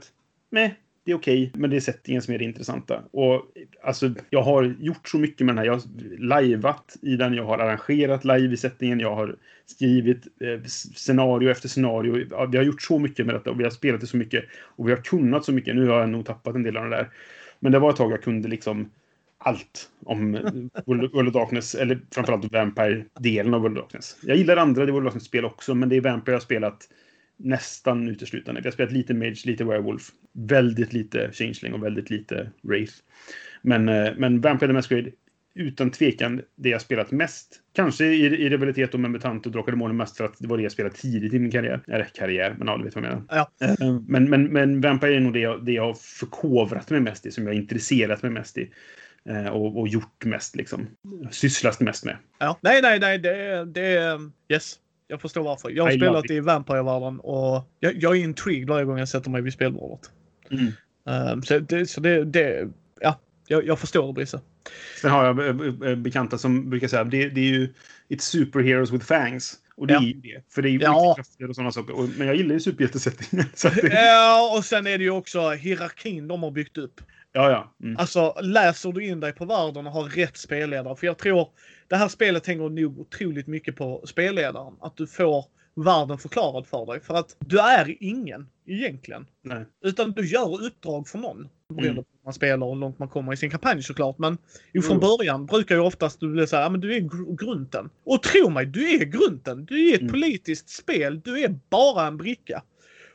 [0.49, 0.71] med
[1.05, 3.03] det är okej, men det är settingen som är det intressanta.
[3.11, 3.45] Och
[3.83, 5.65] alltså, jag har gjort så mycket med den här.
[5.65, 5.81] Jag har
[6.19, 9.35] lajvat i den, jag har arrangerat live i settingen, jag har
[9.65, 10.63] skrivit eh,
[10.95, 12.27] scenario efter scenario.
[12.31, 14.43] Ja, vi har gjort så mycket med detta och vi har spelat det så mycket.
[14.61, 15.75] Och vi har kunnat så mycket.
[15.75, 17.09] Nu har jag nog tappat en del av det där.
[17.59, 18.89] Men det var ett tag jag kunde liksom
[19.37, 20.41] allt om eh,
[20.85, 24.17] World World of Darkness, eller framförallt Vampire-delen av World of Darkness.
[24.21, 26.87] Jag gillar andra World of Darkness-spel också, men det är Vampire jag har spelat
[27.37, 28.61] nästan uteslutande.
[28.61, 32.93] Vi har spelat lite Mage, lite Werewolf, väldigt lite Changeling och väldigt lite Wraith.
[33.61, 35.11] Men, eh, men Vampire the Masquerade,
[35.55, 37.59] utan tvekan det jag spelat mest.
[37.75, 40.63] Kanske i, i rivalitet med MUTANT och Drakar Demoner mest för att det var det
[40.63, 41.81] jag spelade tidigt i min karriär.
[41.87, 43.23] Eller karriär, men ja, du vet vad jag menar.
[43.29, 43.67] Ja.
[43.67, 47.25] Eh, Men, men, men Vampire är nog det jag, det jag har förkovrat mig mest
[47.25, 48.71] i, som jag har intresserat mig mest i.
[49.29, 50.87] Eh, Och, och gjort mest, liksom.
[51.31, 52.17] Sysslat mest med.
[52.39, 52.59] Ja.
[52.61, 53.19] Nej, nej, nej.
[53.65, 54.19] Det är
[54.49, 54.79] yes.
[55.07, 55.69] Jag förstår varför.
[55.69, 59.29] Jag har I spelat i Vampire-världen och jag, jag är intrigued varje gång jag sätter
[59.29, 60.11] mig vid spelbordet.
[60.51, 60.71] Mm.
[61.33, 62.69] Um, så det, så det, det
[63.01, 64.41] ja, jag, jag förstår Brisse.
[65.01, 67.73] Sen har jag eh, eh, bekanta som brukar säga det, det är ju
[68.09, 69.53] It's superheroes with fangs.
[69.75, 69.99] Och det Ja.
[70.01, 70.43] är ju det.
[70.49, 71.13] För det är ju Ja.
[71.15, 71.95] krafter och sådana saker.
[71.97, 73.47] Och, men jag gillar ju superhjältesättningen.
[73.81, 77.01] Det, Ja, och sen är det ju också hierarkin de har byggt upp.
[77.33, 77.73] Ja, ja.
[77.83, 77.97] Mm.
[77.97, 80.95] Alltså, läser du in dig på världen och har rätt spelledare.
[80.95, 81.49] För jag tror
[81.87, 84.73] det här spelet hänger nog otroligt mycket på spelledaren.
[84.81, 85.45] Att du får
[85.75, 86.99] världen förklarad för dig.
[87.01, 89.25] För att du är ingen egentligen.
[89.41, 89.65] Nej.
[89.83, 91.47] Utan du gör uppdrag för någon.
[91.69, 92.03] Beroende Mm.
[92.03, 94.17] på hur man spelar och hur långt man kommer i sin kampanj såklart.
[94.17, 94.37] Men
[94.89, 94.99] Mm.
[94.99, 97.89] början brukar ju oftast du bli såhär, ja men du är gr- grunten.
[98.03, 99.65] Och tro mig, du är grunten.
[99.65, 100.11] Du är ett Mm.
[100.13, 101.21] politiskt spel.
[101.21, 102.63] Du är bara en bricka.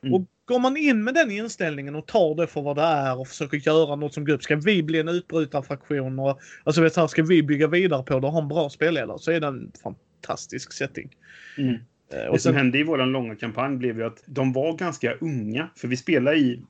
[0.02, 0.14] Mm.
[0.14, 3.28] Och går man in med den inställningen och tar det för vad det är och
[3.28, 4.42] försöker göra något som grupp.
[4.42, 8.20] Ska vi bli en utbrytarfraktion och alltså vet du, här, ska vi bygga vidare på
[8.20, 11.16] det och ha en bra spelledare så är det en fantastisk setting.
[11.58, 11.76] Mm.
[12.12, 15.12] Eh, Det Och som hände i vår långa kampanj blev ju att de var ganska
[15.14, 15.68] unga.
[15.76, 16.62] För vi spelade i...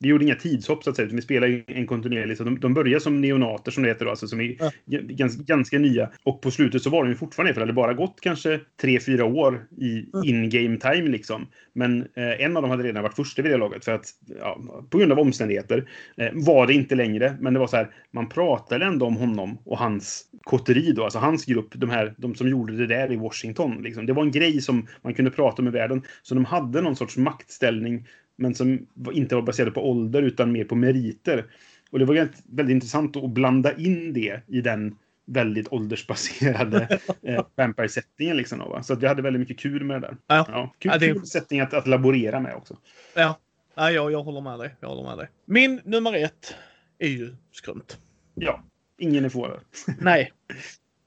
[0.00, 2.36] Vi gjorde inga tidshopp så att säga, utan vi spelade i en kontinuerlig.
[2.36, 5.00] Så de, de började som neonater som det heter då, alltså som är Ja.
[5.02, 6.10] ganska, ganska nya.
[6.22, 9.00] Och på slutet så var de ju fortfarande för det hade bara gått kanske tre
[9.00, 11.46] fyra år i in-game time liksom.
[11.72, 14.06] Men eh, en av dem hade redan varit första vid det laget för att
[14.40, 17.36] ja, på grund av omständigheter eh, var det inte längre.
[17.40, 21.18] Men det var så här, man pratade ändå om honom och hans kotteri då, alltså
[21.18, 23.82] hans grupp, de här, de som gjorde det där i Washington.
[23.82, 24.06] Liksom.
[24.08, 26.02] Det var en grej som man kunde prata om i världen.
[26.22, 30.64] Så de hade någon sorts maktställning, men som inte var baserad på ålder utan mer
[30.64, 31.44] på meriter.
[31.90, 37.44] Och det var väldigt, väldigt intressant att blanda in det i den väldigt åldersbaserade eh,
[37.56, 38.36] Vampire-settingen.
[38.36, 38.80] Liksom, då?
[38.82, 40.16] Så att vi hade väldigt mycket kul med det där.
[40.26, 40.46] Ja.
[40.48, 42.76] Ja, kul, Ja, det kul setting att, att laborera med också.
[43.14, 43.38] ja,
[43.74, 44.74] ja jag, jag håller med dig.
[44.80, 45.28] Jag håller med dig.
[45.44, 46.54] Min nummer ett
[46.98, 47.98] är ju skrumt.
[48.34, 48.62] Ja,
[48.98, 49.60] ingen är förvånad.
[50.00, 50.32] Nej.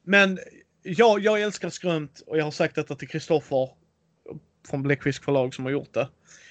[0.03, 0.40] Men
[0.84, 3.70] jag, jag älskar skrumt och jag har sagt detta till Kristoffer
[4.70, 6.10] från Bläckfisk förlag som har gjort det.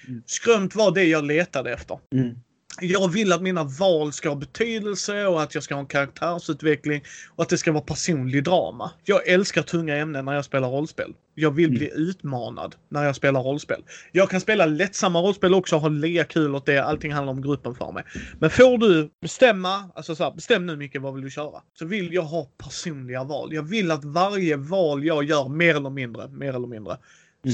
[0.09, 0.23] Mm.
[0.27, 1.99] Skrumt var det jag letade efter.
[2.13, 2.39] Mm.
[2.81, 7.03] Jag vill att mina val ska ha betydelse och att jag ska ha en karaktärsutveckling
[7.37, 8.91] och att det ska vara personlig drama.
[9.05, 11.15] Jag älskar tunga ämnen när jag spelar rollspel.
[11.35, 13.83] Jag vill bli utmanad när jag spelar rollspel.
[14.13, 16.79] Jag kan spela lättsamma rollspel också och ha lika kul åt det.
[16.79, 18.05] Allting handlar om gruppen för mig.
[18.39, 21.63] Men får du bestämma, alltså så här, bestäm nu mycket vad vill du köra?
[21.79, 23.55] Så vill jag ha personliga val.
[23.55, 26.97] Jag vill att varje val jag gör, mer eller mindre, mer eller mindre,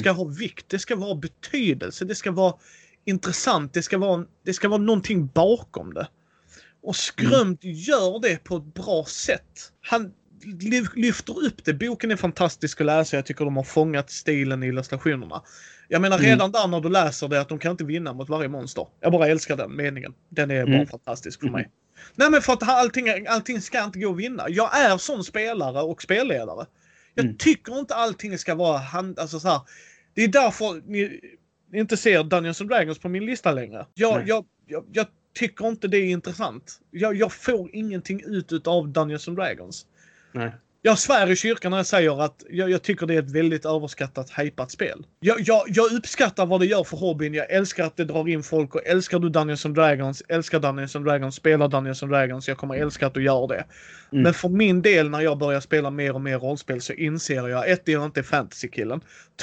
[0.00, 0.68] ska ha vikt.
[0.68, 2.04] Det ska vara betydelse.
[2.04, 2.54] Det ska vara
[3.06, 3.72] intressant.
[3.74, 6.08] Det ska vara, det ska vara någonting bakom det.
[6.82, 9.72] Och Skrömt gör det på ett bra sätt.
[9.80, 10.12] Han
[10.60, 11.74] ly- lyfter upp det.
[11.74, 13.16] Boken är fantastisk att läsa.
[13.16, 15.42] Jag tycker de har fångat stilen i illustrationerna.
[15.88, 16.30] Jag menar Mm.
[16.30, 18.86] redan där när du läser det att de kan inte vinna mot varje monster.
[19.00, 20.14] Jag bara älskar den meningen.
[20.28, 20.86] Den är bara Mm.
[20.86, 21.70] fantastisk för mig.
[22.14, 24.44] Nej men för att allting, allting ska inte gå att vinna.
[24.48, 26.66] Jag är sån spelare och spelledare.
[27.14, 27.36] Jag Mm.
[27.38, 29.60] tycker inte allting ska vara hand, alltså så här.
[30.14, 31.20] Det är därför ni
[31.72, 33.86] inte ser Dungeons and Dragons på min lista längre.
[33.94, 36.80] Jag, jag, jag, jag tycker inte det är intressant.
[36.90, 39.86] Jag, jag får ingenting ut av Dungeons and Dragons.
[40.32, 40.52] Nej.
[40.86, 43.64] Jag svär i kyrkan när jag säger att jag, jag tycker det är ett väldigt
[43.64, 45.06] överskattat, hypat spel.
[45.20, 47.34] Jag, jag, jag uppskattar vad det gör för hobbyn.
[47.34, 50.96] Jag älskar att det drar in folk och älskar du Dungeons and Dragons, älskar Dungeons
[50.96, 52.48] and Dragons, spelar Dungeons and Dragons.
[52.48, 53.64] Jag kommer älska att du gör det.
[54.12, 54.22] Mm.
[54.22, 57.70] Men för min del när jag börjar spela mer och mer rollspel så inser jag
[57.70, 59.00] ett, jag är inte fantasy-killen.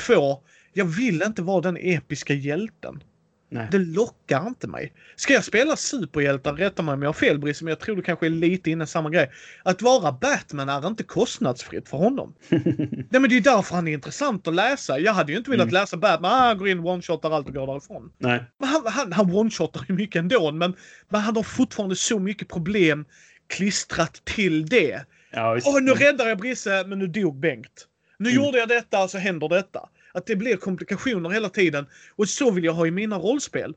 [0.07, 0.39] Två,
[0.73, 3.03] jag vill inte vara den episka hjälten.
[3.49, 3.67] Nej.
[3.71, 4.93] Det lockar inte mig.
[5.15, 8.01] Ska jag spela superhjältar, rätta mig om jag har fel Brice, men jag tror du
[8.01, 9.31] kanske är lite inne samma grej.
[9.63, 12.33] Att vara Batman är inte kostnadsfritt för honom.
[12.49, 14.99] Nej men det är därför han är intressant att läsa.
[14.99, 15.73] Jag hade ju inte velat Mm.
[15.73, 18.11] läsa Batman, ah, han går in, one-shotar allt och går därifrån.
[18.17, 18.43] Nej.
[18.59, 20.75] Men han, han, han one-shotar ju mycket ändå, men,
[21.09, 23.05] men han har fortfarande så mycket problem
[23.47, 25.05] klistrat till det.
[25.31, 25.67] Ja, visst.
[25.67, 27.87] Åh, nu räddar jag Brisse, men nu dog Bengt.
[28.17, 28.43] Nu Mm.
[28.43, 29.79] gjorde jag detta, så händer detta.
[30.13, 31.85] Att det blir komplikationer hela tiden.
[32.15, 33.75] Och så vill jag ha i mina rollspel.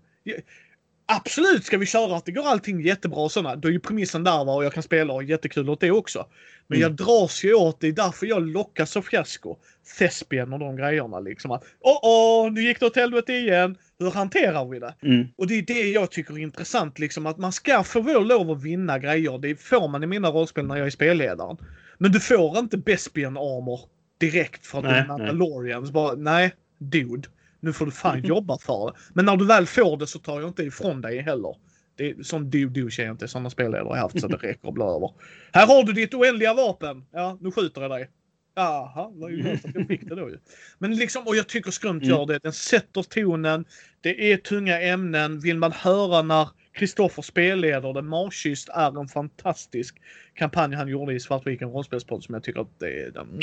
[1.08, 3.56] Absolut ska vi köra att det går allting jättebra och sådana.
[3.56, 6.26] Då är ju premissen där va, och jag kan spela och jättekul åt det också.
[6.66, 6.82] Men Mm.
[6.82, 9.56] jag dras ju åt det, är därför jag lockas av fiasko.
[9.98, 11.50] Thespian och de grejerna liksom.
[11.50, 13.76] Att, Åh, åh, nu gick det åt helvete igen.
[13.98, 14.94] Hur hanterar vi det?
[15.02, 15.26] Mm.
[15.36, 18.62] Och det är det jag tycker är intressant, liksom att man ska få lov att
[18.62, 19.38] vinna grejer.
[19.38, 21.56] Det får man i mina rollspel när jag är spelledaren.
[21.98, 23.80] Men du får inte Bespian armor
[24.18, 25.08] direkt att Nej, du är nej.
[25.08, 25.90] Mandalorians.
[25.90, 27.28] Bara, nej, dude.
[27.60, 28.92] Nu får du fan jobba för det.
[29.14, 31.56] Men när du väl får det så tar jag inte ifrån dig heller.
[31.96, 32.14] Det är,
[32.44, 35.10] do-douche är jag inte sådana spelledare har jag haft så det räcker att bli över.
[35.52, 37.04] Här har du ditt oändliga vapen.
[37.12, 38.10] Ja, nu skjuter jag dig.
[38.54, 40.38] Jaha, vad ju att jag fick det då ju.
[40.78, 42.16] Men liksom, och jag tycker Skrumt Mm.
[42.16, 42.38] gör det.
[42.38, 43.64] Den sätter tonen.
[44.00, 45.40] Det är tunga ämnen.
[45.40, 49.96] Vill man höra när Kristoffer spelleder det, Marschyst är en fantastisk
[50.34, 53.40] kampanj han gjorde i Svartviken rollspelspodd som jag tycker att det är den.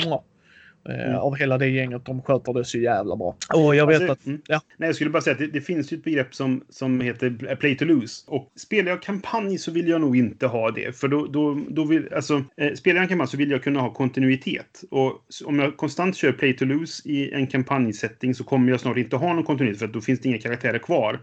[0.88, 1.16] Eh, Mm.
[1.16, 3.36] Av hela det gänget, de sköter det så jävla bra.
[3.54, 4.40] Och jag vet Alltså, att, mm.
[4.46, 4.60] ja.
[4.76, 7.56] Nej, jag skulle bara säga att det, det finns ju ett begrepp som, som heter
[7.56, 8.24] play to lose.
[8.26, 10.96] Och spelar jag kampanj så vill jag nog inte ha det.
[10.96, 13.80] För då, då, då vill, alltså, eh, spelar jag en kampanj så vill jag kunna
[13.80, 14.84] ha kontinuitet.
[14.90, 15.12] Och
[15.44, 19.16] om jag konstant kör play to lose i en kampanjsetting så kommer jag snart inte
[19.16, 21.20] ha någon kontinuitet för att då finns det inga karaktärer kvar.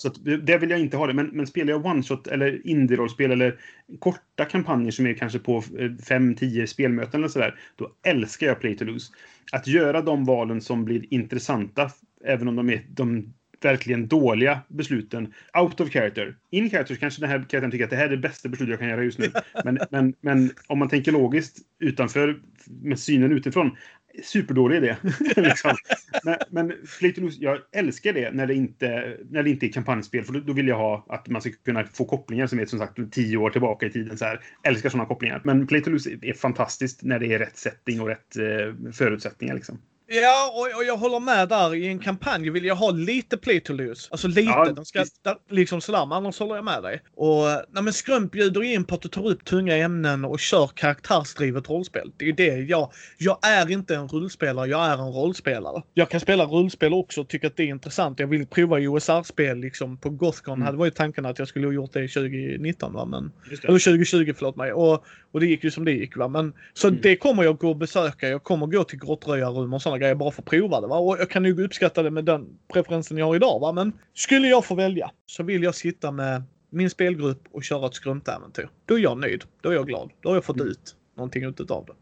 [0.00, 1.14] Så att, det- vill jag inte ha det.
[1.14, 3.60] Men, men spelar jag one-shot eller indie-rollspel eller
[3.98, 7.54] korta kampanjer som är kanske på 5-10 spelmöten eller sådär.
[7.76, 9.12] Då älskar jag play to lose.
[9.52, 11.90] Att göra de valen som blir intressanta,
[12.24, 16.36] även om de är de verkligen dåliga besluten, out of character.
[16.50, 18.78] In character kanske den här karaktären tycker att det här är det bästa beslutet jag
[18.78, 19.32] kan göra just nu.
[19.64, 22.40] Men, men, men om man tänker logiskt utanför,
[22.82, 23.76] med synen utifrån,
[24.24, 24.96] superdålig idé.
[25.36, 25.76] liksom.
[26.24, 26.72] Men, men
[27.16, 30.24] Lose, jag älskar det när det inte, när det inte är kampanjspel.
[30.24, 32.78] För då, då vill jag ha att man ska kunna få kopplingar som är som
[32.78, 34.18] sagt tio år tillbaka i tiden.
[34.18, 34.40] Så här.
[34.62, 35.40] Älskar sådana kopplingar.
[35.44, 39.54] Men Play to Lose är fantastiskt när det är rätt setting och rätt eh, förutsättningar.
[39.54, 39.78] Liksom.
[40.12, 41.74] Ja, och, och jag håller med där.
[41.74, 44.08] I en kampanj vill jag ha lite play to lose.
[44.10, 44.40] Alltså lite.
[44.40, 47.02] Ja, de ska, där, liksom sådär, men annars håller jag med dig.
[47.14, 50.70] Och nej, men Skrump bjuder in på att du tar upp tunga ämnen och kör
[50.74, 52.12] karaktärsdrivet rollspel.
[52.16, 52.92] Det är det jag...
[53.18, 55.82] Jag är inte en rullspelare, jag är en rollspelare.
[55.94, 58.20] Jag kan spela rullspel också och tycka att det är intressant.
[58.20, 60.54] Jag vill prova OSR-spel liksom på Gothcon.
[60.54, 60.66] Mm.
[60.66, 63.32] hade var ju tanken att jag skulle ha gjort det 2019 va, men...
[63.50, 64.72] Eller 2020 förlåt mig.
[64.72, 66.28] Och, och det gick ju som det gick va.
[66.28, 67.00] Men, så Mm.
[67.02, 68.28] det kommer jag gå och besöka.
[68.28, 70.86] Jag kommer gå till grottröjarrum och sådana grejer bara för att prova det.
[70.86, 70.98] Va?
[70.98, 73.60] Och jag kan nog uppskatta det med den preferensen jag har idag.
[73.60, 73.72] Va?
[73.72, 77.94] Men skulle jag få välja så vill jag sitta med min spelgrupp och köra ett
[77.94, 78.68] skrumtäventyr.
[78.86, 79.44] Då är jag nöjd.
[79.60, 80.10] Då är jag glad.
[80.20, 80.68] Då har jag fått Mm.
[80.68, 81.92] ut någonting utav det.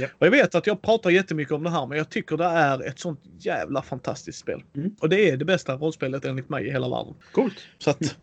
[0.00, 0.10] Japp.
[0.18, 2.82] Och jag vet att jag pratar jättemycket om det här men jag tycker det är
[2.88, 4.62] ett sånt jävla fantastiskt spel.
[4.76, 4.96] Mm.
[5.00, 7.14] Och det är det bästa rollspelet enligt mig i hela världen.
[7.32, 7.54] Coolt.
[7.78, 8.16] Så att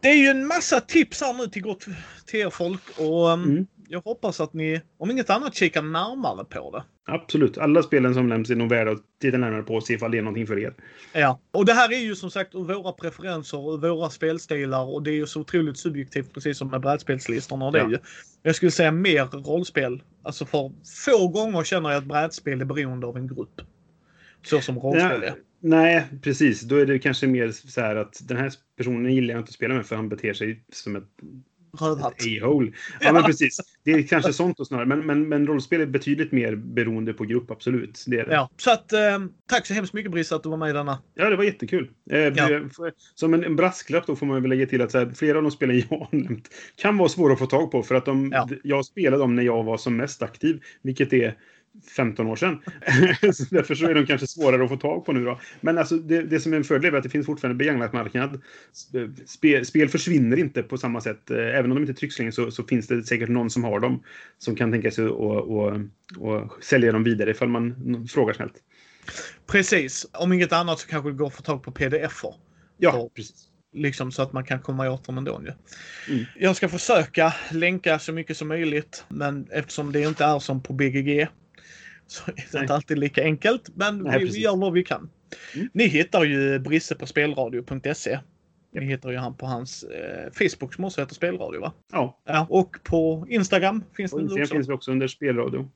[0.00, 1.86] det är ju en massa tips här nu till, gott,
[2.26, 3.66] till er folk och um, Mm.
[3.88, 6.84] Jag hoppas att ni om inget annat kikar närmare på det.
[7.12, 7.58] Absolut.
[7.58, 10.18] Alla spelen som nämns är nog värda att titta närmare på och se ifall det
[10.18, 10.74] är någonting för er.
[11.12, 15.10] Ja, och det här är ju som sagt våra preferenser och våra spelstilar och det
[15.10, 17.70] är ju så otroligt subjektivt precis som med brädspelslistorna.
[17.70, 17.90] Det är Ja.
[17.90, 17.98] ju,
[18.42, 20.02] jag skulle säga mer rollspel.
[20.22, 20.72] Alltså för
[21.06, 23.60] få gånger känner jag att brädspel är beroende av en grupp.
[24.46, 25.34] Så som rollspel Ja, är.
[25.60, 26.60] nej, precis.
[26.62, 29.54] Då är det kanske mer så här att den här personen gillar jag inte att
[29.54, 31.08] spela med för han beter sig som ett
[31.80, 32.14] Rövhatt.
[32.42, 32.72] a-hole.
[33.00, 33.60] Ja, men precis.
[33.84, 34.86] Det är kanske sånt och snarare.
[34.86, 38.04] Men, men, men rollspel är betydligt mer beroende på grupp, absolut.
[38.06, 38.34] Det är det.
[38.34, 39.00] Ja, så att eh,
[39.50, 40.98] tack så hemskt mycket Brisse att du var med i denna.
[41.14, 41.90] Ja, det var jättekul.
[42.10, 42.46] Eh, Ja.
[42.46, 45.42] för- Som en, en brasklapp då får man väl lägga till att här, flera av
[45.42, 48.30] de spelen jag har nämnt kan vara svåra att få tag på för att de,
[48.32, 48.48] Ja.
[48.62, 51.34] jag spelade dem när jag var som mest aktiv, vilket är
[51.96, 52.62] 15 år sedan.
[53.34, 55.40] så därför så är de kanske svårare att få tag på nu då.
[55.60, 58.40] Men alltså det, det som är en fördel är att det finns fortfarande begagnat marknad.
[59.26, 61.30] Spel, spel försvinner inte på samma sätt.
[61.30, 63.80] Eh, Även om de inte trycks längre så, så finns det säkert någon som har
[63.80, 64.02] dem
[64.38, 65.80] som kan tänka sig att och, och,
[66.18, 68.54] och sälja dem vidare ifall man frågar snällt.
[69.46, 70.06] Precis.
[70.12, 72.34] Om inget annat så kanske det går att få tag på pdf-er.
[72.76, 73.10] Ja, Ja.
[73.14, 73.48] precis.
[73.76, 75.36] Liksom så att man kan komma åt dem ändå.
[75.36, 76.24] Mm.
[76.38, 79.04] Jag ska försöka länka så mycket som möjligt.
[79.08, 81.28] Men eftersom det inte är som på BGG
[82.06, 82.62] så är det Nej.
[82.62, 83.70] inte alltid lika enkelt.
[83.74, 85.10] Men Nej, vi, vi gör vad vi kan.
[85.54, 85.68] Mm.
[85.72, 88.18] Ni hittar ju Brisse på spelradio.se.
[88.72, 91.72] Ni hittar ju han på hans eh, Facebook som också heter Spelradio va?
[91.92, 92.46] Ja, Ja.
[92.50, 94.54] Och på Instagram finns och det Instagram också.
[94.54, 95.70] finns vi också under spelradio.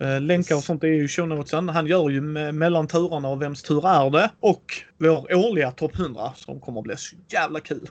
[0.00, 1.68] Eh, länkar och sånt är ju i show notesen.
[1.68, 4.30] Han gör ju me- mellan turarna och Vems tur är det?
[4.40, 4.64] Och
[4.98, 7.88] vår årliga topp 100 som kommer att bli så jävla kul.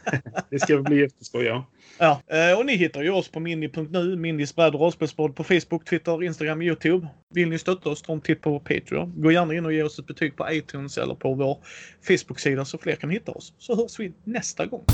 [0.50, 1.66] Det ska bli jätteskoj, ja.
[1.98, 5.84] Ja, eh, och ni hittar ju oss på mini.nu, Minis bräd och rollspelspodd på Facebook,
[5.84, 7.08] Twitter, Instagram, Youtube.
[7.34, 9.22] Vill ni stötta oss, ta en titt på Patreon.
[9.22, 11.58] Gå gärna in och ge oss ett betyg på iTunes eller på vår
[12.08, 13.52] Facebook-sida så fler kan hitta oss.
[13.58, 14.84] Så hörs vi nästa gång.